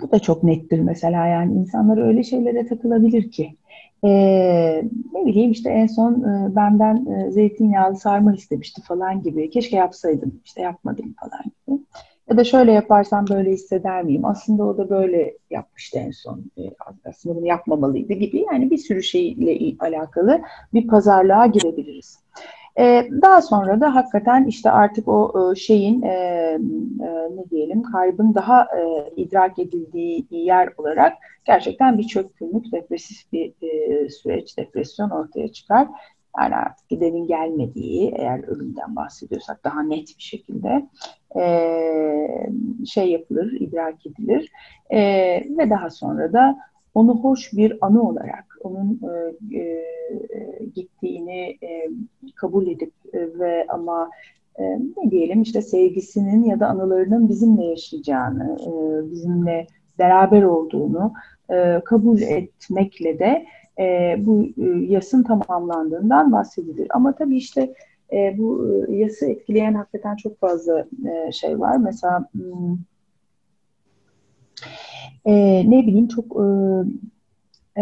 bu 0.01 0.11
da 0.11 0.19
çok 0.19 0.43
nettir 0.43 0.81
mesela 0.81 1.27
yani 1.27 1.55
insanlar 1.55 2.07
öyle 2.07 2.23
şeylere 2.23 2.67
takılabilir 2.67 3.31
ki. 3.31 3.57
Ee, 4.05 4.83
ne 5.13 5.27
bileyim 5.27 5.51
işte 5.51 5.71
en 5.71 5.87
son 5.87 6.15
e, 6.15 6.57
benden 6.57 7.07
e, 7.07 7.31
zeytinyağlı 7.31 7.97
sarma 7.97 8.35
istemişti 8.35 8.83
falan 8.83 9.23
gibi. 9.23 9.51
Keşke 9.51 9.77
yapsaydım 9.77 10.41
işte 10.45 10.63
yapmadım 10.63 11.15
falan 11.21 11.43
gibi. 11.45 11.81
Ya 12.31 12.37
da 12.37 12.45
şöyle 12.45 12.73
yaparsam 12.73 13.25
böyle 13.31 13.51
hisseder 13.51 14.03
miyim? 14.03 14.25
Aslında 14.25 14.65
o 14.65 14.79
da 14.79 14.91
böyle 14.91 15.35
yapmıştı 15.51 15.99
en 15.99 16.11
son. 16.11 16.45
E, 16.59 16.63
aslında 17.05 17.37
bunu 17.37 17.47
yapmamalıydı 17.47 18.13
gibi. 18.13 18.45
Yani 18.53 18.71
bir 18.71 18.79
sürü 18.79 19.03
şeyle 19.03 19.77
alakalı 19.81 20.41
bir 20.75 20.87
pazarlığa 20.87 21.47
girebiliriz. 21.47 22.19
E, 22.79 23.09
daha 23.23 23.43
sonra 23.43 23.81
da 23.81 23.95
hakikaten 23.95 24.45
işte 24.45 24.71
artık 24.71 25.09
o 25.09 25.53
e, 25.53 25.55
şeyin 25.55 26.03
e, 26.03 26.09
e, 26.09 27.37
ne 27.37 27.51
diyelim 27.51 27.83
kaybın 27.83 28.35
daha 28.35 28.69
idrak 29.17 29.59
edildiği 29.59 30.27
yer 30.31 30.69
olarak 30.79 31.13
gerçekten 31.45 31.99
bir 31.99 32.05
çökkünlük, 32.05 32.73
depresif 32.73 33.33
bir 33.33 33.53
süreç, 34.09 34.59
depresyon 34.59 35.11
ortaya 35.11 35.53
çıkar. 35.53 35.89
Yani 36.41 36.57
artık 36.57 36.89
gidenin 36.89 37.27
gelmediği, 37.27 38.15
eğer 38.17 38.49
ölümden 38.49 38.97
bahsediyorsak 38.97 39.65
daha 39.65 39.83
net 39.83 40.09
bir 40.19 40.23
şekilde 40.23 40.87
şey 42.87 43.11
yapılır, 43.11 43.53
idrak 43.53 44.07
edilir. 44.07 44.53
Ve 45.59 45.71
daha 45.71 45.91
sonra 45.91 46.33
da 46.33 46.59
onu 46.95 47.17
hoş 47.17 47.53
bir 47.53 47.79
anı 47.81 48.09
olarak, 48.09 48.59
onun 48.61 49.01
e, 49.53 49.59
e, 49.59 49.85
gittiğini 50.75 51.59
e, 51.63 51.89
kabul 52.35 52.67
edip 52.67 52.93
e, 53.13 53.39
ve 53.39 53.67
ama 53.69 54.11
e, 54.59 54.63
ne 54.97 55.11
diyelim 55.11 55.43
işte 55.43 55.63
sevgisinin 55.63 56.45
ya 56.45 56.61
da 56.61 56.67
anılarının 56.67 57.29
bizimle 57.29 57.65
yaşayacağını, 57.65 58.57
e, 58.61 59.11
bizimle 59.11 59.67
beraber 59.99 60.43
olduğunu 60.43 61.13
e, 61.51 61.81
kabul 61.85 62.21
etmekle 62.21 63.19
de 63.19 63.47
e, 63.79 64.17
bu 64.19 64.45
e, 64.45 64.65
yasın 64.93 65.23
tamamlandığından 65.23 66.33
bahsedilir. 66.33 66.87
Ama 66.91 67.15
tabii 67.15 67.37
işte 67.37 67.75
e, 68.13 68.39
bu 68.39 68.67
e, 68.89 68.97
yası 68.97 69.27
etkileyen 69.27 69.75
hakikaten 69.75 70.17
çok 70.17 70.41
fazla 70.41 70.87
e, 71.09 71.33
şey 71.33 71.61
var. 71.61 71.77
Mesela 71.77 72.29
hmm, 72.33 72.79
e, 75.25 75.33
ne 75.71 75.87
bileyim 75.87 76.09
çok 76.09 76.25
e, 76.37 76.47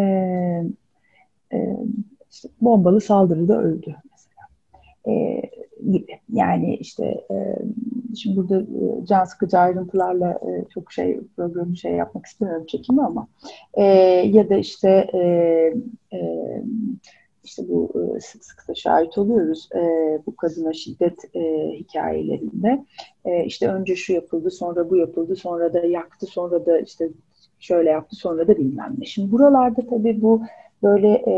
e, 0.01 0.03
e, 1.53 1.77
işte 2.31 2.49
bombalı 2.61 3.01
saldırıda 3.01 3.61
öldü 3.63 3.97
mesela 4.11 4.47
e, 5.09 5.43
gibi. 5.91 6.19
Yani 6.33 6.77
işte 6.77 7.05
e, 7.31 7.59
şimdi 8.17 8.37
burada 8.37 8.61
e, 8.61 9.07
can 9.07 9.25
sıkıcı 9.25 9.59
ayrıntılarla 9.59 10.31
e, 10.31 10.65
çok 10.75 10.93
şey 10.93 11.21
programı 11.37 11.77
şey 11.77 11.93
yapmak 11.93 12.27
istemiyorum 12.27 12.67
çekimi 12.67 13.03
ama 13.03 13.29
e, 13.75 13.85
ya 14.33 14.49
da 14.49 14.57
işte 14.57 14.89
e, 15.15 15.19
e, 16.17 16.21
işte 17.45 17.69
bu 17.69 17.93
e, 18.17 18.21
sık 18.21 18.45
sık 18.45 18.69
da 18.69 18.75
şahit 18.75 19.19
oluyoruz 19.19 19.69
e, 19.75 19.79
bu 20.27 20.37
kadına 20.37 20.73
şiddet 20.73 21.37
e, 21.37 21.73
hikayelerinde. 21.79 22.85
E, 23.25 23.45
işte 23.45 23.69
önce 23.69 23.97
şu 23.97 24.13
yapıldı, 24.13 24.51
sonra 24.51 24.91
bu 24.91 24.97
yapıldı, 24.97 25.37
sonra 25.37 25.73
da 25.73 25.79
yaktı, 25.79 26.27
sonra 26.27 26.67
da 26.67 26.81
işte 26.81 27.09
şöyle 27.61 27.91
yaptı, 27.91 28.17
sonra 28.17 28.49
da 28.49 28.59
bilmem 28.59 28.95
ne. 28.99 29.05
Şimdi 29.05 29.33
buralarda 29.33 29.87
tabii 29.91 30.23
bu 30.23 30.43
böyle 30.83 31.09
e, 31.09 31.35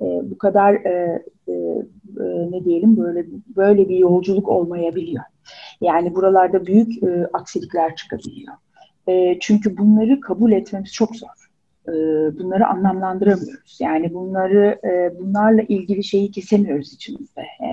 e, 0.00 0.06
bu 0.30 0.38
kadar 0.38 0.74
e, 0.74 1.22
e, 1.48 1.52
e, 1.52 2.50
ne 2.50 2.64
diyelim 2.64 2.96
böyle 2.96 3.26
böyle 3.56 3.88
bir 3.88 3.96
yolculuk 3.96 4.48
olmayabiliyor. 4.48 5.24
Yani 5.80 6.14
buralarda 6.14 6.66
büyük 6.66 7.02
e, 7.02 7.26
aksilikler 7.32 7.96
çıkabiliyor. 7.96 8.54
E, 9.08 9.38
çünkü 9.40 9.76
bunları 9.76 10.20
kabul 10.20 10.52
etmemiz 10.52 10.92
çok 10.92 11.16
zor. 11.16 11.46
E, 11.88 11.92
bunları 12.38 12.66
anlamlandıramıyoruz. 12.66 13.78
Yani 13.80 14.14
bunları 14.14 14.80
e, 14.84 15.20
bunlarla 15.20 15.62
ilgili 15.62 16.04
şeyi 16.04 16.30
kesemiyoruz 16.30 16.92
içimizde. 16.92 17.40
E, 17.40 17.68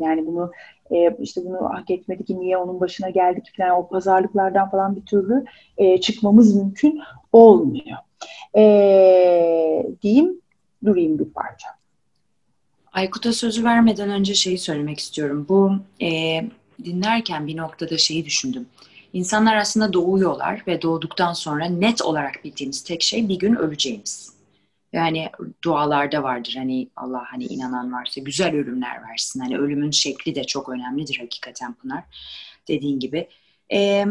yani 0.00 0.26
bunu 0.26 0.50
e, 0.90 1.16
işte 1.20 1.40
bunu 1.44 1.70
hak 1.70 1.90
etmedi 1.90 2.24
ki 2.24 2.40
niye 2.40 2.56
onun 2.56 2.80
başına 2.80 3.10
geldik 3.10 3.52
falan 3.56 3.70
o 3.70 3.88
pazarlıklardan 3.88 4.70
falan 4.70 4.96
bir 4.96 5.02
türlü 5.02 5.44
e, 5.78 6.00
çıkmamız 6.00 6.56
mümkün 6.56 7.00
olmuyor. 7.32 7.98
E, 8.56 9.86
diyeyim 10.02 10.40
durayım 10.84 11.18
bir 11.18 11.24
parça. 11.24 11.68
Aykut'a 12.92 13.32
sözü 13.32 13.64
vermeden 13.64 14.10
önce 14.10 14.34
şeyi 14.34 14.58
söylemek 14.58 14.98
istiyorum. 14.98 15.46
Bu 15.48 15.72
e, 16.02 16.40
dinlerken 16.84 17.46
bir 17.46 17.56
noktada 17.56 17.98
şeyi 17.98 18.24
düşündüm. 18.24 18.66
İnsanlar 19.12 19.56
aslında 19.56 19.92
doğuyorlar 19.92 20.62
ve 20.66 20.82
doğduktan 20.82 21.32
sonra 21.32 21.64
net 21.64 22.02
olarak 22.02 22.44
bildiğimiz 22.44 22.84
tek 22.84 23.02
şey 23.02 23.28
bir 23.28 23.38
gün 23.38 23.54
öleceğimiz. 23.54 24.33
Yani 24.94 25.30
dualarda 25.64 26.22
vardır 26.22 26.54
hani 26.58 26.88
Allah 26.96 27.22
hani 27.26 27.44
inanan 27.44 27.92
varsa 27.92 28.20
güzel 28.20 28.54
ölümler 28.54 29.02
versin. 29.02 29.40
Hani 29.40 29.58
ölümün 29.58 29.90
şekli 29.90 30.34
de 30.34 30.44
çok 30.44 30.68
önemlidir 30.68 31.18
hakikaten 31.18 31.74
Pınar 31.74 32.04
dediğin 32.68 33.00
gibi. 33.00 33.28
Ee, 33.72 34.06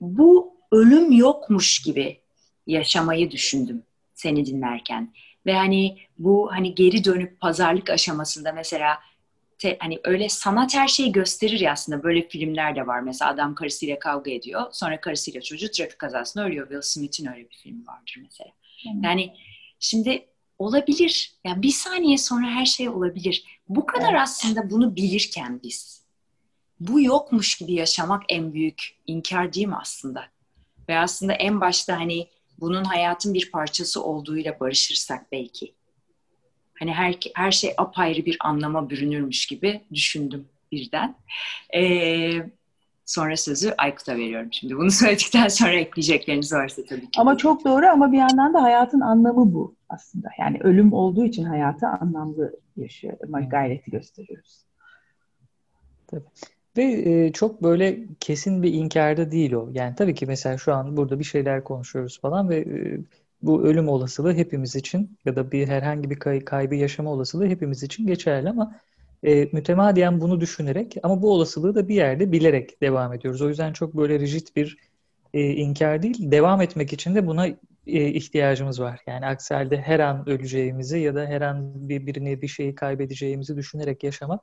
bu 0.00 0.54
ölüm 0.72 1.12
yokmuş 1.12 1.82
gibi 1.82 2.20
yaşamayı 2.66 3.30
düşündüm 3.30 3.82
seni 4.14 4.46
dinlerken. 4.46 5.12
Ve 5.46 5.54
hani 5.54 5.98
bu 6.18 6.52
hani 6.52 6.74
geri 6.74 7.04
dönüp 7.04 7.40
pazarlık 7.40 7.90
aşamasında 7.90 8.52
mesela 8.52 8.98
te, 9.58 9.76
hani 9.80 10.00
öyle 10.04 10.28
sanat 10.28 10.74
her 10.74 10.88
şeyi 10.88 11.12
gösterir 11.12 11.60
ya 11.60 11.72
aslında 11.72 12.02
böyle 12.02 12.28
filmler 12.28 12.76
de 12.76 12.86
var. 12.86 13.00
Mesela 13.00 13.30
adam 13.30 13.54
karısıyla 13.54 13.98
kavga 13.98 14.30
ediyor. 14.30 14.62
Sonra 14.72 15.00
karısıyla 15.00 15.40
çocuğu 15.40 15.70
trafik 15.70 15.98
kazasında 15.98 16.44
ölüyor. 16.44 16.68
Will 16.68 16.82
Smith'in 16.82 17.26
öyle 17.26 17.50
bir 17.50 17.56
filmi 17.56 17.86
vardır 17.86 18.18
mesela. 18.22 18.50
Yani 19.02 19.34
şimdi 19.78 20.26
olabilir. 20.58 21.34
Yani 21.44 21.62
bir 21.62 21.70
saniye 21.70 22.18
sonra 22.18 22.46
her 22.46 22.66
şey 22.66 22.88
olabilir. 22.88 23.44
Bu 23.68 23.86
kadar 23.86 24.14
aslında 24.14 24.70
bunu 24.70 24.96
bilirken 24.96 25.60
biz 25.62 26.04
bu 26.80 27.00
yokmuş 27.00 27.54
gibi 27.54 27.72
yaşamak 27.72 28.22
en 28.28 28.52
büyük 28.52 28.96
inkar 29.06 29.52
değil 29.52 29.66
mi 29.66 29.76
aslında? 29.80 30.24
Ve 30.88 30.98
aslında 30.98 31.32
en 31.32 31.60
başta 31.60 32.00
hani 32.00 32.28
bunun 32.60 32.84
hayatın 32.84 33.34
bir 33.34 33.50
parçası 33.50 34.04
olduğuyla 34.04 34.60
barışırsak 34.60 35.32
belki. 35.32 35.74
Hani 36.78 36.92
her, 36.92 37.14
her 37.34 37.52
şey 37.52 37.74
apayrı 37.76 38.26
bir 38.26 38.36
anlama 38.40 38.90
bürünürmüş 38.90 39.46
gibi 39.46 39.80
düşündüm 39.94 40.48
birden. 40.72 41.16
Ee, 41.74 42.50
sonra 43.06 43.36
sözü 43.36 43.74
Aykut'a 43.78 44.16
veriyorum 44.16 44.48
şimdi. 44.52 44.76
Bunu 44.76 44.90
söyledikten 45.00 45.48
sonra 45.48 45.72
ekleyecekleriniz 45.72 46.52
varsa 46.52 46.82
tabii 46.88 47.00
ki. 47.00 47.20
Ama 47.20 47.36
çok 47.36 47.64
doğru 47.64 47.86
ama 47.86 48.12
bir 48.12 48.18
yandan 48.18 48.54
da 48.54 48.62
hayatın 48.62 49.00
anlamı 49.00 49.54
bu 49.54 49.74
aslında. 49.88 50.28
Yani 50.38 50.58
ölüm 50.60 50.92
olduğu 50.92 51.24
için 51.24 51.44
hayatı 51.44 51.86
anlamlı 51.86 52.56
yaşıyor. 52.76 53.16
Gayreti 53.50 53.90
gösteriyoruz. 53.90 54.64
Tabii. 56.06 56.24
Ve 56.76 56.82
e, 56.84 57.32
çok 57.32 57.62
böyle 57.62 57.98
kesin 58.20 58.62
bir 58.62 58.72
inkarda 58.72 59.30
değil 59.30 59.52
o. 59.52 59.68
Yani 59.72 59.94
tabii 59.94 60.14
ki 60.14 60.26
mesela 60.26 60.58
şu 60.58 60.74
an 60.74 60.96
burada 60.96 61.18
bir 61.18 61.24
şeyler 61.24 61.64
konuşuyoruz 61.64 62.20
falan 62.20 62.48
ve 62.48 62.56
e, 62.56 62.98
bu 63.42 63.62
ölüm 63.62 63.88
olasılığı 63.88 64.34
hepimiz 64.34 64.76
için 64.76 65.18
ya 65.24 65.36
da 65.36 65.52
bir 65.52 65.68
herhangi 65.68 66.10
bir 66.10 66.18
kay- 66.18 66.44
kaybı 66.44 66.74
yaşama 66.74 67.10
olasılığı 67.12 67.46
hepimiz 67.46 67.82
için 67.82 68.06
geçerli 68.06 68.48
ama 68.48 68.74
e, 69.24 69.48
mütemadiyen 69.52 70.20
bunu 70.20 70.40
düşünerek 70.40 70.96
ama 71.02 71.22
bu 71.22 71.32
olasılığı 71.32 71.74
da 71.74 71.88
bir 71.88 71.94
yerde 71.94 72.32
bilerek 72.32 72.82
devam 72.82 73.12
ediyoruz. 73.12 73.42
O 73.42 73.48
yüzden 73.48 73.72
çok 73.72 73.96
böyle 73.96 74.20
rigid 74.20 74.48
bir 74.56 74.78
e, 75.34 75.50
inkar 75.50 76.02
değil, 76.02 76.30
devam 76.30 76.60
etmek 76.60 76.92
için 76.92 77.14
de 77.14 77.26
buna 77.26 77.46
e, 77.86 78.08
ihtiyacımız 78.08 78.80
var. 78.80 79.00
Yani 79.06 79.26
aksi 79.26 79.54
halde 79.54 79.76
her 79.76 80.00
an 80.00 80.28
öleceğimizi 80.28 80.98
ya 80.98 81.14
da 81.14 81.26
her 81.26 81.40
an 81.40 81.88
birbirini 81.88 82.42
bir 82.42 82.48
şeyi 82.48 82.74
kaybedeceğimizi 82.74 83.56
düşünerek 83.56 84.04
yaşamak 84.04 84.40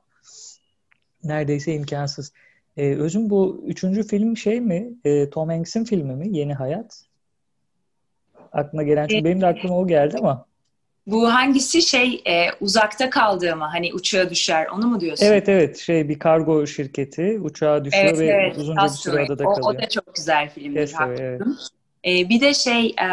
neredeyse 1.24 1.74
imkansız. 1.74 2.32
E, 2.76 2.94
Özüm 2.94 3.30
bu 3.30 3.64
üçüncü 3.66 4.02
film 4.02 4.36
şey 4.36 4.60
mi? 4.60 4.92
E, 5.04 5.30
Tom 5.30 5.48
Hanks'in 5.48 5.84
filmi 5.84 6.16
mi? 6.16 6.36
Yeni 6.36 6.54
Hayat. 6.54 7.04
Aklına 8.52 8.82
gelen 8.82 9.08
çünkü 9.08 9.24
benim 9.24 9.40
de 9.40 9.46
aklıma 9.46 9.78
o 9.78 9.86
geldi 9.86 10.16
ama. 10.18 10.46
Bu 11.06 11.34
hangisi 11.34 11.82
şey 11.82 12.22
e, 12.26 12.46
uzakta 12.60 13.10
kaldığımı 13.10 13.64
hani 13.64 13.94
uçağa 13.94 14.30
düşer 14.30 14.66
onu 14.66 14.86
mu 14.86 15.00
diyorsun? 15.00 15.26
Evet 15.26 15.48
evet 15.48 15.78
şey 15.78 16.08
bir 16.08 16.18
kargo 16.18 16.66
şirketi 16.66 17.40
uçağa 17.42 17.84
düşüyor 17.84 18.04
evet, 18.04 18.18
ve 18.18 18.26
evet, 18.26 18.58
uzunca 18.58 18.84
bir 18.84 18.88
süre 18.88 19.24
adada 19.24 19.44
kalıyor. 19.44 19.62
O, 19.62 19.68
o 19.68 19.78
da 19.78 19.88
çok 19.88 20.14
güzel 20.14 20.50
filmdir. 20.50 20.92
Evet. 21.06 21.42
E, 22.04 22.28
bir 22.28 22.40
de 22.40 22.54
şey 22.54 22.86
e, 22.86 23.08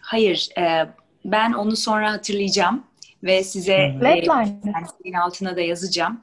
hayır 0.00 0.48
e, 0.58 0.88
ben 1.24 1.52
onu 1.52 1.76
sonra 1.76 2.12
hatırlayacağım 2.12 2.84
ve 3.22 3.44
size 3.44 3.72
e, 3.74 5.18
altına 5.18 5.56
da 5.56 5.60
yazacağım 5.60 6.20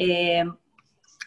e, 0.00 0.04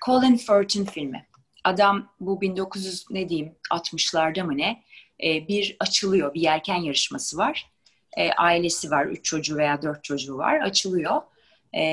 Colin 0.06 0.38
Firth'in 0.38 0.86
filmi. 0.86 1.26
Adam 1.64 2.10
bu 2.20 2.42
1900 2.42 3.06
ne 3.10 3.30
diyeyim 3.30 3.56
60'larda 3.72 4.44
mı 4.44 4.58
ne 4.58 4.84
e, 5.24 5.48
bir 5.48 5.78
açılıyor 5.80 6.34
bir 6.34 6.42
yelken 6.42 6.76
yarışması 6.76 7.38
var. 7.38 7.73
E, 8.18 8.32
ailesi 8.32 8.92
var 8.92 9.06
üç 9.06 9.26
çocuğu 9.26 9.58
veya 9.58 9.82
dört 9.82 10.04
çocuğu 10.04 10.38
var 10.38 10.60
açılıyor. 10.60 11.22
E, 11.76 11.84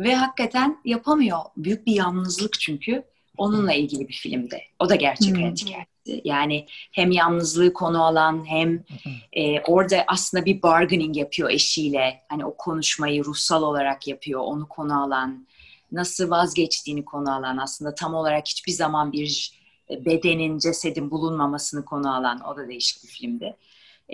ve 0.00 0.14
hakikaten 0.14 0.78
yapamıyor. 0.84 1.38
Büyük 1.56 1.86
bir 1.86 1.92
yalnızlık 1.92 2.60
çünkü. 2.60 3.04
Onunla 3.36 3.72
ilgili 3.72 4.08
bir 4.08 4.14
filmde. 4.14 4.62
O 4.78 4.88
da 4.88 4.94
gerçek 4.94 5.28
hmm. 5.28 5.42
hayat 5.42 5.60
hikayesi. 5.60 5.88
Yani 6.24 6.66
hem 6.92 7.10
yalnızlığı 7.10 7.72
konu 7.72 8.04
alan 8.04 8.48
hem 8.48 8.84
e, 9.32 9.60
orada 9.60 10.04
aslında 10.06 10.44
bir 10.44 10.62
bargaining 10.62 11.16
yapıyor 11.16 11.50
eşiyle. 11.50 12.22
Hani 12.28 12.44
o 12.44 12.56
konuşmayı 12.56 13.24
ruhsal 13.24 13.62
olarak 13.62 14.08
yapıyor. 14.08 14.40
Onu 14.40 14.68
konu 14.68 15.02
alan 15.02 15.46
nasıl 15.92 16.30
vazgeçtiğini 16.30 17.04
konu 17.04 17.34
alan 17.34 17.56
aslında 17.56 17.94
tam 17.94 18.14
olarak 18.14 18.46
hiçbir 18.46 18.72
zaman 18.72 19.12
bir 19.12 19.52
bedenin, 19.90 20.58
cesedin 20.58 21.10
bulunmamasını 21.10 21.84
konu 21.84 22.14
alan 22.14 22.40
o 22.40 22.56
da 22.56 22.68
değişik 22.68 23.02
bir 23.02 23.08
filmdi. 23.08 23.56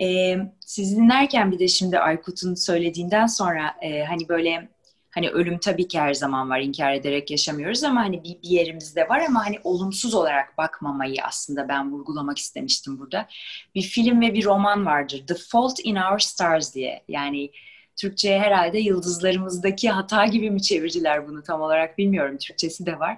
Ee, 0.01 0.37
siz 0.59 0.97
dinlerken 0.97 1.51
bir 1.51 1.59
de 1.59 1.67
şimdi 1.67 1.99
Aykut'un 1.99 2.55
söylediğinden 2.55 3.27
sonra 3.27 3.75
e, 3.81 4.03
hani 4.03 4.29
böyle 4.29 4.69
hani 5.11 5.29
ölüm 5.29 5.59
tabii 5.59 5.87
ki 5.87 5.99
her 5.99 6.13
zaman 6.13 6.49
var 6.49 6.59
inkar 6.59 6.93
ederek 6.93 7.31
yaşamıyoruz 7.31 7.83
ama 7.83 8.01
hani 8.01 8.23
bir, 8.23 8.41
bir 8.43 8.49
yerimizde 8.49 9.09
var 9.09 9.19
ama 9.27 9.45
hani 9.45 9.59
olumsuz 9.63 10.13
olarak 10.13 10.57
bakmamayı 10.57 11.15
aslında 11.23 11.67
ben 11.67 11.91
vurgulamak 11.91 12.37
istemiştim 12.37 12.99
burada. 12.99 13.27
Bir 13.75 13.81
film 13.81 14.21
ve 14.21 14.33
bir 14.33 14.45
roman 14.45 14.85
vardır 14.85 15.23
The 15.27 15.35
Fault 15.35 15.79
in 15.83 15.95
Our 15.95 16.19
Stars 16.19 16.75
diye 16.75 17.03
yani 17.07 17.51
Türkçe'ye 17.95 18.39
herhalde 18.39 18.79
yıldızlarımızdaki 18.79 19.89
hata 19.89 20.25
gibi 20.25 20.51
mi 20.51 20.61
çevirdiler 20.61 21.27
bunu 21.27 21.43
tam 21.43 21.61
olarak 21.61 21.97
bilmiyorum. 21.97 22.37
Türkçesi 22.37 22.85
de 22.85 22.99
var. 22.99 23.17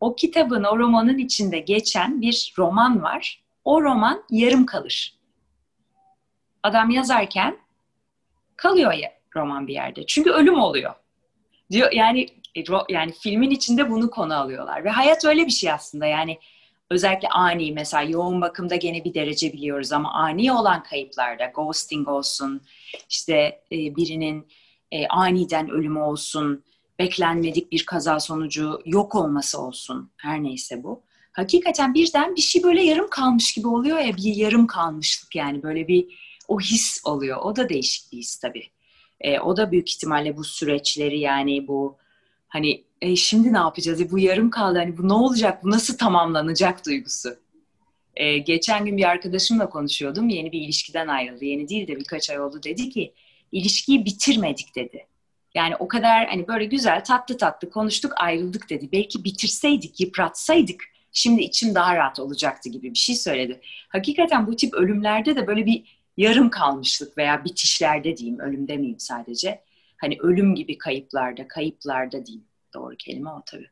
O 0.00 0.16
kitabın, 0.16 0.64
o 0.64 0.78
romanın 0.78 1.18
içinde 1.18 1.58
geçen 1.58 2.20
bir 2.20 2.54
roman 2.58 3.02
var. 3.02 3.42
O 3.64 3.82
roman 3.82 4.22
yarım 4.30 4.66
kalır. 4.66 5.19
Adam 6.62 6.90
yazarken 6.90 7.58
kalıyor 8.56 8.92
ya 8.92 9.12
roman 9.36 9.66
bir 9.66 9.74
yerde. 9.74 10.06
Çünkü 10.06 10.30
ölüm 10.30 10.60
oluyor. 10.60 10.94
Diyor 11.70 11.92
yani 11.92 12.26
e, 12.56 12.64
yani 12.88 13.12
filmin 13.12 13.50
içinde 13.50 13.90
bunu 13.90 14.10
konu 14.10 14.34
alıyorlar 14.34 14.84
ve 14.84 14.90
hayat 14.90 15.24
öyle 15.24 15.46
bir 15.46 15.52
şey 15.52 15.72
aslında. 15.72 16.06
Yani 16.06 16.38
özellikle 16.90 17.28
ani 17.28 17.72
mesela 17.72 18.02
yoğun 18.02 18.40
bakımda 18.40 18.76
gene 18.76 19.04
bir 19.04 19.14
derece 19.14 19.52
biliyoruz 19.52 19.92
ama 19.92 20.12
ani 20.12 20.52
olan 20.52 20.82
kayıplarda 20.82 21.46
ghosting 21.54 22.08
olsun 22.08 22.60
işte 23.08 23.62
e, 23.72 23.96
birinin 23.96 24.48
e, 24.92 25.06
aniden 25.06 25.70
ölümü 25.70 25.98
olsun 25.98 26.64
beklenmedik 26.98 27.72
bir 27.72 27.86
kaza 27.86 28.20
sonucu 28.20 28.82
yok 28.84 29.14
olması 29.14 29.60
olsun 29.60 30.12
her 30.16 30.42
neyse 30.42 30.82
bu. 30.82 31.02
Hakikaten 31.32 31.94
birden 31.94 32.36
bir 32.36 32.40
şey 32.40 32.62
böyle 32.62 32.82
yarım 32.82 33.10
kalmış 33.10 33.54
gibi 33.54 33.68
oluyor 33.68 33.98
ya 33.98 34.16
bir 34.16 34.34
yarım 34.36 34.66
kalmışlık 34.66 35.36
yani 35.36 35.62
böyle 35.62 35.88
bir 35.88 36.29
o 36.50 36.60
his 36.60 37.00
oluyor. 37.04 37.38
O 37.42 37.56
da 37.56 37.68
değişik 37.68 38.12
bir 38.12 38.18
his 38.18 38.38
tabii. 38.38 38.66
E, 39.20 39.40
o 39.40 39.56
da 39.56 39.72
büyük 39.72 39.90
ihtimalle 39.90 40.36
bu 40.36 40.44
süreçleri 40.44 41.18
yani 41.18 41.68
bu 41.68 41.96
hani 42.48 42.84
e, 43.00 43.16
şimdi 43.16 43.52
ne 43.52 43.58
yapacağız? 43.58 44.00
E, 44.00 44.10
bu 44.10 44.18
yarım 44.18 44.50
kaldı. 44.50 44.78
Hani 44.78 44.98
bu 44.98 45.08
ne 45.08 45.12
olacak? 45.12 45.64
Bu 45.64 45.70
nasıl 45.70 45.98
tamamlanacak 45.98 46.86
duygusu. 46.86 47.36
E, 48.16 48.38
geçen 48.38 48.84
gün 48.84 48.96
bir 48.96 49.04
arkadaşımla 49.04 49.70
konuşuyordum. 49.70 50.28
Yeni 50.28 50.52
bir 50.52 50.60
ilişkiden 50.60 51.08
ayrıldı. 51.08 51.44
Yeni 51.44 51.68
değil 51.68 51.88
de 51.88 51.96
birkaç 51.96 52.30
ay 52.30 52.40
oldu. 52.40 52.60
Dedi 52.64 52.90
ki 52.90 53.14
ilişkiyi 53.52 54.04
bitirmedik 54.04 54.76
dedi. 54.76 55.06
Yani 55.54 55.76
o 55.76 55.88
kadar 55.88 56.28
hani 56.28 56.48
böyle 56.48 56.64
güzel 56.64 57.04
tatlı 57.04 57.36
tatlı 57.36 57.70
konuştuk 57.70 58.12
ayrıldık 58.16 58.70
dedi. 58.70 58.88
Belki 58.92 59.24
bitirseydik, 59.24 60.00
yıpratsaydık 60.00 60.84
şimdi 61.12 61.42
içim 61.42 61.74
daha 61.74 61.96
rahat 61.96 62.20
olacaktı 62.20 62.68
gibi 62.68 62.90
bir 62.90 62.98
şey 62.98 63.16
söyledi. 63.16 63.60
Hakikaten 63.88 64.46
bu 64.46 64.56
tip 64.56 64.74
ölümlerde 64.74 65.36
de 65.36 65.46
böyle 65.46 65.66
bir 65.66 65.99
yarım 66.20 66.50
kalmışlık 66.50 67.18
veya 67.18 67.44
bitişlerde 67.44 68.16
diyeyim, 68.16 68.40
ölüm 68.40 68.68
demeyeyim 68.68 69.00
sadece. 69.00 69.60
Hani 69.96 70.16
ölüm 70.20 70.54
gibi 70.54 70.78
kayıplarda, 70.78 71.48
kayıplarda 71.48 72.26
diyeyim. 72.26 72.44
Doğru 72.74 72.96
kelime 72.96 73.30
o 73.30 73.42
tabii. 73.46 73.68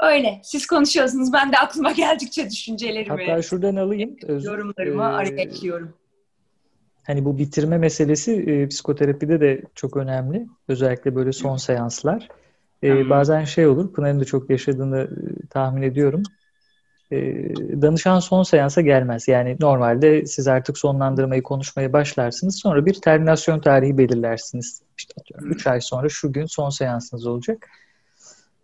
Öyle. 0.00 0.40
Siz 0.44 0.66
konuşuyorsunuz. 0.66 1.32
Ben 1.32 1.52
de 1.52 1.56
aklıma 1.56 1.92
geldikçe 2.02 2.50
düşüncelerimi, 2.50 3.26
Hatta 3.26 3.42
şuradan 3.42 3.76
alayım. 3.76 4.16
yorumlarımı 4.28 5.02
ee, 5.02 5.06
araya 5.06 5.42
ekliyorum. 5.42 5.94
Hani 7.06 7.24
bu 7.24 7.38
bitirme 7.38 7.78
meselesi 7.78 8.32
e, 8.32 8.68
psikoterapide 8.68 9.40
de 9.40 9.62
çok 9.74 9.96
önemli. 9.96 10.46
Özellikle 10.68 11.14
böyle 11.14 11.32
son 11.32 11.56
seanslar. 11.56 12.28
E, 12.82 13.10
bazen 13.10 13.44
şey 13.44 13.66
olur, 13.66 13.92
Pınar'ın 13.92 14.20
da 14.20 14.24
çok 14.24 14.50
yaşadığını 14.50 15.00
e, 15.00 15.46
tahmin 15.46 15.82
ediyorum. 15.82 16.22
E, 17.12 17.18
danışan 17.82 18.18
son 18.18 18.42
seansa 18.42 18.80
gelmez. 18.80 19.28
Yani 19.28 19.56
normalde 19.60 20.26
siz 20.26 20.48
artık 20.48 20.78
sonlandırmayı 20.78 21.42
konuşmaya 21.42 21.92
başlarsınız. 21.92 22.58
Sonra 22.58 22.86
bir 22.86 22.94
terminasyon 22.94 23.60
tarihi 23.60 23.98
belirlersiniz. 23.98 24.82
İşte 24.98 25.14
atıyorum 25.20 25.50
3 25.50 25.66
ay 25.66 25.80
sonra 25.80 26.08
şu 26.08 26.32
gün 26.32 26.46
son 26.46 26.70
seansınız 26.70 27.26
olacak. 27.26 27.68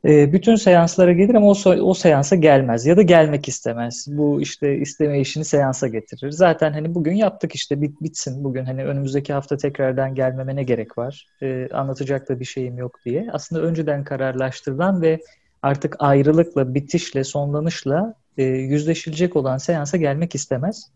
E, 0.04 0.32
bütün 0.32 0.54
seanslara 0.54 1.12
gelir 1.12 1.34
ama 1.34 1.46
o, 1.46 1.70
o 1.70 1.94
seansa 1.94 2.36
gelmez 2.36 2.86
ya 2.86 2.96
da 2.96 3.02
gelmek 3.02 3.48
istemez. 3.48 4.06
Bu 4.08 4.40
işte 4.42 4.76
isteme 4.76 5.20
işini 5.20 5.44
seansa 5.44 5.88
getirir. 5.88 6.30
Zaten 6.30 6.72
hani 6.72 6.94
bugün 6.94 7.14
yaptık 7.14 7.54
işte 7.54 7.82
bit, 7.82 8.00
bitsin 8.00 8.44
bugün 8.44 8.64
hani 8.64 8.84
önümüzdeki 8.84 9.32
hafta 9.32 9.56
tekrardan 9.56 10.14
gelmeme 10.14 10.56
ne 10.56 10.62
gerek 10.62 10.98
var? 10.98 11.26
E, 11.42 11.68
anlatacak 11.72 12.28
da 12.28 12.40
bir 12.40 12.44
şeyim 12.44 12.78
yok 12.78 12.98
diye. 13.04 13.28
Aslında 13.32 13.62
önceden 13.62 14.04
kararlaştırılan 14.04 15.02
ve 15.02 15.20
artık 15.62 15.96
ayrılıkla, 15.98 16.74
bitişle, 16.74 17.24
sonlanışla 17.24 18.14
e, 18.38 18.42
yüzleşilecek 18.42 19.36
olan 19.36 19.58
seansa 19.58 19.96
gelmek 19.96 20.34
istemez. 20.34 20.90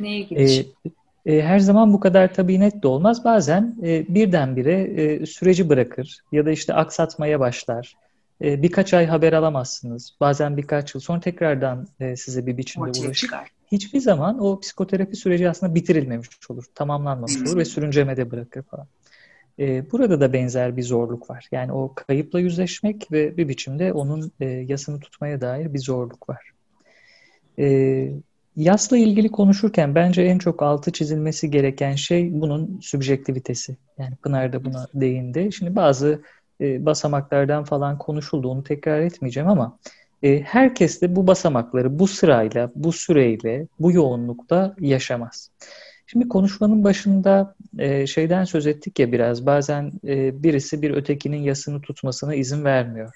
Ne 0.00 0.16
ilginç. 0.16 0.66
E, 1.26 1.34
e, 1.34 1.42
her 1.42 1.58
zaman 1.58 1.92
bu 1.92 2.00
kadar 2.00 2.34
tabii 2.34 2.60
net 2.60 2.82
de 2.82 2.88
olmaz. 2.88 3.24
Bazen 3.24 3.76
e, 3.82 4.14
birdenbire 4.14 4.80
e, 4.80 5.26
süreci 5.26 5.68
bırakır 5.68 6.20
ya 6.32 6.46
da 6.46 6.50
işte 6.50 6.74
aksatmaya 6.74 7.40
başlar. 7.40 7.94
E, 8.44 8.62
birkaç 8.62 8.94
ay 8.94 9.06
haber 9.06 9.32
alamazsınız. 9.32 10.16
Bazen 10.20 10.56
birkaç 10.56 10.94
yıl 10.94 11.02
sonra 11.02 11.20
tekrardan 11.20 11.88
e, 12.00 12.16
size 12.16 12.46
bir 12.46 12.56
biçimde 12.56 12.90
ulaşır. 13.00 13.30
Hiçbir 13.72 14.00
zaman 14.00 14.44
o 14.44 14.60
psikoterapi 14.60 15.16
süreci 15.16 15.50
aslında 15.50 15.74
bitirilmemiş 15.74 16.28
olur, 16.50 16.64
tamamlanmamış 16.74 17.46
olur 17.46 17.56
ve 17.56 17.64
sürüncemede 17.64 18.30
bırakır 18.30 18.62
falan. 18.62 18.86
E, 19.58 19.90
burada 19.92 20.20
da 20.20 20.32
benzer 20.32 20.76
bir 20.76 20.82
zorluk 20.82 21.30
var. 21.30 21.48
Yani 21.52 21.72
o 21.72 21.94
kayıpla 21.94 22.40
yüzleşmek 22.40 23.12
ve 23.12 23.36
bir 23.36 23.48
biçimde 23.48 23.92
onun 23.92 24.32
e, 24.40 24.46
yasını 24.46 25.00
tutmaya 25.00 25.40
dair 25.40 25.74
bir 25.74 25.78
zorluk 25.78 26.28
var. 26.28 26.52
E, 27.58 28.08
yasla 28.56 28.96
ilgili 28.96 29.28
konuşurken 29.28 29.94
bence 29.94 30.22
en 30.22 30.38
çok 30.38 30.62
altı 30.62 30.92
çizilmesi 30.92 31.50
gereken 31.50 31.94
şey 31.94 32.40
bunun 32.40 32.80
sübjektivitesi. 32.82 33.76
Yani 33.98 34.16
Pınar 34.16 34.52
da 34.52 34.64
buna 34.64 34.86
değindi. 34.94 35.52
Şimdi 35.52 35.76
bazı 35.76 36.22
e, 36.60 36.86
basamaklardan 36.86 37.64
falan 37.64 37.98
konuşuldu. 37.98 38.48
Onu 38.48 38.64
tekrar 38.64 39.00
etmeyeceğim 39.00 39.48
ama 39.48 39.78
e, 40.22 40.40
herkes 40.40 41.02
de 41.02 41.16
bu 41.16 41.26
basamakları 41.26 41.98
bu 41.98 42.06
sırayla, 42.06 42.70
bu 42.74 42.92
süreyle, 42.92 43.66
bu 43.80 43.92
yoğunlukta 43.92 44.74
yaşamaz. 44.80 45.50
Şimdi 46.10 46.28
konuşmanın 46.28 46.84
başında 46.84 47.54
e, 47.78 48.06
şeyden 48.06 48.44
söz 48.44 48.66
ettik 48.66 48.98
ya 48.98 49.12
biraz. 49.12 49.46
Bazen 49.46 49.92
e, 50.06 50.42
birisi 50.42 50.82
bir 50.82 50.90
ötekinin 50.90 51.42
yasını 51.42 51.80
tutmasına 51.80 52.34
izin 52.34 52.64
vermiyor. 52.64 53.14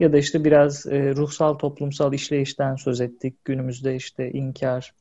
Ya 0.00 0.12
da 0.12 0.18
işte 0.18 0.44
biraz 0.44 0.86
e, 0.86 1.14
ruhsal 1.14 1.54
toplumsal 1.54 2.12
işleyişten 2.12 2.76
söz 2.76 3.00
ettik. 3.00 3.44
Günümüzde 3.44 3.96
işte 3.96 4.30
inkar 4.30 4.94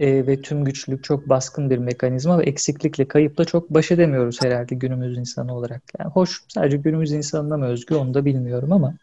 ve 0.00 0.42
tüm 0.42 0.64
güçlük 0.64 1.04
çok 1.04 1.28
baskın 1.28 1.70
bir 1.70 1.78
mekanizma 1.78 2.38
ve 2.38 2.42
eksiklikle, 2.42 3.08
kayıpla 3.08 3.44
çok 3.44 3.70
baş 3.70 3.90
edemiyoruz 3.90 4.42
herhalde 4.42 4.74
günümüz 4.74 5.18
insanı 5.18 5.56
olarak. 5.56 5.82
Yani 5.98 6.10
hoş 6.10 6.42
sadece 6.48 6.76
günümüz 6.76 7.12
insanına 7.12 7.56
mı 7.56 7.66
özgü 7.66 7.94
onu 7.94 8.14
da 8.14 8.24
bilmiyorum 8.24 8.72
ama 8.72 8.94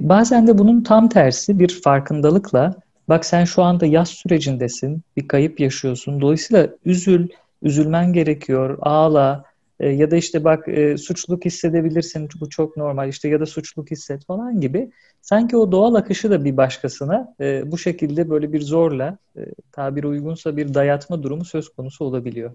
bazen 0.00 0.46
de 0.46 0.58
bunun 0.58 0.82
tam 0.82 1.08
tersi 1.08 1.58
bir 1.58 1.80
farkındalıkla 1.82 2.74
Bak 3.08 3.24
sen 3.24 3.44
şu 3.44 3.62
anda 3.62 3.86
yaz 3.86 4.08
sürecindesin, 4.08 5.02
bir 5.16 5.28
kayıp 5.28 5.60
yaşıyorsun. 5.60 6.20
Dolayısıyla 6.20 6.68
üzül, 6.84 7.28
üzülmen 7.62 8.12
gerekiyor, 8.12 8.78
ağla 8.80 9.44
e, 9.80 9.88
ya 9.88 10.10
da 10.10 10.16
işte 10.16 10.44
bak 10.44 10.68
e, 10.68 10.96
suçluluk 10.96 11.44
hissedebilirsin, 11.44 12.28
bu 12.40 12.50
çok 12.50 12.76
normal 12.76 13.08
işte 13.08 13.28
ya 13.28 13.40
da 13.40 13.46
suçluluk 13.46 13.90
hisset 13.90 14.24
falan 14.24 14.60
gibi. 14.60 14.90
Sanki 15.22 15.56
o 15.56 15.72
doğal 15.72 15.94
akışı 15.94 16.30
da 16.30 16.44
bir 16.44 16.56
başkasına 16.56 17.34
e, 17.40 17.72
bu 17.72 17.78
şekilde 17.78 18.30
böyle 18.30 18.52
bir 18.52 18.60
zorla, 18.60 19.18
e, 19.36 19.40
tabiri 19.72 20.06
uygunsa 20.06 20.56
bir 20.56 20.74
dayatma 20.74 21.22
durumu 21.22 21.44
söz 21.44 21.68
konusu 21.68 22.04
olabiliyor. 22.04 22.50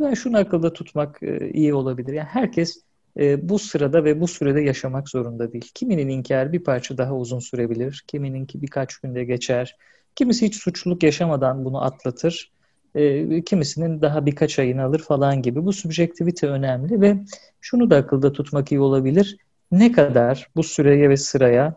Yani 0.00 0.16
şunu 0.16 0.38
akılda 0.38 0.72
tutmak 0.72 1.22
e, 1.22 1.50
iyi 1.50 1.74
olabilir. 1.74 2.12
Yani 2.12 2.28
herkes 2.28 2.82
e, 3.18 3.48
bu 3.48 3.58
sırada 3.58 4.04
ve 4.04 4.20
bu 4.20 4.28
sürede 4.28 4.60
yaşamak 4.60 5.08
zorunda 5.08 5.52
değil. 5.52 5.70
Kiminin 5.74 6.08
inkar 6.08 6.52
bir 6.52 6.64
parça 6.64 6.98
daha 6.98 7.16
uzun 7.16 7.38
sürebilir, 7.38 8.04
kimininki 8.06 8.62
birkaç 8.62 8.96
günde 8.96 9.24
geçer, 9.24 9.76
kimisi 10.16 10.46
hiç 10.46 10.56
suçluluk 10.56 11.02
yaşamadan 11.02 11.64
bunu 11.64 11.84
atlatır, 11.84 12.52
e, 12.94 13.42
kimisinin 13.44 14.02
daha 14.02 14.26
birkaç 14.26 14.58
ayını 14.58 14.82
alır 14.82 14.98
falan 14.98 15.42
gibi. 15.42 15.64
Bu 15.64 15.72
subjektivite 15.72 16.46
önemli 16.46 17.00
ve 17.00 17.16
şunu 17.60 17.90
da 17.90 17.96
akılda 17.96 18.32
tutmak 18.32 18.72
iyi 18.72 18.80
olabilir. 18.80 19.36
Ne 19.72 19.92
kadar 19.92 20.48
bu 20.56 20.62
süreye 20.62 21.10
ve 21.10 21.16
sıraya 21.16 21.76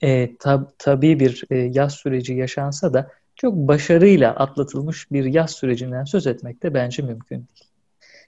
e, 0.00 0.36
tab 0.36 0.62
tabii 0.78 1.20
bir 1.20 1.44
e, 1.50 1.56
yaz 1.56 1.94
süreci 1.94 2.34
yaşansa 2.34 2.94
da 2.94 3.10
çok 3.36 3.54
başarıyla 3.54 4.34
atlatılmış 4.34 5.10
bir 5.12 5.24
yaz 5.24 5.50
sürecinden 5.50 6.04
söz 6.04 6.26
etmek 6.26 6.62
de 6.62 6.74
bence 6.74 7.02
mümkün 7.02 7.36
değil. 7.36 7.70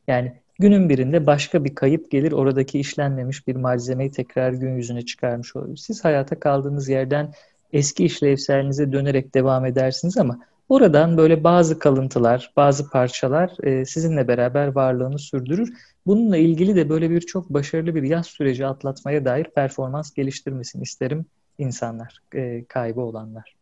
Yani 0.09 0.41
Günün 0.61 0.89
birinde 0.89 1.27
başka 1.27 1.65
bir 1.65 1.75
kayıp 1.75 2.11
gelir, 2.11 2.33
oradaki 2.33 2.81
işlenmemiş 2.81 3.47
bir 3.47 3.57
malzemeyi 3.57 4.11
tekrar 4.11 4.53
gün 4.53 4.77
yüzüne 4.77 5.03
çıkarmış 5.03 5.57
olur. 5.57 5.77
Siz 5.77 6.05
hayata 6.05 6.41
kaldığınız 6.41 6.89
yerden 6.89 7.33
eski 7.73 8.05
işlevselinize 8.05 8.93
dönerek 8.93 9.35
devam 9.35 9.67
edersiniz 9.67 10.19
ama 10.19 10.41
oradan 10.69 11.17
böyle 11.17 11.45
bazı 11.45 11.79
kalıntılar, 11.79 12.53
bazı 12.57 12.91
parçalar 12.91 13.51
e, 13.63 13.85
sizinle 13.85 14.29
beraber 14.29 14.67
varlığını 14.67 15.19
sürdürür. 15.19 15.73
Bununla 16.07 16.37
ilgili 16.37 16.77
de 16.77 16.89
böyle 16.89 17.11
bir 17.11 17.21
çok 17.21 17.51
başarılı 17.51 17.95
bir 17.95 18.03
yaz 18.03 18.27
süreci 18.27 18.67
atlatmaya 18.67 19.25
dair 19.25 19.45
performans 19.45 20.15
geliştirmesini 20.15 20.83
isterim 20.83 21.27
insanlar, 21.59 22.19
e, 22.35 22.65
kaybı 22.65 23.01
olanlar. 23.01 23.60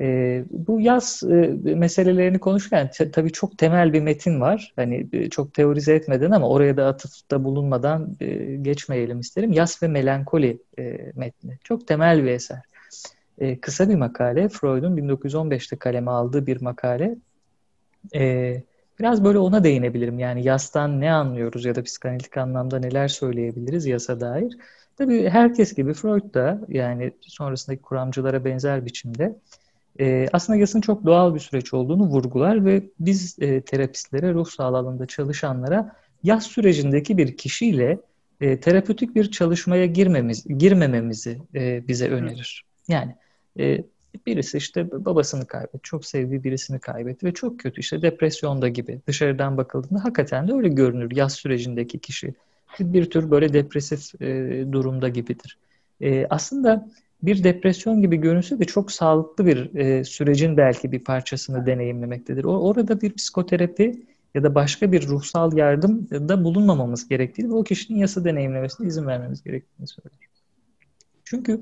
E, 0.00 0.44
bu 0.50 0.80
yaz 0.80 1.22
e, 1.30 1.34
meselelerini 1.74 2.38
konuşurken 2.38 2.90
t- 2.90 3.10
tabii 3.10 3.32
çok 3.32 3.58
temel 3.58 3.92
bir 3.92 4.00
metin 4.00 4.40
var. 4.40 4.72
Hani 4.76 5.06
e, 5.12 5.30
çok 5.30 5.54
teorize 5.54 5.94
etmeden 5.94 6.30
ama 6.30 6.48
oraya 6.48 6.76
da 6.76 6.86
atıfta 6.86 7.44
bulunmadan 7.44 8.16
e, 8.20 8.56
geçmeyelim 8.56 9.20
isterim. 9.20 9.52
Yas 9.52 9.82
ve 9.82 9.88
Melankoli 9.88 10.58
e, 10.78 11.12
metni. 11.14 11.58
Çok 11.64 11.86
temel 11.86 12.24
bir 12.24 12.30
eser. 12.30 12.62
E, 13.38 13.60
kısa 13.60 13.88
bir 13.88 13.94
makale. 13.94 14.48
Freud'un 14.48 14.96
1915'te 14.96 15.76
kaleme 15.76 16.10
aldığı 16.10 16.46
bir 16.46 16.60
makale. 16.60 17.16
E, 18.14 18.62
biraz 18.98 19.24
böyle 19.24 19.38
ona 19.38 19.64
değinebilirim. 19.64 20.18
Yani 20.18 20.44
yastan 20.46 21.00
ne 21.00 21.12
anlıyoruz 21.12 21.64
ya 21.64 21.74
da 21.74 21.82
psikanalitik 21.82 22.36
anlamda 22.36 22.78
neler 22.78 23.08
söyleyebiliriz 23.08 23.86
yasa 23.86 24.20
dair. 24.20 24.56
Tabii 24.96 25.28
herkes 25.28 25.74
gibi 25.74 25.94
Freud 25.94 26.34
da 26.34 26.60
yani 26.68 27.12
sonrasındaki 27.20 27.82
kuramcılara 27.82 28.44
benzer 28.44 28.84
biçimde 28.84 29.36
e, 30.00 30.26
aslında 30.32 30.58
yasın 30.58 30.80
çok 30.80 31.06
doğal 31.06 31.34
bir 31.34 31.40
süreç 31.40 31.74
olduğunu 31.74 32.02
vurgular 32.02 32.64
ve 32.64 32.82
biz 33.00 33.36
e, 33.40 33.60
terapistlere, 33.60 34.34
ruh 34.34 34.46
sağlığı 34.46 34.78
alanında 34.78 35.06
çalışanlara 35.06 35.96
yaz 36.22 36.42
sürecindeki 36.42 37.18
bir 37.18 37.36
kişiyle 37.36 37.98
e, 38.40 38.60
terapötik 38.60 39.14
bir 39.14 39.30
çalışmaya 39.30 39.86
girmemiz, 39.86 40.44
girmememizi 40.58 41.38
e, 41.54 41.88
bize 41.88 42.08
önerir. 42.08 42.64
Yani 42.88 43.14
e, 43.58 43.84
birisi 44.26 44.58
işte 44.58 45.04
babasını 45.04 45.46
kaybetti, 45.46 45.78
çok 45.82 46.06
sevdiği 46.06 46.44
birisini 46.44 46.78
kaybetti 46.78 47.26
ve 47.26 47.34
çok 47.34 47.60
kötü 47.60 47.80
işte 47.80 48.02
depresyonda 48.02 48.68
gibi 48.68 49.00
dışarıdan 49.06 49.56
bakıldığında 49.56 50.04
hakikaten 50.04 50.48
de 50.48 50.52
öyle 50.52 50.68
görünür 50.68 51.16
yaz 51.16 51.32
sürecindeki 51.32 51.98
kişi. 51.98 52.34
Bir 52.80 53.10
tür 53.10 53.30
böyle 53.30 53.52
depresif 53.52 54.22
e, 54.22 54.26
durumda 54.72 55.08
gibidir. 55.08 55.58
E, 56.00 56.26
aslında 56.30 56.88
bir 57.22 57.44
depresyon 57.44 58.02
gibi 58.02 58.16
görünse 58.16 58.58
de 58.58 58.64
çok 58.64 58.92
sağlıklı 58.92 59.46
bir 59.46 59.74
e, 59.74 60.04
sürecin 60.04 60.56
belki 60.56 60.92
bir 60.92 61.04
parçasını 61.04 61.66
deneyimlemektedir. 61.66 62.44
O, 62.44 62.58
orada 62.58 63.00
bir 63.00 63.14
psikoterapi 63.14 64.02
ya 64.34 64.42
da 64.42 64.54
başka 64.54 64.92
bir 64.92 65.06
ruhsal 65.06 65.56
yardım 65.56 66.10
da 66.10 66.44
bulunmamamız 66.44 67.08
gerektiğini 67.08 67.48
ve 67.48 67.54
o 67.54 67.64
kişinin 67.64 67.98
yasa 67.98 68.24
deneyimlemesine 68.24 68.86
izin 68.86 69.06
vermemiz 69.06 69.42
gerektiğini 69.42 69.88
söyler. 69.88 70.18
Çünkü 71.24 71.60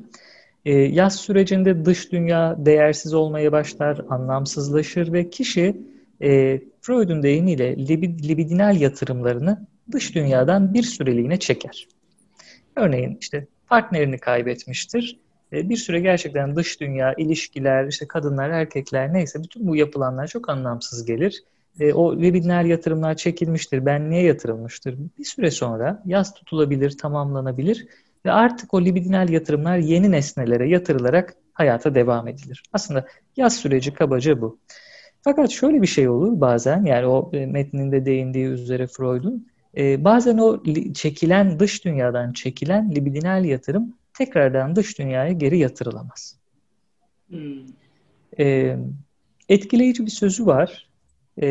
e, 0.65 0.73
yaz 0.73 1.17
sürecinde 1.17 1.85
dış 1.85 2.13
dünya 2.13 2.57
değersiz 2.59 3.15
olmaya 3.15 3.53
başlar, 3.53 4.01
anlamsızlaşır 4.09 5.13
ve 5.13 5.31
kişi 5.31 5.77
e, 6.23 6.61
Freud'un 6.81 7.23
deyimiyle 7.23 7.89
libid, 7.89 8.25
libidinal 8.25 8.81
yatırımlarını 8.81 9.67
dış 9.93 10.15
dünyadan 10.15 10.75
bir 10.75 10.83
süreliğine 10.83 11.39
çeker. 11.39 11.89
Örneğin 12.77 13.19
işte 13.21 13.47
partnerini 13.69 14.19
kaybetmiştir 14.19 15.26
e, 15.53 15.69
bir 15.69 15.77
süre 15.77 16.01
gerçekten 16.01 16.57
dış 16.57 16.81
dünya, 16.81 17.15
ilişkiler, 17.15 17.87
işte 17.87 18.07
kadınlar, 18.09 18.51
erkekler 18.51 19.13
neyse 19.13 19.43
bütün 19.43 19.67
bu 19.67 19.77
yapılanlar 19.77 20.27
çok 20.27 20.49
anlamsız 20.49 21.05
gelir. 21.05 21.45
E, 21.81 21.93
o 21.93 22.17
libidinal 22.17 22.67
yatırımlar 22.67 23.15
çekilmiştir, 23.15 23.87
benliğe 23.87 24.23
yatırılmıştır. 24.23 24.99
Bir 25.19 25.25
süre 25.25 25.51
sonra 25.51 26.03
yaz 26.07 26.35
tutulabilir, 26.35 26.99
tamamlanabilir 26.99 27.87
ve 28.25 28.33
artık 28.33 28.75
o 28.75 28.85
libidinal 28.85 29.29
yatırımlar 29.29 29.79
yeni 29.79 30.11
nesnelere 30.11 30.69
yatırılarak 30.69 31.35
hayata 31.53 31.95
devam 31.95 32.29
edilir. 32.29 32.63
Aslında 32.73 33.07
yaz 33.37 33.57
süreci 33.57 33.95
kabaca 33.95 34.41
bu. 34.41 34.59
Fakat 35.23 35.51
şöyle 35.51 35.83
bir 35.83 35.87
şey 35.87 36.09
olur 36.09 36.41
bazen, 36.41 36.85
yani 36.85 37.07
o 37.07 37.31
e, 37.33 37.47
metninde 37.47 38.07
değindiği 38.07 38.47
üzere 38.47 38.87
Freud'un, 38.87 39.47
e, 39.77 40.05
bazen 40.05 40.39
o 40.39 40.63
çekilen, 40.95 41.61
dış 41.61 41.85
dünyadan 41.85 42.33
çekilen 42.33 42.95
libidinal 42.95 43.45
yatırım 43.45 43.95
tekrardan 44.19 44.77
dış 44.77 44.99
dünyaya 44.99 45.33
geri 45.33 45.59
yatırılamaz. 45.59 46.39
Hmm. 47.29 47.67
E, 48.39 48.77
etkileyici 49.49 50.07
bir 50.07 50.11
sözü 50.11 50.47
var. 50.47 50.89
E, 51.43 51.49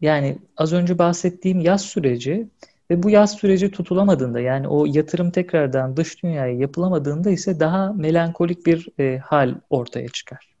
yani 0.00 0.38
az 0.56 0.72
önce 0.72 0.98
bahsettiğim 0.98 1.60
yaz 1.60 1.82
süreci 1.82 2.48
ve 2.90 3.02
bu 3.02 3.10
yaz 3.10 3.32
süreci 3.32 3.70
tutulamadığında 3.70 4.40
yani 4.40 4.68
o 4.68 4.86
yatırım 4.86 5.30
tekrardan 5.30 5.96
dış 5.96 6.22
dünyaya 6.22 6.54
yapılamadığında 6.54 7.30
ise 7.30 7.60
daha 7.60 7.92
melankolik 7.92 8.66
bir 8.66 8.88
e, 9.00 9.18
hal 9.18 9.54
ortaya 9.70 10.08
çıkar. 10.08 10.54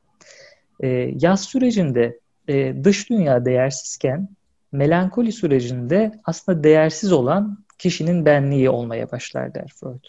E, 0.80 0.88
yaz 1.20 1.44
sürecinde 1.44 2.18
e, 2.48 2.84
dış 2.84 3.10
dünya 3.10 3.44
değersizken 3.44 4.28
melankoli 4.72 5.32
sürecinde 5.32 6.20
aslında 6.24 6.64
değersiz 6.64 7.12
olan 7.12 7.58
kişinin 7.78 8.26
benliği 8.26 8.70
olmaya 8.70 9.10
başlar 9.10 9.54
der 9.54 9.72
Freud. 9.80 10.04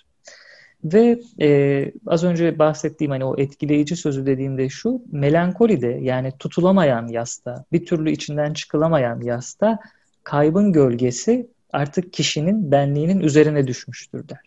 Ve 0.84 1.20
e, 1.42 1.92
az 2.08 2.24
önce 2.24 2.60
bahsettiğim 2.60 3.12
hani 3.12 3.26
o 3.26 3.36
etkileyici 3.38 3.96
sözü 3.96 4.26
dediğimde 4.26 4.70
şu, 4.70 5.02
melankolide 5.12 6.00
yani 6.02 6.32
tutulamayan 6.40 7.08
yasta, 7.08 7.66
bir 7.72 7.86
türlü 7.86 8.12
içinden 8.12 8.54
çıkılamayan 8.54 9.22
yasta 9.22 9.80
kaybın 10.24 10.72
gölgesi 10.72 11.48
artık 11.74 12.14
kişinin 12.14 12.72
benliğinin 12.72 13.20
üzerine 13.20 13.68
düşmüştür 13.68 14.30
der. 14.30 14.40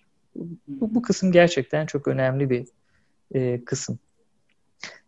Bu, 0.69 0.95
bu 0.95 1.03
kısım 1.03 1.33
gerçekten 1.33 1.87
çok 1.87 2.09
önemli 2.09 2.51
bir 2.51 2.67
e, 3.35 3.65
kısım. 3.65 3.99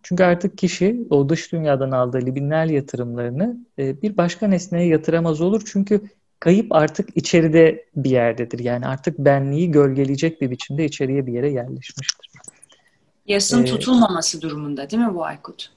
Çünkü 0.03 0.25
artık 0.25 0.59
kişi 0.59 1.07
o 1.11 1.29
dış 1.29 1.53
dünyadan 1.53 1.91
aldığı 1.91 2.19
libidinal 2.27 2.71
yatırımlarını 2.71 3.57
e, 3.79 4.03
bir 4.03 4.17
başka 4.17 4.49
nesneye 4.49 4.87
yatıramaz 4.87 5.41
olur. 5.41 5.63
Çünkü 5.67 6.01
kayıp 6.41 6.73
artık 6.73 7.17
içeride 7.17 7.85
bir 7.97 8.11
yerdedir. 8.11 8.59
Yani 8.59 8.87
artık 8.87 9.19
benliği 9.19 9.71
gölgeleyecek 9.71 10.41
bir 10.41 10.51
biçimde 10.51 10.85
içeriye 10.85 11.27
bir 11.27 11.33
yere 11.33 11.51
yerleşmiştir. 11.51 12.31
Yasın 13.27 13.63
ee, 13.63 13.65
tutulmaması 13.65 14.43
durumunda 14.43 14.91
değil 14.91 15.03
mi 15.03 15.15
bu 15.15 15.25
Aykut? 15.25 15.73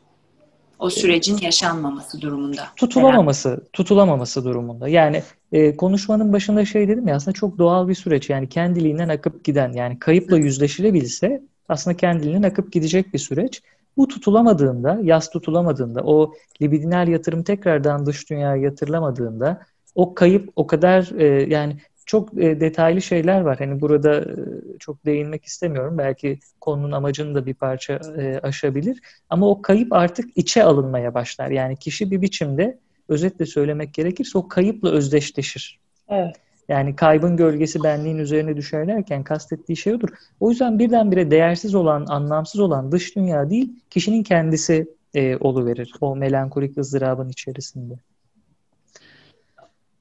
O 0.80 0.89
sürecin 0.89 1.38
yaşanmaması 1.38 2.22
durumunda. 2.22 2.62
Tutulamaması, 2.76 3.49
herhalde. 3.49 3.66
tutulamaması 3.74 4.45
durumunda. 4.45 4.88
Yani 4.88 5.24
e, 5.51 5.76
konuşmanın 5.76 6.34
başında 6.34 6.66
şey 6.66 6.88
dedim 6.88 7.07
ya 7.07 7.16
aslında 7.16 7.36
çok 7.36 7.57
doğal 7.57 7.88
bir 7.88 7.95
süreç. 7.95 8.30
Yani 8.30 8.49
kendiliğinden 8.49 9.09
akıp 9.09 9.43
giden 9.43 9.74
yani 9.74 9.99
kayıpla 9.99 10.38
yüzleşilebilse 10.38 11.41
aslında 11.70 11.97
kendiliğinden 11.97 12.49
akıp 12.49 12.72
gidecek 12.72 13.14
bir 13.14 13.20
süreç. 13.20 13.62
Bu 13.97 14.07
tutulamadığında, 14.07 14.99
yas 15.03 15.30
tutulamadığında, 15.30 16.01
o 16.03 16.34
libidinal 16.62 17.07
yatırım 17.07 17.43
tekrardan 17.43 18.05
dış 18.05 18.30
dünyaya 18.30 18.55
yatırılamadığında 18.55 19.62
o 19.96 20.14
kayıp 20.14 20.50
o 20.56 20.68
kadar 20.68 21.12
e, 21.18 21.26
yani 21.50 21.76
çok 22.06 22.44
e, 22.44 22.60
detaylı 22.60 23.02
şeyler 23.02 23.42
var. 23.42 23.58
Hani 23.60 23.82
burada 23.82 24.22
e, 24.22 24.36
çok 24.80 25.06
değinmek 25.06 25.46
istemiyorum. 25.46 25.98
Belki 25.98 26.39
konunun 26.62 26.92
amacını 26.92 27.36
da 27.36 27.46
bir 27.46 27.54
parça 27.54 28.00
e, 28.18 28.39
aşabilir. 28.44 29.02
Ama 29.30 29.50
o 29.50 29.62
kayıp 29.62 29.94
artık 29.94 30.38
içe 30.38 30.64
alınmaya 30.64 31.14
başlar. 31.14 31.50
Yani 31.50 31.78
kişi 31.78 32.12
bir 32.12 32.22
biçimde 32.22 32.78
özetle 33.10 33.46
söylemek 33.46 33.94
gerekirse 33.94 34.38
o 34.38 34.48
kayıpla 34.48 34.89
özdeşleşir. 34.89 35.80
Evet. 36.10 36.36
Yani 36.68 36.96
kaybın 36.96 37.38
gölgesi 37.38 37.84
benliğin 37.84 38.18
üzerine 38.18 38.58
düşer 38.58 38.88
derken 38.88 39.24
kastettiği 39.24 39.78
şey 39.78 39.94
odur. 39.94 40.10
O 40.39 40.50
yüzden 40.50 40.80
birdenbire 40.80 41.32
değersiz 41.32 41.76
olan, 41.76 42.06
anlamsız 42.10 42.62
olan 42.62 42.92
dış 42.92 43.16
dünya 43.16 43.50
değil, 43.50 43.74
kişinin 43.89 44.24
kendisi 44.24 44.88
e, 45.14 45.38
oluverir 45.38 45.94
o 46.02 46.16
melankolik 46.16 46.78
ızdırabın 46.78 47.30
içerisinde. 47.30 47.94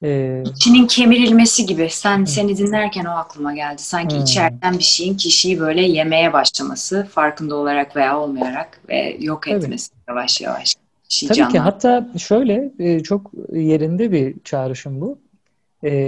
Ee, 0.03 0.43
İçinin 0.55 0.87
kemirilmesi 0.87 1.65
gibi. 1.65 1.89
Sen 1.89 2.25
seni 2.25 2.57
dinlerken 2.57 3.05
o 3.05 3.11
aklıma 3.11 3.53
geldi. 3.53 3.81
Sanki 3.81 4.15
hmm. 4.15 4.23
içeriden 4.23 4.77
bir 4.77 4.83
şeyin 4.83 5.17
kişiyi 5.17 5.59
böyle 5.59 5.81
yemeye 5.81 6.33
başlaması, 6.33 7.07
farkında 7.11 7.55
olarak 7.55 7.95
veya 7.95 8.19
olmayarak 8.19 8.81
ve 8.89 9.17
yok 9.19 9.47
etmesi 9.47 9.89
Tabii. 9.89 10.01
yavaş 10.07 10.41
yavaş. 10.41 10.75
Şey 11.09 11.29
Tabii 11.29 11.37
canlı. 11.37 11.51
ki 11.51 11.59
hatta 11.59 12.07
şöyle 12.17 12.71
çok 13.03 13.31
yerinde 13.53 14.11
bir 14.11 14.35
çağrışım 14.43 15.01
bu. 15.01 15.17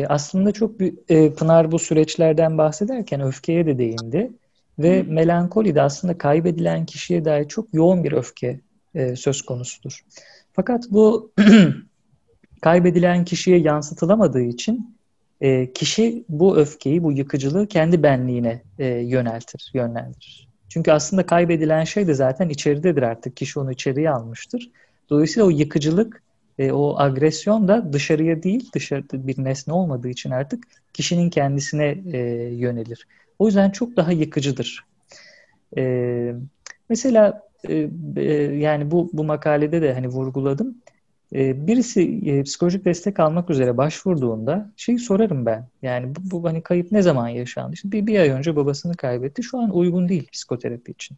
Aslında 0.10 0.52
çok 0.52 0.80
bir, 0.80 0.94
e, 1.10 1.34
Pınar 1.34 1.72
bu 1.72 1.80
süreçlerden 1.80 2.58
bahsederken 2.58 3.22
öfkeye 3.22 3.66
de 3.66 3.78
değindi. 3.78 4.32
Ve 4.80 5.04
hmm. 5.04 5.14
melankoli 5.14 5.76
de 5.76 5.82
aslında 5.82 6.18
kaybedilen 6.18 6.86
kişiye 6.86 7.26
dair 7.26 7.48
çok 7.48 7.74
yoğun 7.74 8.04
bir 8.04 8.12
öfke 8.12 8.60
söz 9.16 9.42
konusudur. 9.42 10.04
Fakat 10.54 10.84
bu 10.90 11.32
kaybedilen 12.64 13.26
kişiye 13.26 13.58
yansıtılamadığı 13.58 14.42
için 14.42 14.96
e, 15.42 15.74
kişi 15.74 16.24
bu 16.30 16.58
öfkeyi, 16.58 17.04
bu 17.04 17.12
yıkıcılığı 17.12 17.68
kendi 17.68 18.04
benliğine 18.04 18.62
e, 18.80 18.86
yöneltir, 18.88 19.72
yönlendirir. 19.74 20.48
Çünkü 20.70 20.92
aslında 20.92 21.26
kaybedilen 21.26 21.84
şey 21.84 22.08
de 22.08 22.14
zaten 22.14 22.50
içeridedir 22.50 23.02
artık. 23.04 23.38
Kişi 23.38 23.60
onu 23.60 23.72
içeriye 23.72 24.10
almıştır. 24.10 24.72
Dolayısıyla 25.10 25.48
o 25.48 25.50
yıkıcılık, 25.50 26.24
e, 26.60 26.72
o 26.72 27.00
agresyon 27.00 27.68
da 27.68 27.94
dışarıya 27.94 28.44
değil, 28.44 28.70
dışarıda 28.74 29.28
bir 29.28 29.44
nesne 29.44 29.74
olmadığı 29.74 30.10
için 30.10 30.32
artık 30.32 30.64
kişinin 30.94 31.30
kendisine 31.30 31.98
e, 32.14 32.20
yönelir. 32.54 33.08
O 33.40 33.48
yüzden 33.48 33.70
çok 33.70 33.96
daha 33.96 34.12
yıkıcıdır. 34.12 34.86
E, 35.78 36.34
mesela 36.90 37.42
e, 37.70 37.90
e, 38.16 38.34
yani 38.58 38.92
bu 38.92 39.10
bu 39.14 39.24
makalede 39.24 39.82
de 39.82 39.94
hani 39.94 40.08
vurguladım. 40.08 40.78
Ee, 41.34 41.68
birisi 41.68 42.22
e, 42.26 42.44
psikolojik 42.44 42.86
destek 42.86 43.20
almak 43.20 43.50
üzere 43.50 43.78
başvurduğunda 43.78 44.72
şeyi 44.78 45.00
sorarım 45.00 45.46
ben. 45.46 45.68
Yani 45.82 46.16
bu, 46.16 46.20
bu 46.32 46.48
hani 46.48 46.64
kayıp 46.64 46.92
ne 46.92 47.02
zaman 47.02 47.28
yaşandı? 47.28 47.74
İşte 47.74 47.92
bir, 47.92 48.08
bir 48.08 48.20
ay 48.20 48.30
önce 48.30 48.56
babasını 48.56 48.96
kaybetti. 48.96 49.44
Şu 49.44 49.58
an 49.60 49.76
uygun 49.76 50.10
değil 50.10 50.28
psikoterapi 50.32 50.92
için. 50.92 51.18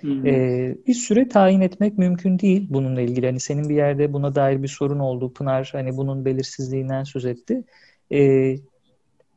Hmm. 0.00 0.26
Ee, 0.26 0.76
bir 0.86 0.94
süre 0.94 1.28
tayin 1.28 1.60
etmek 1.60 1.98
mümkün 1.98 2.38
değil 2.38 2.66
bununla 2.70 3.00
ilgili. 3.00 3.26
Hani 3.26 3.40
senin 3.40 3.68
bir 3.68 3.74
yerde 3.74 4.12
buna 4.12 4.34
dair 4.34 4.62
bir 4.62 4.68
sorun 4.68 4.98
oldu. 4.98 5.32
Pınar 5.32 5.68
hani 5.72 5.96
bunun 5.96 6.24
belirsizliğinden 6.24 7.04
söz 7.04 7.24
etti. 7.24 7.64
Ee, 8.12 8.56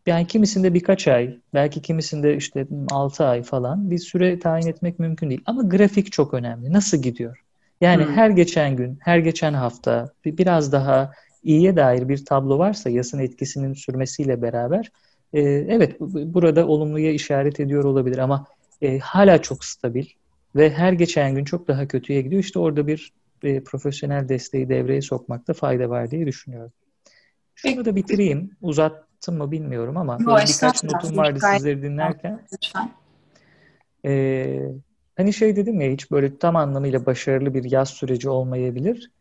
yani 0.05 0.27
kimisinde 0.27 0.73
birkaç 0.73 1.07
ay, 1.07 1.37
belki 1.53 1.81
kimisinde 1.81 2.37
işte 2.37 2.67
6 2.91 3.25
ay 3.25 3.43
falan 3.43 3.91
bir 3.91 3.97
süre 3.97 4.39
tayin 4.39 4.67
etmek 4.67 4.99
mümkün 4.99 5.29
değil. 5.29 5.41
Ama 5.45 5.63
grafik 5.63 6.11
çok 6.11 6.33
önemli. 6.33 6.73
Nasıl 6.73 7.01
gidiyor? 7.01 7.43
Yani 7.81 8.05
hmm. 8.05 8.13
her 8.13 8.29
geçen 8.29 8.75
gün, 8.75 8.97
her 9.01 9.17
geçen 9.17 9.53
hafta 9.53 10.13
biraz 10.25 10.71
daha 10.71 11.11
iyiye 11.43 11.75
dair 11.75 12.09
bir 12.09 12.25
tablo 12.25 12.59
varsa 12.59 12.89
yasın 12.89 13.19
etkisinin 13.19 13.73
sürmesiyle 13.73 14.41
beraber 14.41 14.91
e, 15.33 15.41
evet 15.41 15.99
burada 15.99 16.67
olumluya 16.67 17.11
işaret 17.11 17.59
ediyor 17.59 17.83
olabilir 17.83 18.17
ama 18.17 18.45
e, 18.81 18.99
hala 18.99 19.41
çok 19.41 19.65
stabil 19.65 20.05
ve 20.55 20.69
her 20.69 20.93
geçen 20.93 21.35
gün 21.35 21.45
çok 21.45 21.67
daha 21.67 21.87
kötüye 21.87 22.21
gidiyor. 22.21 22.43
İşte 22.43 22.59
orada 22.59 22.87
bir 22.87 23.13
e, 23.43 23.63
profesyonel 23.63 24.29
desteği 24.29 24.69
devreye 24.69 25.01
sokmakta 25.01 25.53
fayda 25.53 25.89
var 25.89 26.11
diye 26.11 26.27
düşünüyorum. 26.27 26.71
Şunu 27.55 27.85
da 27.85 27.95
bitireyim. 27.95 28.51
Uzattım 28.61 29.37
mı 29.37 29.51
bilmiyorum 29.51 29.97
ama 29.97 30.17
Yo, 30.19 30.37
birkaç 30.47 30.83
notum 30.83 31.17
vardı 31.17 31.39
sizleri 31.53 31.81
dinlerken. 31.81 32.41
Lütfen. 32.53 32.91
Ee, 34.05 34.71
Hani 35.17 35.33
şey 35.33 35.55
dedim 35.55 35.81
ya 35.81 35.91
hiç 35.91 36.11
böyle 36.11 36.37
tam 36.37 36.55
anlamıyla 36.55 37.05
başarılı 37.05 37.53
bir 37.53 37.71
yaz 37.71 37.89
süreci 37.89 38.29
olmayabilir. 38.29 39.11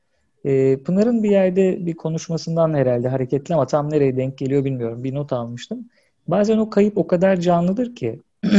E, 0.45 0.77
Pınar'ın 0.77 1.23
bir 1.23 1.31
yerde 1.31 1.87
bir 1.87 1.97
konuşmasından 1.97 2.75
herhalde 2.75 3.09
hareketli 3.09 3.55
ama 3.55 3.67
tam 3.67 3.91
nereye 3.91 4.17
denk 4.17 4.39
geliyor 4.39 4.65
bilmiyorum. 4.65 5.05
Bir 5.05 5.15
not 5.15 5.33
almıştım. 5.33 5.89
Bazen 6.29 6.59
o 6.59 6.71
kayıp 6.71 6.99
o 6.99 7.07
kadar 7.07 7.37
canlıdır 7.37 7.95
ki 7.95 8.21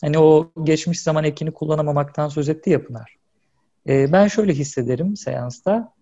hani 0.00 0.18
o 0.18 0.52
geçmiş 0.62 1.00
zaman 1.00 1.24
ekini 1.24 1.50
kullanamamaktan 1.50 2.28
söz 2.28 2.48
etti 2.48 2.70
ya 2.70 2.86
Pınar. 2.86 3.16
E, 3.88 4.12
ben 4.12 4.28
şöyle 4.28 4.52
hissederim 4.52 5.16
seansta. 5.16 5.92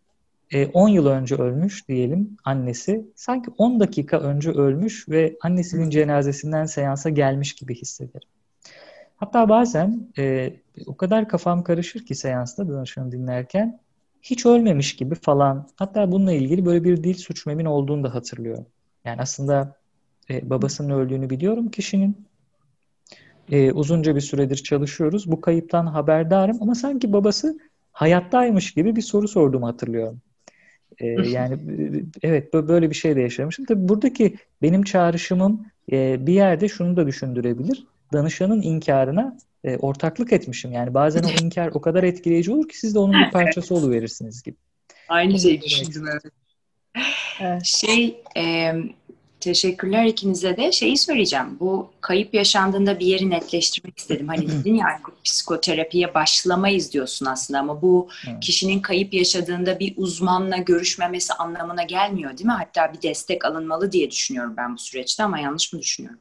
E, 0.51 0.67
10 0.67 0.89
yıl 0.89 1.07
önce 1.07 1.35
ölmüş 1.35 1.89
diyelim 1.89 2.37
annesi. 2.45 3.07
Sanki 3.15 3.51
10 3.59 3.81
dakika 3.81 4.21
önce 4.21 4.51
ölmüş 4.51 5.09
ve 5.09 5.37
annesinin 5.43 5.91
cenazesinden 5.91 6.65
seansa 6.65 7.11
gelmiş 7.11 7.53
gibi 7.53 7.75
hissederim. 7.75 8.29
Hatta 9.19 9.49
bazen 9.49 10.09
e, 10.19 10.53
o 10.87 10.97
kadar 10.97 11.29
kafam 11.29 11.65
karışır 11.65 12.07
ki 12.07 12.15
seansta 12.15 12.69
danışanı 12.69 13.13
dinlerken 13.13 13.81
hiç 14.23 14.47
ölmemiş 14.47 14.97
gibi 14.97 15.15
falan. 15.15 15.69
Hatta 15.77 16.13
bununla 16.13 16.33
ilgili 16.33 16.67
böyle 16.67 16.85
bir 16.85 17.05
dil 17.05 17.15
suçmemin 17.15 17.65
olduğunu 17.65 18.05
da 18.05 18.15
hatırlıyorum. 18.15 18.67
Yani 19.05 19.21
aslında 19.21 19.77
e, 20.31 20.51
babasının 20.51 20.91
öldüğünü 20.91 21.31
biliyorum 21.31 21.71
kişinin. 21.71 22.27
E, 23.53 23.73
uzunca 23.73 24.17
bir 24.17 24.21
süredir 24.21 24.57
çalışıyoruz. 24.57 25.31
Bu 25.31 25.41
kayıptan 25.41 25.87
haberdarım 25.87 26.59
ama 26.61 26.75
sanki 26.75 27.13
babası 27.13 27.59
hayattaymış 27.93 28.75
gibi 28.75 28.97
bir 28.97 29.03
soru 29.03 29.29
sorduğumu 29.29 29.67
hatırlıyorum. 29.67 30.21
E, 30.99 31.07
yani 31.31 31.59
evet 32.23 32.55
böyle 32.55 32.91
bir 32.91 32.95
şey 32.95 33.17
de 33.17 33.21
yaşamışım. 33.21 33.65
Tabii 33.65 33.89
buradaki 33.89 34.37
benim 34.63 34.83
çağrışımım 34.83 35.67
e, 35.93 36.27
bir 36.27 36.33
yerde 36.33 36.69
şunu 36.69 36.97
da 36.97 37.07
düşündürebilir 37.07 37.87
danışanın 38.13 38.63
inkarına 38.63 39.39
e, 39.65 39.77
ortaklık 39.77 40.33
etmişim. 40.33 40.73
Yani 40.73 40.95
bazen 40.95 41.23
o 41.23 41.45
inkar 41.45 41.69
o 41.75 41.81
kadar 41.81 42.03
etkileyici 42.03 42.53
olur 42.53 42.69
ki 42.69 42.79
siz 42.79 42.95
de 42.95 42.99
onun 42.99 43.27
bir 43.27 43.31
parçası 43.31 43.75
oluverirsiniz 43.75 44.43
gibi. 44.43 44.57
Aynı 45.09 45.39
şeyi 45.39 45.63
düşündüm 45.63 46.05
evet. 47.41 47.65
Şey 47.65 48.23
e, 48.37 48.75
Teşekkürler 49.41 50.05
ikinize 50.05 50.57
de. 50.57 50.73
Şeyi 50.73 50.99
söyleyeceğim. 50.99 51.57
Bu 51.61 51.91
kayıp 52.01 52.35
yaşandığında 52.35 52.99
bir 52.99 53.07
yeri 53.07 53.31
netleştirmek 53.31 53.99
istedim. 53.99 54.29
Hani 54.29 54.49
dedin 54.49 54.75
ya 54.75 55.01
psikoterapiye 55.25 56.15
başlamayız 56.15 56.93
diyorsun 56.93 57.27
aslında 57.27 57.61
ama 57.61 57.83
bu 57.83 58.09
kişinin 58.41 58.81
kayıp 58.81 59.15
yaşadığında 59.15 59.79
bir 59.79 59.95
uzmanla 59.97 60.57
görüşmemesi 60.57 61.33
anlamına 61.33 61.83
gelmiyor 61.83 62.31
değil 62.31 62.47
mi? 62.47 62.53
Hatta 62.53 62.93
bir 62.93 63.03
destek 63.03 63.45
alınmalı 63.45 63.93
diye 63.93 64.11
düşünüyorum 64.11 64.55
ben 64.57 64.75
bu 64.75 64.79
süreçte 64.79 65.23
ama 65.23 65.39
yanlış 65.39 65.73
mı 65.73 65.81
düşünüyorum? 65.81 66.21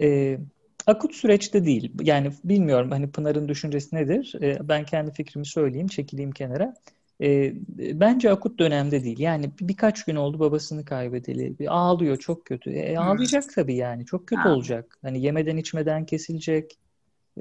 Ee, 0.00 0.38
akut 0.86 1.14
süreçte 1.14 1.64
değil. 1.64 1.92
Yani 2.00 2.32
bilmiyorum 2.44 2.90
hani 2.90 3.10
Pınar'ın 3.10 3.48
düşüncesi 3.48 3.96
nedir? 3.96 4.34
Ee, 4.42 4.58
ben 4.68 4.84
kendi 4.84 5.12
fikrimi 5.12 5.46
söyleyeyim, 5.46 5.88
çekileyim 5.88 6.32
kenara. 6.32 6.74
E, 7.22 7.52
bence 7.78 8.30
akut 8.30 8.58
dönemde 8.58 9.04
değil. 9.04 9.18
Yani 9.18 9.50
birkaç 9.60 10.04
gün 10.04 10.16
oldu 10.16 10.38
babasını 10.40 10.84
kaybedeli. 10.84 11.58
Bir 11.58 11.74
ağlıyor 11.76 12.16
çok 12.16 12.44
kötü. 12.44 12.70
E, 12.70 12.98
ağlayacak 12.98 13.44
tabii 13.54 13.76
yani. 13.76 14.06
Çok 14.06 14.26
kötü 14.26 14.42
ha. 14.42 14.54
olacak. 14.54 14.98
Hani 15.02 15.22
yemeden 15.22 15.56
içmeden 15.56 16.06
kesilecek. 16.06 16.78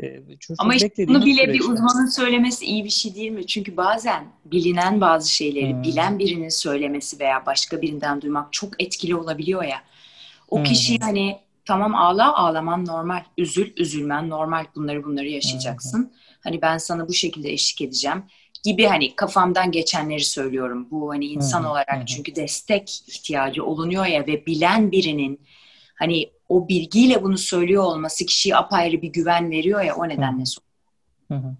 E, 0.02 0.20
Ama 0.58 0.76
işte 0.76 1.08
bunu 1.08 1.26
bile 1.26 1.34
süreçler. 1.34 1.54
bir 1.54 1.60
uzmanın 1.60 2.06
söylemesi 2.06 2.66
iyi 2.66 2.84
bir 2.84 2.90
şey 2.90 3.16
değil 3.16 3.32
mi? 3.32 3.48
Çünkü 3.48 3.78
bazen 3.78 4.24
bilinen 4.46 5.02
bazı 5.02 5.34
şeyleri 5.34 5.74
hmm. 5.74 5.84
bilen 5.84 6.20
birinin 6.20 6.50
söylemesi 6.50 7.20
veya 7.20 7.46
başka 7.46 7.82
birinden 7.82 8.22
duymak 8.22 8.54
çok 8.54 8.84
etkili 8.84 9.16
olabiliyor 9.16 9.64
ya. 9.64 9.78
O 10.50 10.58
hmm. 10.58 10.64
kişi 10.64 11.00
hani 11.00 11.38
tamam 11.72 11.96
ağla 11.96 12.36
ağlaman 12.36 12.86
normal. 12.86 13.24
Üzül 13.38 13.74
üzülmen 13.78 14.30
normal. 14.30 14.66
Bunları 14.76 15.04
bunları 15.04 15.28
yaşayacaksın. 15.28 15.98
Hmm. 15.98 16.10
Hani 16.40 16.62
ben 16.62 16.78
sana 16.78 17.08
bu 17.08 17.14
şekilde 17.14 17.52
eşlik 17.52 17.82
edeceğim 17.82 18.24
gibi 18.64 18.86
hani 18.86 19.16
kafamdan 19.16 19.72
geçenleri 19.72 20.24
söylüyorum. 20.24 20.88
Bu 20.92 21.10
hani 21.10 21.26
insan 21.26 21.64
hı 21.64 21.70
olarak 21.70 22.02
hı. 22.02 22.06
çünkü 22.06 22.36
destek 22.36 23.04
ihtiyacı 23.08 23.66
olunuyor 23.66 24.06
ya 24.06 24.28
ve 24.28 24.46
bilen 24.46 24.92
birinin 24.92 25.40
hani 25.96 26.30
o 26.50 26.68
bilgiyle 26.68 27.24
bunu 27.24 27.38
söylüyor 27.38 27.84
olması 27.84 28.26
kişiye 28.26 28.56
apayrı 28.56 29.02
bir 29.02 29.10
güven 29.10 29.52
veriyor 29.52 29.82
ya 29.82 29.96
o 29.96 30.10
nedenle 30.10 30.44
hı 31.28 31.36
hı. 31.36 31.56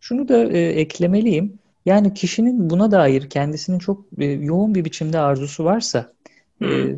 Şunu 0.00 0.28
da 0.28 0.44
e, 0.44 0.58
eklemeliyim. 0.58 1.58
Yani 1.86 2.14
kişinin 2.14 2.70
buna 2.70 2.90
dair 2.90 3.30
kendisinin 3.30 3.78
çok 3.78 4.04
e, 4.18 4.24
yoğun 4.24 4.74
bir 4.74 4.84
biçimde 4.84 5.18
arzusu 5.18 5.64
varsa 5.64 6.12
e, 6.64 6.96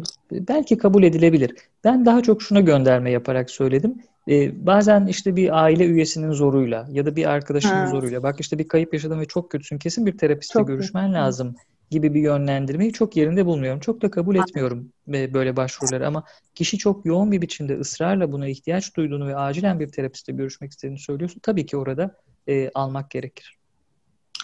belki 0.49 0.79
kabul 0.79 1.03
edilebilir. 1.03 1.55
Ben 1.85 2.07
daha 2.07 2.23
çok 2.23 2.43
şuna 2.43 2.61
gönderme 2.61 3.11
yaparak 3.11 3.51
söyledim. 3.51 3.95
Ee, 4.29 4.67
bazen 4.67 5.07
işte 5.07 5.37
bir 5.37 5.63
aile 5.63 5.87
üyesinin 5.87 6.33
zoruyla 6.33 6.87
ya 6.91 7.07
da 7.07 7.17
bir 7.17 7.27
arkadaşının 7.27 7.73
ha. 7.73 7.87
zoruyla 7.87 8.23
bak 8.23 8.41
işte 8.41 8.59
bir 8.59 8.69
kayıp 8.69 8.95
yaşadın 8.95 9.21
ve 9.21 9.25
çok 9.25 9.51
kötüsün 9.51 9.79
kesin 9.79 10.07
bir 10.07 10.19
terapistle 10.19 10.61
çok 10.61 10.69
görüşmen 10.69 11.07
kötü. 11.07 11.15
lazım 11.15 11.57
gibi 11.91 12.15
bir 12.15 12.21
yönlendirmeyi 12.21 12.93
çok 12.93 13.17
yerinde 13.17 13.47
bulmuyorum. 13.47 13.81
Çok 13.81 14.03
da 14.03 14.11
kabul 14.11 14.37
etmiyorum 14.37 14.93
böyle 15.09 15.57
başvuruları 15.57 16.07
ama 16.07 16.25
kişi 16.55 16.79
çok 16.79 17.07
yoğun 17.07 17.33
bir 17.33 17.43
biçimde 17.43 17.79
ısrarla 17.79 18.33
buna 18.33 18.49
ihtiyaç 18.49 18.97
duyduğunu 18.97 19.29
ve 19.29 19.37
acilen 19.37 19.81
bir 19.81 19.89
terapistle 19.89 20.33
görüşmek 20.33 20.71
istediğini 20.71 20.99
söylüyorsun. 20.99 21.41
Tabii 21.43 21.67
ki 21.67 21.77
orada 21.77 22.15
e, 22.49 22.71
almak 22.75 23.11
gerekir. 23.11 23.59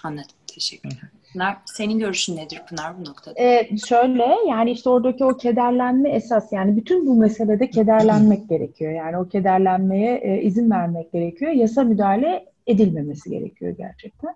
Anladım. 0.05 0.31
Teşekkürler. 0.55 1.11
Pınar, 1.33 1.57
senin 1.65 1.99
görüşün 1.99 2.37
nedir 2.37 2.63
Pınar 2.69 2.99
bu 2.99 3.05
noktada? 3.05 3.41
Ee, 3.41 3.69
şöyle 3.87 4.27
yani 4.49 4.71
işte 4.71 4.91
oradaki 4.91 5.25
o 5.25 5.37
kederlenme 5.37 6.11
esas 6.11 6.53
yani 6.53 6.77
bütün 6.77 7.07
bu 7.07 7.17
meselede 7.17 7.71
kederlenmek 7.71 8.49
gerekiyor. 8.49 8.93
Yani 8.93 9.19
o 9.19 9.29
kederlenmeye 9.29 10.17
e, 10.17 10.43
izin 10.43 10.71
vermek 10.71 11.13
gerekiyor. 11.13 11.53
Yasa 11.53 11.85
müdahale 11.85 12.47
edilmemesi 12.67 13.31
gerekiyor 13.31 13.75
gerçekten. 13.79 14.35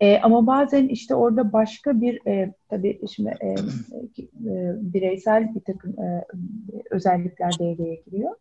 E, 0.00 0.18
ama 0.18 0.46
bazen 0.46 0.88
işte 0.88 1.14
orada 1.14 1.52
başka 1.52 2.00
bir 2.00 2.26
e, 2.26 2.52
tabii 2.68 3.00
şimdi 3.14 3.34
e, 3.40 3.48
e, 3.48 4.74
bireysel 4.76 5.54
bir 5.54 5.60
takım 5.60 5.90
e, 6.00 6.24
özellikler 6.90 7.52
devreye 7.58 7.94
giriyor. 7.94 8.34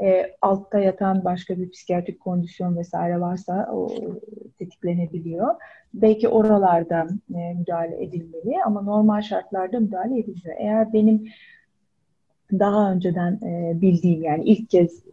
E, 0.00 0.36
altta 0.42 0.78
yatan 0.78 1.24
başka 1.24 1.58
bir 1.58 1.70
psikiyatrik 1.70 2.20
kondisyon 2.20 2.76
vesaire 2.76 3.20
varsa 3.20 3.68
o 3.72 3.88
tetiklenebiliyor. 4.58 5.54
Belki 5.94 6.28
oralardan 6.28 7.20
e, 7.34 7.54
müdahale 7.54 8.04
edilmeli 8.04 8.62
ama 8.66 8.82
normal 8.82 9.22
şartlarda 9.22 9.80
müdahale 9.80 10.18
edilmiyor. 10.18 10.56
Eğer 10.58 10.92
benim 10.92 11.28
daha 12.52 12.92
önceden 12.92 13.40
e, 13.42 13.80
bildiğim 13.80 14.22
yani 14.22 14.44
ilk 14.44 14.70
kez 14.70 15.04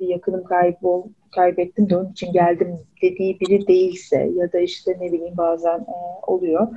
bir 0.00 0.08
yakınım 0.08 0.44
kaybol 0.44 1.08
kaybettim 1.34 1.90
de 1.90 1.96
onun 1.96 2.10
için 2.10 2.32
geldim 2.32 2.78
dediği 3.02 3.40
biri 3.40 3.66
değilse 3.66 4.32
ya 4.36 4.52
da 4.52 4.58
işte 4.58 4.96
ne 5.00 5.12
bileyim 5.12 5.36
bazen 5.36 5.78
e, 5.78 5.96
oluyor 6.26 6.68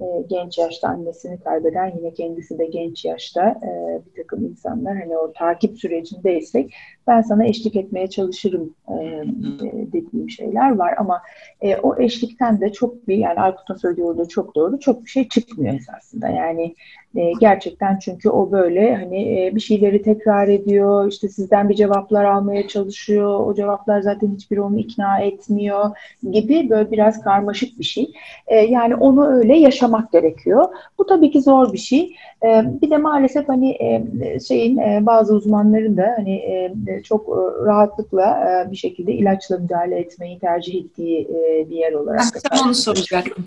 e, 0.00 0.04
genç 0.26 0.58
yaşta 0.58 0.88
annesini 0.88 1.40
kaybeden 1.40 1.92
yine 1.96 2.12
kendisi 2.14 2.58
de 2.58 2.66
genç 2.66 3.04
yaşta 3.04 3.48
e, 3.48 4.00
bir 4.06 4.22
takım 4.22 4.44
insanlar 4.44 4.96
hani 4.96 5.18
o 5.18 5.32
takip 5.32 5.78
sürecindeysek 5.78 6.74
ben 7.06 7.22
sana 7.22 7.44
eşlik 7.44 7.76
etmeye 7.76 8.10
çalışırım 8.10 8.74
e, 8.88 9.22
dediğim 9.92 10.30
şeyler 10.30 10.76
var. 10.76 10.94
Ama 10.98 11.22
e, 11.60 11.76
o 11.76 12.00
eşlikten 12.00 12.60
de 12.60 12.72
çok 12.72 13.08
bir 13.08 13.16
yani 13.16 13.40
Aykut'un 13.40 13.74
söylediği 13.74 14.06
orada 14.06 14.28
çok 14.28 14.54
doğru 14.54 14.78
çok 14.80 15.04
bir 15.04 15.10
şey 15.10 15.28
çıkmıyor 15.28 15.74
esasında. 15.74 16.28
Yani 16.28 16.74
e, 17.16 17.32
gerçekten 17.40 17.98
çünkü 17.98 18.30
o 18.30 18.52
böyle 18.52 18.96
hani 18.96 19.46
e, 19.46 19.54
bir 19.54 19.60
şeyleri 19.60 20.02
tekrar 20.02 20.48
ediyor 20.48 21.08
işte 21.08 21.28
sizden 21.28 21.68
bir 21.68 21.74
cevaplar 21.74 22.24
almaya 22.24 22.68
çalışıyor 22.68 23.46
o 23.46 23.54
cevaplar 23.54 24.00
zaten 24.00 24.34
hiçbir 24.34 24.58
onu 24.58 24.78
ikna 24.78 25.20
etmiyor 25.20 25.90
gibi 26.30 26.70
böyle 26.70 26.90
biraz 26.90 27.22
karmaşık 27.22 27.78
bir 27.78 27.84
şey 27.84 28.12
e, 28.46 28.56
yani 28.56 28.94
onu 28.94 29.26
öyle 29.26 29.58
yaşamak 29.58 30.12
gerekiyor 30.12 30.68
bu 30.98 31.06
tabii 31.06 31.30
ki 31.30 31.42
zor 31.42 31.72
bir 31.72 31.78
şey 31.78 32.16
e, 32.44 32.62
bir 32.82 32.90
de 32.90 32.96
maalesef 32.96 33.48
hani 33.48 33.70
e, 33.70 34.40
şeyin 34.40 34.78
e, 34.78 35.06
bazı 35.06 35.34
uzmanların 35.34 35.96
da 35.96 36.14
hani 36.16 36.34
e, 36.34 36.74
çok 37.04 37.28
e, 37.28 37.64
rahatlıkla 37.66 38.64
e, 38.66 38.70
bir 38.70 38.76
şekilde 38.76 39.12
ilaçla 39.12 39.58
müdahale 39.58 39.98
etmeyi 39.98 40.38
tercih 40.38 40.84
ettiği 40.84 41.20
e, 41.20 41.70
bir 41.70 41.76
yer 41.76 41.92
olarak. 41.92 42.24
Ben 42.52 42.58
onu 42.64 42.74
soracaktım. 42.74 43.44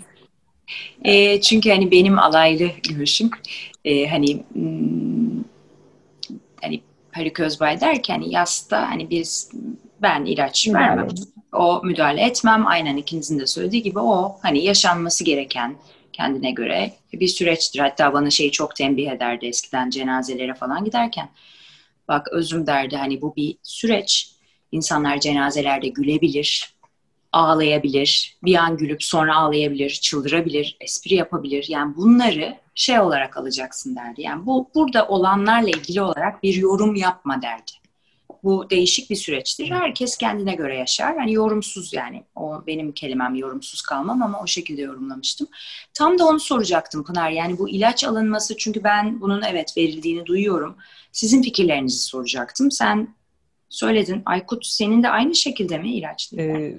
E, 1.04 1.40
çünkü 1.40 1.70
hani 1.70 1.90
benim 1.90 2.18
alaylı 2.18 2.70
görüşüm 2.88 3.30
e, 3.84 4.06
hani 4.06 4.44
hmm, 4.52 5.44
hani 6.62 6.82
Haluk 7.12 7.40
Özbay 7.40 7.80
derken 7.80 8.14
hani 8.14 8.34
yasta 8.34 8.90
hani 8.90 9.10
biz 9.10 9.50
ben 10.02 10.24
ilaç 10.24 10.66
müdahale. 10.66 10.88
vermem. 10.88 11.08
O 11.52 11.80
müdahale 11.84 12.22
etmem. 12.22 12.66
Aynen 12.66 12.96
ikinizin 12.96 13.38
de 13.38 13.46
söylediği 13.46 13.82
gibi 13.82 13.98
o 13.98 14.36
hani 14.42 14.64
yaşanması 14.64 15.24
gereken 15.24 15.76
kendine 16.12 16.50
göre 16.50 16.92
bir 17.12 17.28
süreçtir. 17.28 17.80
Hatta 17.80 18.12
bana 18.12 18.30
şeyi 18.30 18.50
çok 18.50 18.76
tembih 18.76 19.10
ederdi 19.10 19.46
eskiden 19.46 19.90
cenazelere 19.90 20.54
falan 20.54 20.84
giderken. 20.84 21.28
Bak 22.08 22.28
özüm 22.32 22.66
derdi 22.66 22.96
hani 22.96 23.22
bu 23.22 23.36
bir 23.36 23.56
süreç. 23.62 24.32
İnsanlar 24.72 25.20
cenazelerde 25.20 25.88
gülebilir, 25.88 26.75
ağlayabilir, 27.36 28.38
bir 28.44 28.54
an 28.54 28.76
gülüp 28.76 29.02
sonra 29.02 29.36
ağlayabilir, 29.36 29.90
çıldırabilir, 29.90 30.76
espri 30.80 31.14
yapabilir. 31.14 31.66
Yani 31.68 31.96
bunları 31.96 32.56
şey 32.74 33.00
olarak 33.00 33.36
alacaksın 33.36 33.96
derdi. 33.96 34.22
Yani 34.22 34.46
bu 34.46 34.70
burada 34.74 35.08
olanlarla 35.08 35.68
ilgili 35.68 36.02
olarak 36.02 36.42
bir 36.42 36.54
yorum 36.54 36.94
yapma 36.94 37.42
derdi. 37.42 37.72
Bu 38.42 38.70
değişik 38.70 39.10
bir 39.10 39.16
süreçtir. 39.16 39.70
Herkes 39.70 40.16
kendine 40.16 40.54
göre 40.54 40.78
yaşar. 40.78 41.16
Hani 41.16 41.32
yorumsuz 41.32 41.92
yani. 41.92 42.24
O 42.36 42.62
benim 42.66 42.92
kelimem 42.92 43.34
yorumsuz 43.34 43.82
kalmam 43.82 44.22
ama 44.22 44.42
o 44.42 44.46
şekilde 44.46 44.82
yorumlamıştım. 44.82 45.48
Tam 45.94 46.18
da 46.18 46.26
onu 46.26 46.40
soracaktım 46.40 47.04
Pınar. 47.04 47.30
Yani 47.30 47.58
bu 47.58 47.68
ilaç 47.68 48.04
alınması 48.04 48.56
çünkü 48.56 48.84
ben 48.84 49.20
bunun 49.20 49.42
evet 49.42 49.76
verildiğini 49.76 50.26
duyuyorum. 50.26 50.76
Sizin 51.12 51.42
fikirlerinizi 51.42 51.98
soracaktım. 51.98 52.70
Sen 52.70 53.14
söyledin. 53.68 54.22
Aykut 54.26 54.66
senin 54.66 55.02
de 55.02 55.08
aynı 55.08 55.34
şekilde 55.34 55.78
mi 55.78 55.94
ilaç? 55.94 56.32
Ee, 56.38 56.78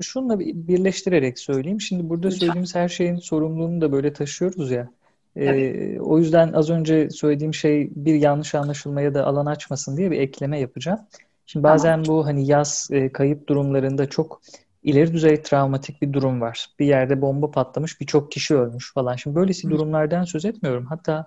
şunla 0.00 0.38
birleştirerek 0.40 1.38
söyleyeyim. 1.38 1.80
Şimdi 1.80 2.08
burada 2.08 2.26
Lütfen. 2.26 2.38
söylediğimiz 2.38 2.74
her 2.74 2.88
şeyin 2.88 3.16
sorumluluğunu 3.16 3.80
da 3.80 3.92
böyle 3.92 4.12
taşıyoruz 4.12 4.70
ya. 4.70 4.90
Ee, 5.36 6.00
o 6.00 6.18
yüzden 6.18 6.52
az 6.52 6.70
önce 6.70 7.10
söylediğim 7.10 7.54
şey 7.54 7.90
bir 7.96 8.14
yanlış 8.14 8.54
anlaşılmaya 8.54 9.14
da 9.14 9.26
alan 9.26 9.46
açmasın 9.46 9.96
diye 9.96 10.10
bir 10.10 10.20
ekleme 10.20 10.60
yapacağım. 10.60 11.00
Şimdi 11.46 11.64
bazen 11.64 12.02
tamam. 12.02 12.06
bu 12.06 12.26
hani 12.26 12.46
yaz 12.46 12.88
e, 12.92 13.12
kayıp 13.12 13.48
durumlarında 13.48 14.08
çok 14.08 14.40
ileri 14.82 15.12
düzey 15.12 15.42
travmatik 15.42 16.02
bir 16.02 16.12
durum 16.12 16.40
var. 16.40 16.66
Bir 16.78 16.86
yerde 16.86 17.20
bomba 17.20 17.50
patlamış, 17.50 18.00
birçok 18.00 18.32
kişi 18.32 18.56
ölmüş 18.56 18.92
falan. 18.94 19.16
Şimdi 19.16 19.36
böylesi 19.36 19.66
Hı. 19.66 19.70
durumlardan 19.70 20.24
söz 20.24 20.44
etmiyorum. 20.44 20.86
Hatta 20.86 21.26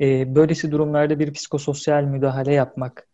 e, 0.00 0.34
böylesi 0.34 0.72
durumlarda 0.72 1.18
bir 1.18 1.32
psikososyal 1.32 2.02
müdahale 2.02 2.52
yapmak 2.52 3.06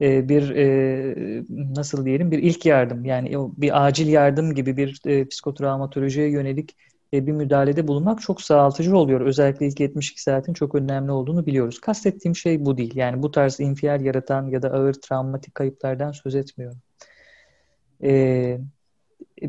e, 0.00 0.28
bir 0.28 0.50
e, 0.50 1.44
nasıl 1.50 2.04
diyelim 2.04 2.30
bir 2.30 2.38
ilk 2.38 2.66
yardım 2.66 3.04
yani 3.04 3.36
bir 3.56 3.86
acil 3.86 4.08
yardım 4.08 4.54
gibi 4.54 4.76
bir 4.76 5.00
e, 5.06 5.28
psikotravmatolojiye 5.28 6.30
yönelik 6.30 6.76
bir 7.12 7.32
müdahalede 7.32 7.88
bulunmak 7.88 8.20
çok 8.20 8.42
sağaltıcı 8.42 8.96
oluyor. 8.96 9.20
Özellikle 9.20 9.66
ilk 9.66 9.80
72 9.80 10.22
saatin 10.22 10.52
çok 10.52 10.74
önemli 10.74 11.12
olduğunu 11.12 11.46
biliyoruz. 11.46 11.80
Kastettiğim 11.80 12.36
şey 12.36 12.64
bu 12.64 12.76
değil. 12.76 12.96
Yani 12.96 13.22
bu 13.22 13.30
tarz 13.30 13.60
infial 13.60 14.00
yaratan 14.00 14.46
ya 14.46 14.62
da 14.62 14.70
ağır 14.72 14.94
travmatik 14.94 15.54
kayıplardan 15.54 16.12
söz 16.12 16.34
etmiyorum. 16.34 16.78
e, 18.04 18.58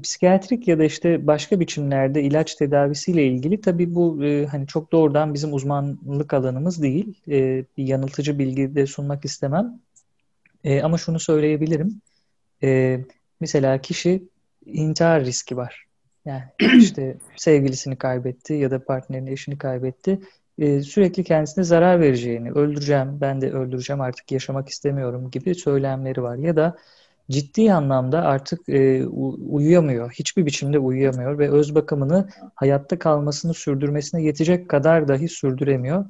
psikiyatrik 0.04 0.68
ya 0.68 0.80
da 0.80 0.84
işte 0.84 1.28
başka 1.28 1.60
biçimlerde 1.60 2.24
ilaç 2.24 2.56
tedavisiyle 2.56 3.28
ilgili 3.28 3.62
tabii 3.62 3.96
bu 3.96 4.26
e, 4.26 4.46
hani 4.46 4.68
çok 4.68 4.92
doğrudan 4.92 5.34
bizim 5.34 5.54
uzmanlık 5.54 6.34
alanımız 6.34 6.82
değil. 6.84 7.22
E, 7.28 7.66
bir 7.78 7.88
yanıltıcı 7.88 8.40
bilgi 8.40 8.76
de 8.76 8.88
sunmak 8.88 9.26
istemem. 9.26 9.80
E, 10.66 10.82
ama 10.82 10.98
şunu 10.98 11.20
söyleyebilirim. 11.20 12.02
E, 12.64 13.00
mesela 13.40 13.82
kişi 13.82 14.24
intihar 14.66 15.26
riski 15.26 15.58
var. 15.58 15.86
Yani 16.26 16.44
işte 16.80 17.18
sevgilisini 17.36 17.96
kaybetti 17.96 18.54
ya 18.54 18.72
da 18.72 18.86
partnerini, 18.86 19.32
eşini 19.32 19.58
kaybetti. 19.58 20.20
E, 20.58 20.82
sürekli 20.82 21.24
kendisine 21.24 21.64
zarar 21.64 22.00
vereceğini, 22.00 22.52
öldüreceğim, 22.52 23.22
ben 23.22 23.42
de 23.42 23.52
öldüreceğim 23.52 24.02
artık 24.02 24.32
yaşamak 24.32 24.70
istemiyorum 24.70 25.32
gibi 25.32 25.56
söylemleri 25.56 26.24
var. 26.24 26.36
Ya 26.36 26.56
da 26.56 26.78
ciddi 27.32 27.74
anlamda 27.74 28.22
artık 28.22 28.70
e, 28.70 29.08
uyuyamıyor. 29.08 30.12
Hiçbir 30.12 30.46
biçimde 30.46 30.80
uyuyamıyor 30.80 31.40
ve 31.40 31.50
öz 31.50 31.76
bakımını 31.76 32.30
hayatta 32.56 33.00
kalmasını 33.00 33.54
sürdürmesine 33.54 34.24
yetecek 34.24 34.70
kadar 34.70 35.08
dahi 35.08 35.30
sürdüremiyor. 35.30 36.06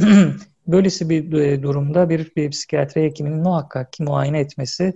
Böylesi 0.68 1.08
bir 1.08 1.32
e, 1.32 1.62
durumda 1.62 2.08
bir, 2.08 2.32
bir 2.36 2.50
psikiyatri 2.50 3.02
hekiminin 3.02 3.38
muhakkak 3.38 3.92
ki 3.92 4.02
muayene 4.02 4.40
etmesi 4.40 4.94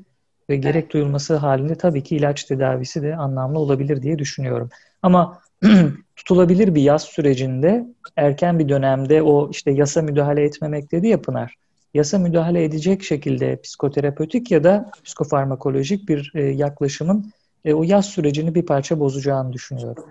ve 0.51 0.57
gerek 0.57 0.93
duyulması 0.93 1.37
halinde 1.37 1.75
tabii 1.75 2.03
ki 2.03 2.17
ilaç 2.17 2.45
tedavisi 2.45 3.03
de 3.03 3.17
anlamlı 3.17 3.59
olabilir 3.59 4.03
diye 4.03 4.19
düşünüyorum. 4.19 4.71
Ama 5.03 5.43
tutulabilir 6.17 6.75
bir 6.75 6.83
yaz 6.83 7.03
sürecinde 7.03 7.87
erken 8.17 8.59
bir 8.59 8.69
dönemde 8.69 9.23
o 9.23 9.51
işte 9.51 9.71
yasa 9.71 10.03
müdahale 10.03 10.45
etmemek 10.45 10.93
dedi 10.93 11.09
ya 11.09 11.23
Pınar 11.23 11.57
yasa 11.95 12.19
müdahale 12.19 12.65
edecek 12.65 13.03
şekilde 13.03 13.61
psikoterapötik 13.61 14.51
ya 14.51 14.65
da 14.65 14.91
psikofarmakolojik 15.05 16.09
bir 16.09 16.33
e, 16.35 16.43
yaklaşımın 16.43 17.33
e, 17.65 17.75
o 17.75 17.83
yaz 17.83 18.07
sürecini 18.07 18.55
bir 18.55 18.67
parça 18.67 19.01
bozacağını 19.01 19.53
düşünüyorum. 19.53 20.05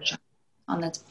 Anladım. 0.68 1.02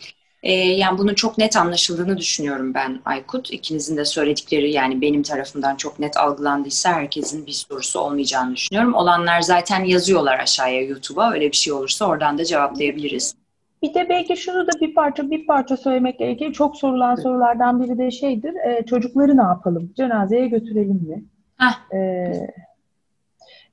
E, 0.42 0.52
yani 0.52 0.98
bunun 0.98 1.14
çok 1.14 1.38
net 1.38 1.56
anlaşıldığını 1.56 2.18
düşünüyorum 2.18 2.74
ben 2.74 3.00
Aykut. 3.04 3.52
İkinizin 3.52 3.96
de 3.96 4.04
söyledikleri 4.04 4.72
yani 4.72 5.00
benim 5.00 5.22
tarafımdan 5.22 5.76
çok 5.76 5.98
net 5.98 6.16
algılandıysa 6.16 6.92
herkesin 6.92 7.46
bir 7.46 7.52
sorusu 7.52 8.00
olmayacağını 8.00 8.56
düşünüyorum. 8.56 8.94
Olanlar 8.94 9.40
zaten 9.40 9.84
yazıyorlar 9.84 10.38
aşağıya 10.38 10.82
YouTube'a. 10.82 11.32
Öyle 11.32 11.52
bir 11.52 11.56
şey 11.56 11.72
olursa 11.72 12.06
oradan 12.06 12.38
da 12.38 12.44
cevaplayabiliriz. 12.44 13.34
Bir 13.82 13.94
de 13.94 14.06
belki 14.08 14.36
şunu 14.36 14.66
da 14.66 14.70
bir 14.80 14.94
parça 14.94 15.30
bir 15.30 15.46
parça 15.46 15.76
söylemek 15.76 16.18
gerekir. 16.18 16.52
Çok 16.52 16.76
sorulan 16.76 17.14
sorulardan 17.14 17.82
biri 17.82 17.98
de 17.98 18.10
şeydir. 18.10 18.54
E, 18.54 18.86
çocukları 18.86 19.36
ne 19.36 19.42
yapalım? 19.42 19.92
Cenazeye 19.96 20.48
götürelim 20.48 21.08
mi? 21.08 21.24
Heh. 21.58 21.96
E, 21.96 22.32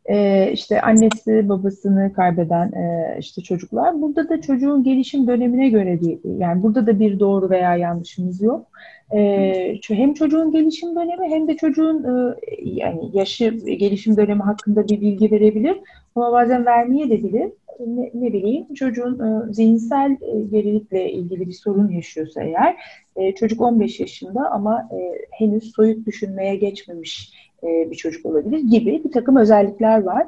e, 0.07 0.49
işte 0.51 0.81
annesi 0.81 1.49
babasını 1.49 2.13
kaybeden 2.13 2.71
e, 2.71 3.17
işte 3.19 3.41
çocuklar. 3.41 4.01
Burada 4.01 4.29
da 4.29 4.41
çocuğun 4.41 4.83
gelişim 4.83 5.27
dönemine 5.27 5.69
göre 5.69 6.01
değil. 6.01 6.19
Yani 6.37 6.63
burada 6.63 6.87
da 6.87 6.99
bir 6.99 7.19
doğru 7.19 7.49
veya 7.49 7.75
yanlışımız 7.75 8.41
yok. 8.41 8.67
E, 9.13 9.79
hem 9.87 10.13
çocuğun 10.13 10.51
gelişim 10.51 10.95
dönemi 10.95 11.29
hem 11.29 11.47
de 11.47 11.57
çocuğun 11.57 12.03
e, 12.03 12.35
yani 12.63 13.09
yaşı 13.13 13.49
gelişim 13.49 14.17
dönemi 14.17 14.41
hakkında 14.41 14.87
bir 14.87 15.01
bilgi 15.01 15.31
verebilir. 15.31 15.77
Ama 16.15 16.31
bazen 16.31 16.65
vermeye 16.65 17.09
de 17.09 17.23
bilir 17.23 17.51
ne, 17.79 18.11
ne 18.13 18.33
bileyim 18.33 18.73
çocuğun 18.73 19.19
e, 19.19 19.53
zihinsel 19.53 20.11
e, 20.11 20.39
gerilikle 20.51 21.11
ilgili 21.11 21.47
bir 21.47 21.53
sorun 21.53 21.89
yaşıyorsa 21.89 22.43
eğer 22.43 22.75
e, 23.15 23.35
çocuk 23.35 23.61
15 23.61 23.99
yaşında 23.99 24.51
ama 24.51 24.89
e, 24.91 24.97
henüz 25.31 25.71
soyut 25.75 26.05
düşünmeye 26.05 26.55
geçmemiş 26.55 27.33
e, 27.63 27.91
bir 27.91 27.95
çocuk 27.95 28.25
olabilir 28.25 28.59
gibi 28.59 29.01
bir 29.03 29.11
takım 29.11 29.35
özellikler 29.35 30.03
var. 30.03 30.27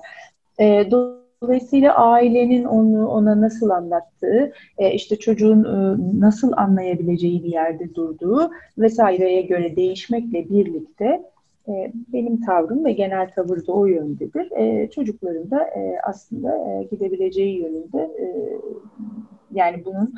E, 0.60 0.92
Dolayısıyla 1.42 1.96
ailenin 1.96 2.64
onu 2.64 3.08
ona 3.08 3.42
nasıl 3.42 3.70
anlattığı, 3.70 4.54
e, 4.78 4.92
işte 4.94 5.16
çocuğun 5.16 5.64
nasıl 6.20 6.52
anlayabileceği 6.58 7.44
bir 7.44 7.52
yerde 7.52 7.96
durduğu 7.96 8.52
vesaireye 8.78 9.42
göre 9.42 9.76
değişmekle 9.76 10.50
birlikte 10.50 11.24
benim 12.14 12.42
tavrım 12.42 12.86
ve 12.86 12.92
genel 12.92 13.32
tavır 13.32 13.68
da 13.68 13.72
o 13.72 13.86
yöndedir. 13.86 14.50
Çocukların 14.90 15.52
da 15.52 15.70
aslında 16.04 16.84
gidebileceği 16.92 17.58
yönünde 17.58 18.10
yani 19.54 19.86
bunun 19.86 20.14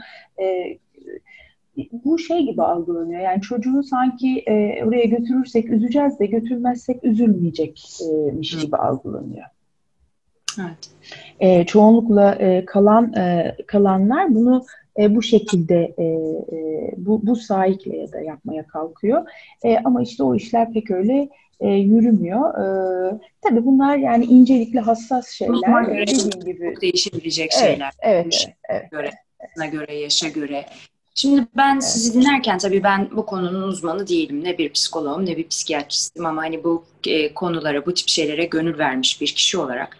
bu 1.91 2.19
şey 2.19 2.45
gibi 2.45 2.63
algılanıyor. 2.63 3.22
Yani 3.22 3.41
çocuğu 3.41 3.84
sanki 3.84 4.39
e, 4.39 4.84
oraya 4.86 5.05
götürürsek 5.05 5.69
üzeceğiz 5.69 6.19
de 6.19 6.26
götürmezsek 6.26 7.03
üzülmeyecekmiş 7.03 8.57
gibi 8.61 8.78
algılanıyor. 8.78 9.45
Evet. 10.59 10.89
E, 11.39 11.65
çoğunlukla 11.65 12.36
e, 12.36 12.65
kalan 12.65 13.13
e, 13.13 13.55
kalanlar 13.67 14.36
bunu 14.36 14.65
e, 14.99 15.15
bu 15.15 15.22
şekilde 15.22 15.93
e, 15.97 16.03
e, 16.03 16.91
bu, 16.97 17.28
bu 17.28 17.36
sahikle 17.36 17.97
ya 17.97 18.11
da 18.11 18.19
yapmaya 18.19 18.67
kalkıyor. 18.67 19.26
E, 19.63 19.78
ama 19.78 20.01
işte 20.01 20.24
o 20.24 20.36
işler 20.36 20.74
pek 20.74 20.91
öyle 20.91 21.30
e, 21.59 21.69
yürümüyor. 21.69 22.49
E, 22.49 23.19
tabii 23.41 23.65
bunlar 23.65 23.97
yani 23.97 24.26
incelikli 24.26 24.80
hassas 24.80 25.30
şeyler. 25.30 25.84
Göre 25.84 26.07
Dediğim 26.07 26.45
gibi. 26.45 26.74
Çok 26.74 26.82
değişebilecek 26.82 27.49
evet, 27.53 27.69
şeyler. 27.72 27.91
Evet, 28.01 28.47
evet, 28.69 28.91
göre, 28.91 29.11
evet. 29.39 29.72
göre, 29.72 29.95
yaşa 29.95 30.30
göre. 30.30 30.65
Şimdi 31.16 31.47
ben 31.57 31.80
sizi 31.80 32.14
dinlerken 32.14 32.57
tabii 32.57 32.84
ben 32.84 33.09
bu 33.12 33.26
konunun 33.26 33.62
uzmanı 33.62 34.07
değilim. 34.07 34.43
Ne 34.43 34.57
bir 34.57 34.74
psikoloğum 34.74 35.26
ne 35.26 35.38
bir 35.38 35.47
psikiyatristim 35.47 36.26
ama 36.26 36.41
hani 36.41 36.64
bu 36.64 36.86
e, 37.07 37.34
konulara, 37.34 37.86
bu 37.86 37.93
tip 37.93 38.09
şeylere 38.09 38.45
gönül 38.45 38.78
vermiş 38.78 39.22
bir 39.22 39.28
kişi 39.28 39.57
olarak 39.57 39.97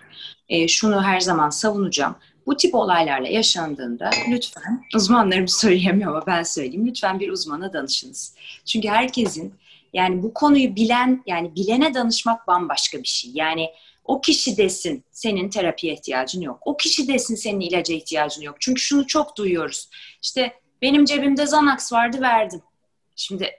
e, 0.50 0.68
şunu 0.68 1.04
her 1.04 1.20
zaman 1.20 1.50
savunacağım. 1.50 2.16
Bu 2.46 2.58
tip 2.58 2.76
olaylarla 2.76 3.28
yaşandığında 3.28 4.10
lütfen, 4.30 4.84
uzmanlarım 4.96 5.48
söyleyemiyor 5.48 6.12
ama 6.12 6.24
ben 6.28 6.44
söyleyeyim, 6.44 6.88
lütfen 6.88 7.20
bir 7.20 7.30
uzmana 7.30 7.74
danışınız. 7.74 8.36
Çünkü 8.66 8.88
herkesin 8.88 9.54
yani 9.94 10.24
bu 10.24 10.34
konuyu 10.34 10.76
bilen, 10.76 11.24
yani 11.26 11.56
bilene 11.56 11.94
danışmak 11.94 12.48
bambaşka 12.48 12.98
bir 12.98 13.08
şey. 13.08 13.32
Yani 13.34 13.70
o 14.06 14.22
kişi 14.22 14.58
desin 14.58 15.04
senin 15.12 15.50
terapiye 15.50 15.94
ihtiyacın 15.94 16.42
yok. 16.42 16.60
O 16.66 16.78
kişi 16.78 17.08
desin 17.08 17.36
senin 17.36 17.60
ilaca 17.60 17.96
ihtiyacın 17.96 18.42
yok. 18.42 18.56
Çünkü 18.60 18.82
şunu 18.82 19.08
çok 19.08 19.38
duyuyoruz. 19.38 19.90
İşte 20.22 20.61
benim 20.82 21.06
cebimde 21.06 21.44
Xanax 21.44 21.94
vardı 21.94 22.22
verdim. 22.22 22.62
Şimdi 23.16 23.52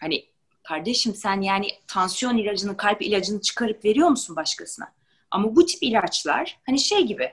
hani 0.00 0.24
kardeşim 0.62 1.14
sen 1.14 1.40
yani 1.40 1.68
tansiyon 1.86 2.36
ilacını, 2.36 2.76
kalp 2.76 3.02
ilacını 3.02 3.40
çıkarıp 3.40 3.84
veriyor 3.84 4.08
musun 4.08 4.36
başkasına? 4.36 4.92
Ama 5.30 5.56
bu 5.56 5.66
tip 5.66 5.82
ilaçlar 5.82 6.58
hani 6.66 6.78
şey 6.78 7.06
gibi 7.06 7.32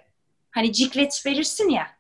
hani 0.52 0.74
ciklet 0.74 1.26
verirsin 1.26 1.70
ya. 1.70 1.99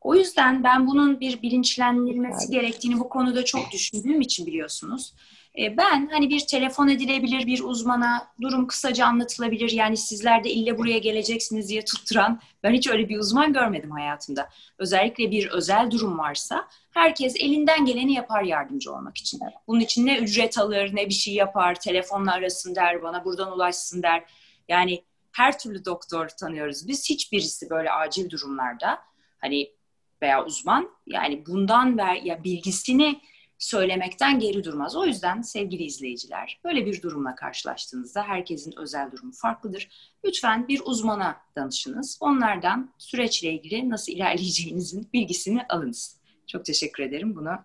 O 0.00 0.14
yüzden 0.14 0.64
ben 0.64 0.86
bunun 0.86 1.20
bir 1.20 1.42
bilinçlendirilmesi 1.42 2.50
gerektiğini 2.50 3.00
bu 3.00 3.08
konuda 3.08 3.44
çok 3.44 3.72
düşündüğüm 3.72 4.20
için 4.20 4.46
biliyorsunuz. 4.46 5.14
E, 5.58 5.76
ben 5.76 6.08
hani 6.12 6.28
bir 6.30 6.40
telefon 6.40 6.88
edilebilir 6.88 7.46
bir 7.46 7.60
uzmana, 7.60 8.28
durum 8.40 8.66
kısaca 8.66 9.06
anlatılabilir. 9.06 9.70
Yani 9.70 9.96
sizler 9.96 10.44
de 10.44 10.50
ille 10.50 10.78
buraya 10.78 10.98
geleceksiniz 10.98 11.68
diye 11.68 11.84
tutturan, 11.84 12.40
ben 12.62 12.72
hiç 12.72 12.88
öyle 12.88 13.08
bir 13.08 13.18
uzman 13.18 13.52
görmedim 13.52 13.90
hayatımda. 13.90 14.48
Özellikle 14.78 15.30
bir 15.30 15.46
özel 15.46 15.90
durum 15.90 16.18
varsa 16.18 16.68
herkes 16.90 17.36
elinden 17.36 17.84
geleni 17.84 18.12
yapar 18.12 18.42
yardımcı 18.42 18.92
olmak 18.92 19.16
için. 19.16 19.40
Bunun 19.66 19.80
için 19.80 20.06
ne 20.06 20.18
ücret 20.18 20.58
alır, 20.58 20.90
ne 20.92 21.08
bir 21.08 21.14
şey 21.14 21.34
yapar, 21.34 21.80
telefonla 21.80 22.32
arasın 22.32 22.74
der, 22.74 23.02
bana 23.02 23.24
buradan 23.24 23.52
ulaşsın 23.52 24.02
der. 24.02 24.24
Yani 24.68 25.04
her 25.32 25.58
türlü 25.58 25.84
doktor 25.84 26.28
tanıyoruz. 26.28 26.88
Biz 26.88 27.10
hiçbirisi 27.10 27.70
böyle 27.70 27.92
acil 27.92 28.30
durumlarda 28.30 28.98
hani 29.38 29.77
veya 30.22 30.44
uzman 30.44 30.90
yani 31.06 31.46
bundan 31.46 31.98
ver 31.98 32.14
ya 32.14 32.44
bilgisini 32.44 33.20
söylemekten 33.58 34.38
geri 34.38 34.64
durmaz. 34.64 34.96
O 34.96 35.06
yüzden 35.06 35.42
sevgili 35.42 35.82
izleyiciler 35.82 36.60
böyle 36.64 36.86
bir 36.86 37.02
durumla 37.02 37.34
karşılaştığınızda 37.34 38.22
herkesin 38.22 38.74
özel 38.78 39.12
durumu 39.12 39.32
farklıdır. 39.32 39.88
Lütfen 40.24 40.68
bir 40.68 40.80
uzmana 40.84 41.40
danışınız. 41.56 42.18
Onlardan 42.20 42.94
süreçle 42.98 43.52
ilgili 43.52 43.90
nasıl 43.90 44.12
ilerleyeceğinizin 44.12 45.08
bilgisini 45.12 45.62
alınız. 45.68 46.18
Çok 46.46 46.64
teşekkür 46.64 47.02
ederim. 47.02 47.36
Bunu 47.36 47.58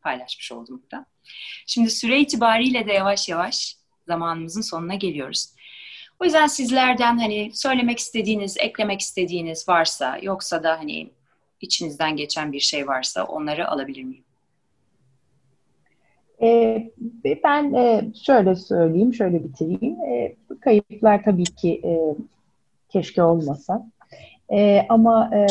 paylaşmış 0.00 0.52
oldum 0.52 0.82
burada. 0.82 1.06
Şimdi 1.66 1.90
süre 1.90 2.20
itibariyle 2.20 2.86
de 2.86 2.92
yavaş 2.92 3.28
yavaş 3.28 3.76
zamanımızın 4.06 4.60
sonuna 4.60 4.94
geliyoruz. 4.94 5.46
O 6.20 6.24
yüzden 6.24 6.46
sizlerden 6.46 7.18
hani 7.18 7.50
söylemek 7.54 7.98
istediğiniz, 7.98 8.56
eklemek 8.58 9.00
istediğiniz 9.00 9.68
varsa 9.68 10.18
yoksa 10.22 10.62
da 10.62 10.78
hani 10.78 11.10
içinizden 11.60 12.16
geçen 12.16 12.52
bir 12.52 12.60
şey 12.60 12.88
varsa 12.88 13.24
onları 13.24 13.68
alabilir 13.68 14.04
miyim? 14.04 14.24
Ee, 16.42 16.90
ben 17.44 17.74
e, 17.74 18.12
şöyle 18.24 18.54
söyleyeyim, 18.54 19.14
şöyle 19.14 19.44
bitireyim. 19.44 20.00
E, 20.00 20.36
kayıplar 20.60 21.24
tabii 21.24 21.44
ki 21.44 21.80
e, 21.84 22.14
keşke 22.88 23.22
olmasa. 23.22 23.86
E, 24.52 24.86
ama 24.88 25.30
e, 25.36 25.46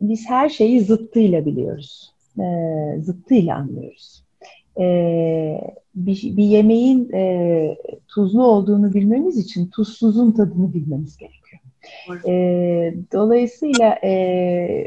biz 0.00 0.28
her 0.28 0.48
şeyi 0.48 0.80
zıttıyla 0.80 1.46
biliyoruz. 1.46 2.12
E, 2.38 2.44
zıttıyla 3.00 3.56
anlıyoruz 3.56 4.22
e, 4.80 5.74
bir, 5.94 6.36
bir 6.36 6.44
yemeğin 6.44 7.12
e, 7.12 7.76
tuzlu 8.08 8.46
olduğunu 8.46 8.94
bilmemiz 8.94 9.38
için 9.38 9.66
tuzsuzun 9.66 10.32
tadını 10.32 10.74
bilmemiz 10.74 11.16
gerekiyor. 11.16 11.61
E, 12.26 12.32
dolayısıyla 13.12 13.98
e, 14.04 14.86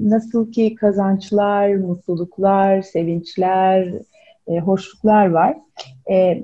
nasıl 0.00 0.52
ki 0.52 0.74
kazançlar, 0.74 1.74
mutluluklar, 1.74 2.82
sevinçler, 2.82 3.92
e, 4.48 4.58
hoşluklar 4.58 5.30
var. 5.30 5.56
E, 6.10 6.42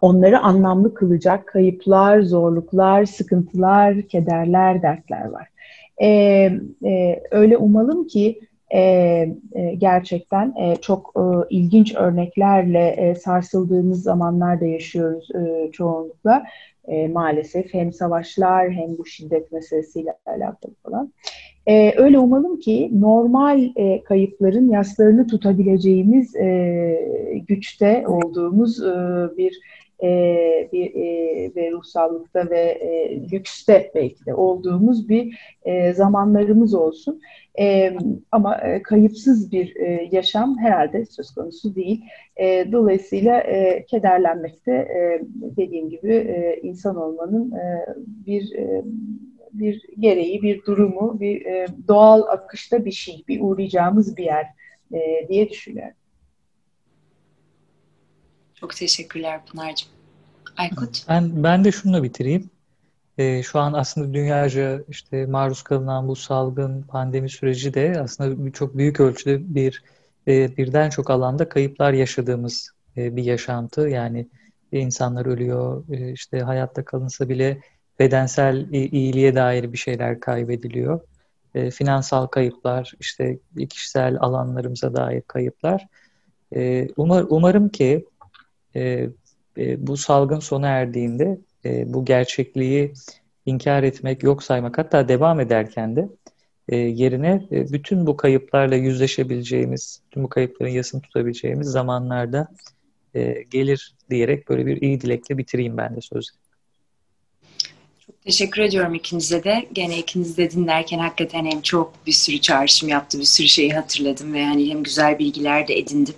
onları 0.00 0.38
anlamlı 0.38 0.94
kılacak 0.94 1.46
kayıplar, 1.46 2.20
zorluklar, 2.20 3.04
sıkıntılar, 3.04 4.02
kederler, 4.02 4.82
dertler 4.82 5.24
var. 5.24 5.48
E, 6.02 6.08
e, 6.84 7.22
öyle 7.30 7.56
umalım 7.56 8.06
ki 8.06 8.40
e, 8.74 8.80
e, 9.52 9.74
gerçekten 9.78 10.54
e, 10.56 10.76
çok 10.76 11.12
e, 11.16 11.54
ilginç 11.54 11.94
örneklerle 11.94 12.88
e, 12.88 13.14
sarsıldığımız 13.14 14.02
zamanlarda 14.02 14.64
yaşıyoruz 14.64 15.28
e, 15.34 15.70
çoğunlukla 15.72 16.44
e, 16.88 17.08
maalesef 17.08 17.74
hem 17.74 17.92
savaşlar 17.92 18.70
hem 18.70 18.98
bu 18.98 19.06
şiddet 19.06 19.52
meselesiyle 19.52 20.18
alakalı 20.26 20.74
falan. 20.82 21.12
E, 21.66 21.92
öyle 21.96 22.18
umalım 22.18 22.58
ki 22.58 22.90
normal 23.00 23.70
e, 23.76 24.02
kayıpların 24.04 24.70
yaslarını 24.70 25.26
tutabileceğimiz 25.26 26.36
e, 26.36 27.42
güçte 27.48 28.04
olduğumuz 28.08 28.82
e, 28.82 28.94
bir 29.36 29.60
e, 30.02 30.68
bir 30.72 30.94
e, 30.94 31.54
ve 31.56 31.70
ruhsallıkta 31.70 32.50
ve 32.50 32.60
e, 32.60 33.20
lükste 33.32 33.90
belki 33.94 34.26
de 34.26 34.34
olduğumuz 34.34 35.08
bir 35.08 35.38
e, 35.64 35.92
zamanlarımız 35.92 36.74
olsun. 36.74 37.20
E, 37.58 37.96
ama 38.32 38.56
e, 38.56 38.82
kayıpsız 38.82 39.52
bir 39.52 39.76
e, 39.76 40.08
yaşam 40.12 40.58
herhalde 40.58 41.04
söz 41.06 41.30
konusu 41.30 41.74
değil. 41.74 42.04
E, 42.36 42.72
dolayısıyla 42.72 43.40
e, 43.40 43.86
kederlenmek 43.86 44.66
de 44.66 44.72
e, 44.72 45.22
dediğim 45.56 45.90
gibi 45.90 46.14
e, 46.14 46.60
insan 46.62 46.96
olmanın 46.96 47.52
e, 47.52 47.86
bir 48.26 48.54
e, 48.54 48.84
bir 49.58 49.82
gereği, 49.98 50.42
bir 50.42 50.64
durumu, 50.64 51.20
bir 51.20 51.46
e, 51.46 51.66
doğal 51.88 52.22
akışta 52.22 52.84
bir 52.84 52.92
şey, 52.92 53.24
bir 53.28 53.40
uğrayacağımız 53.40 54.16
bir 54.16 54.24
yer 54.24 54.46
e, 54.92 55.28
diye 55.28 55.50
düşünüyorum. 55.50 55.96
Çok 58.54 58.76
teşekkürler 58.76 59.40
Pınar'cığım. 59.46 59.88
Aykut? 60.56 61.08
Ben, 61.08 61.42
ben 61.42 61.64
de 61.64 61.72
şununla 61.72 62.02
bitireyim. 62.02 62.50
Ee, 63.18 63.42
şu 63.42 63.58
an 63.58 63.72
aslında 63.72 64.14
dünyaca 64.14 64.82
işte 64.88 65.26
maruz 65.26 65.62
kalınan 65.62 66.08
bu 66.08 66.16
salgın 66.16 66.82
pandemi 66.82 67.30
süreci 67.30 67.74
de 67.74 68.00
aslında 68.00 68.50
çok 68.52 68.76
büyük 68.76 69.00
ölçüde 69.00 69.54
bir 69.54 69.82
e, 70.28 70.56
birden 70.56 70.90
çok 70.90 71.10
alanda 71.10 71.48
kayıplar 71.48 71.92
yaşadığımız 71.92 72.70
e, 72.96 73.16
bir 73.16 73.24
yaşantı. 73.24 73.88
Yani 73.88 74.28
insanlar 74.72 75.26
ölüyor, 75.26 75.84
e, 75.90 76.12
işte 76.12 76.40
hayatta 76.40 76.84
kalınsa 76.84 77.28
bile 77.28 77.60
bedensel 77.98 78.72
iyiliğe 78.72 79.34
dair 79.34 79.72
bir 79.72 79.78
şeyler 79.78 80.20
kaybediliyor. 80.20 81.00
E, 81.54 81.70
finansal 81.70 82.26
kayıplar, 82.26 82.92
işte 83.00 83.38
kişisel 83.70 84.16
alanlarımıza 84.20 84.94
dair 84.94 85.20
kayıplar. 85.20 85.86
E, 86.56 86.88
umar, 86.96 87.24
umarım 87.28 87.68
ki 87.68 88.04
e, 88.76 89.08
e, 89.58 89.86
bu 89.86 89.96
salgın 89.96 90.40
sona 90.40 90.68
erdiğinde 90.68 91.38
e, 91.64 91.92
bu 91.92 92.04
gerçekliği 92.04 92.92
inkar 93.46 93.82
etmek, 93.82 94.22
yok 94.22 94.42
saymak 94.42 94.78
hatta 94.78 95.08
devam 95.08 95.40
ederken 95.40 95.96
de 95.96 96.08
e, 96.68 96.76
yerine 96.76 97.46
e, 97.52 97.72
bütün 97.72 98.06
bu 98.06 98.16
kayıplarla 98.16 98.74
yüzleşebileceğimiz, 98.74 100.02
tüm 100.10 100.22
bu 100.24 100.28
kayıpların 100.28 100.70
yasını 100.70 101.00
tutabileceğimiz 101.00 101.68
zamanlarda 101.68 102.48
e, 103.14 103.42
gelir 103.50 103.94
diyerek 104.10 104.48
böyle 104.48 104.66
bir 104.66 104.82
iyi 104.82 105.00
dilekle 105.00 105.38
bitireyim 105.38 105.76
ben 105.76 105.96
de 105.96 106.00
sözü. 106.00 106.30
Teşekkür 108.26 108.62
ediyorum 108.62 108.94
ikinize 108.94 109.44
de. 109.44 109.68
Gene 109.72 109.98
ikiniz 109.98 110.36
de 110.36 110.50
dinlerken 110.50 110.98
hakikaten 110.98 111.46
hem 111.46 111.60
çok 111.62 112.06
bir 112.06 112.12
sürü 112.12 112.40
çağrışım 112.40 112.88
yaptı, 112.88 113.18
bir 113.18 113.24
sürü 113.24 113.48
şeyi 113.48 113.72
hatırladım 113.72 114.34
ve 114.34 114.44
hani 114.44 114.70
hem 114.70 114.82
güzel 114.82 115.18
bilgiler 115.18 115.68
de 115.68 115.78
edindim. 115.78 116.14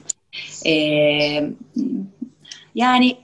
Ee, 0.67 1.51
yani 2.75 3.17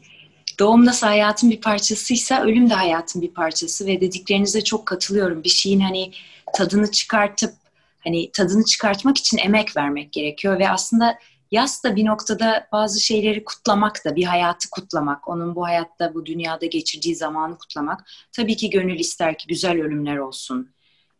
doğum 0.58 0.84
nasıl 0.84 1.06
hayatın 1.06 1.50
bir 1.50 1.60
parçasıysa 1.60 2.42
ölüm 2.42 2.70
de 2.70 2.74
hayatın 2.74 3.22
bir 3.22 3.30
parçası 3.30 3.86
ve 3.86 4.00
dediklerinize 4.00 4.64
çok 4.64 4.86
katılıyorum. 4.86 5.44
Bir 5.44 5.48
şeyin 5.48 5.80
hani 5.80 6.12
tadını 6.54 6.90
çıkartıp 6.90 7.54
hani 8.00 8.30
tadını 8.32 8.64
çıkartmak 8.64 9.18
için 9.18 9.38
emek 9.38 9.76
vermek 9.76 10.12
gerekiyor 10.12 10.58
ve 10.58 10.70
aslında 10.70 11.18
yaz 11.54 11.84
da 11.84 11.96
bir 11.96 12.04
noktada 12.04 12.68
bazı 12.72 13.00
şeyleri 13.00 13.44
kutlamak 13.44 14.04
da 14.04 14.16
bir 14.16 14.24
hayatı 14.24 14.70
kutlamak, 14.70 15.28
onun 15.28 15.54
bu 15.54 15.64
hayatta 15.64 16.14
bu 16.14 16.26
dünyada 16.26 16.66
geçirdiği 16.66 17.16
zamanı 17.16 17.58
kutlamak. 17.58 18.04
Tabii 18.32 18.56
ki 18.56 18.70
gönül 18.70 18.98
ister 18.98 19.38
ki 19.38 19.46
güzel 19.46 19.82
ölümler 19.82 20.16
olsun. 20.16 20.70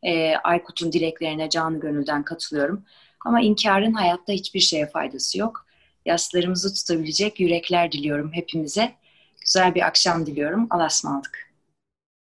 Ee, 0.03 0.35
Aykut'un 0.37 0.93
dileklerine 0.93 1.51
canı 1.51 1.81
gönülden 1.81 2.23
katılıyorum. 2.23 2.85
Ama 3.25 3.41
inkarın 3.41 3.93
hayatta 3.93 4.33
hiçbir 4.33 4.61
şeye 4.61 4.87
faydası 4.87 5.39
yok. 5.39 5.67
Yaslarımızı 6.07 6.75
tutabilecek 6.75 7.41
yürekler 7.41 7.93
diliyorum 7.93 8.33
hepimize. 8.33 8.95
Güzel 9.41 9.75
bir 9.75 9.87
akşam 9.87 10.27
diliyorum. 10.27 10.67
Allah'a 10.71 10.87
ısmarladık. 10.87 11.44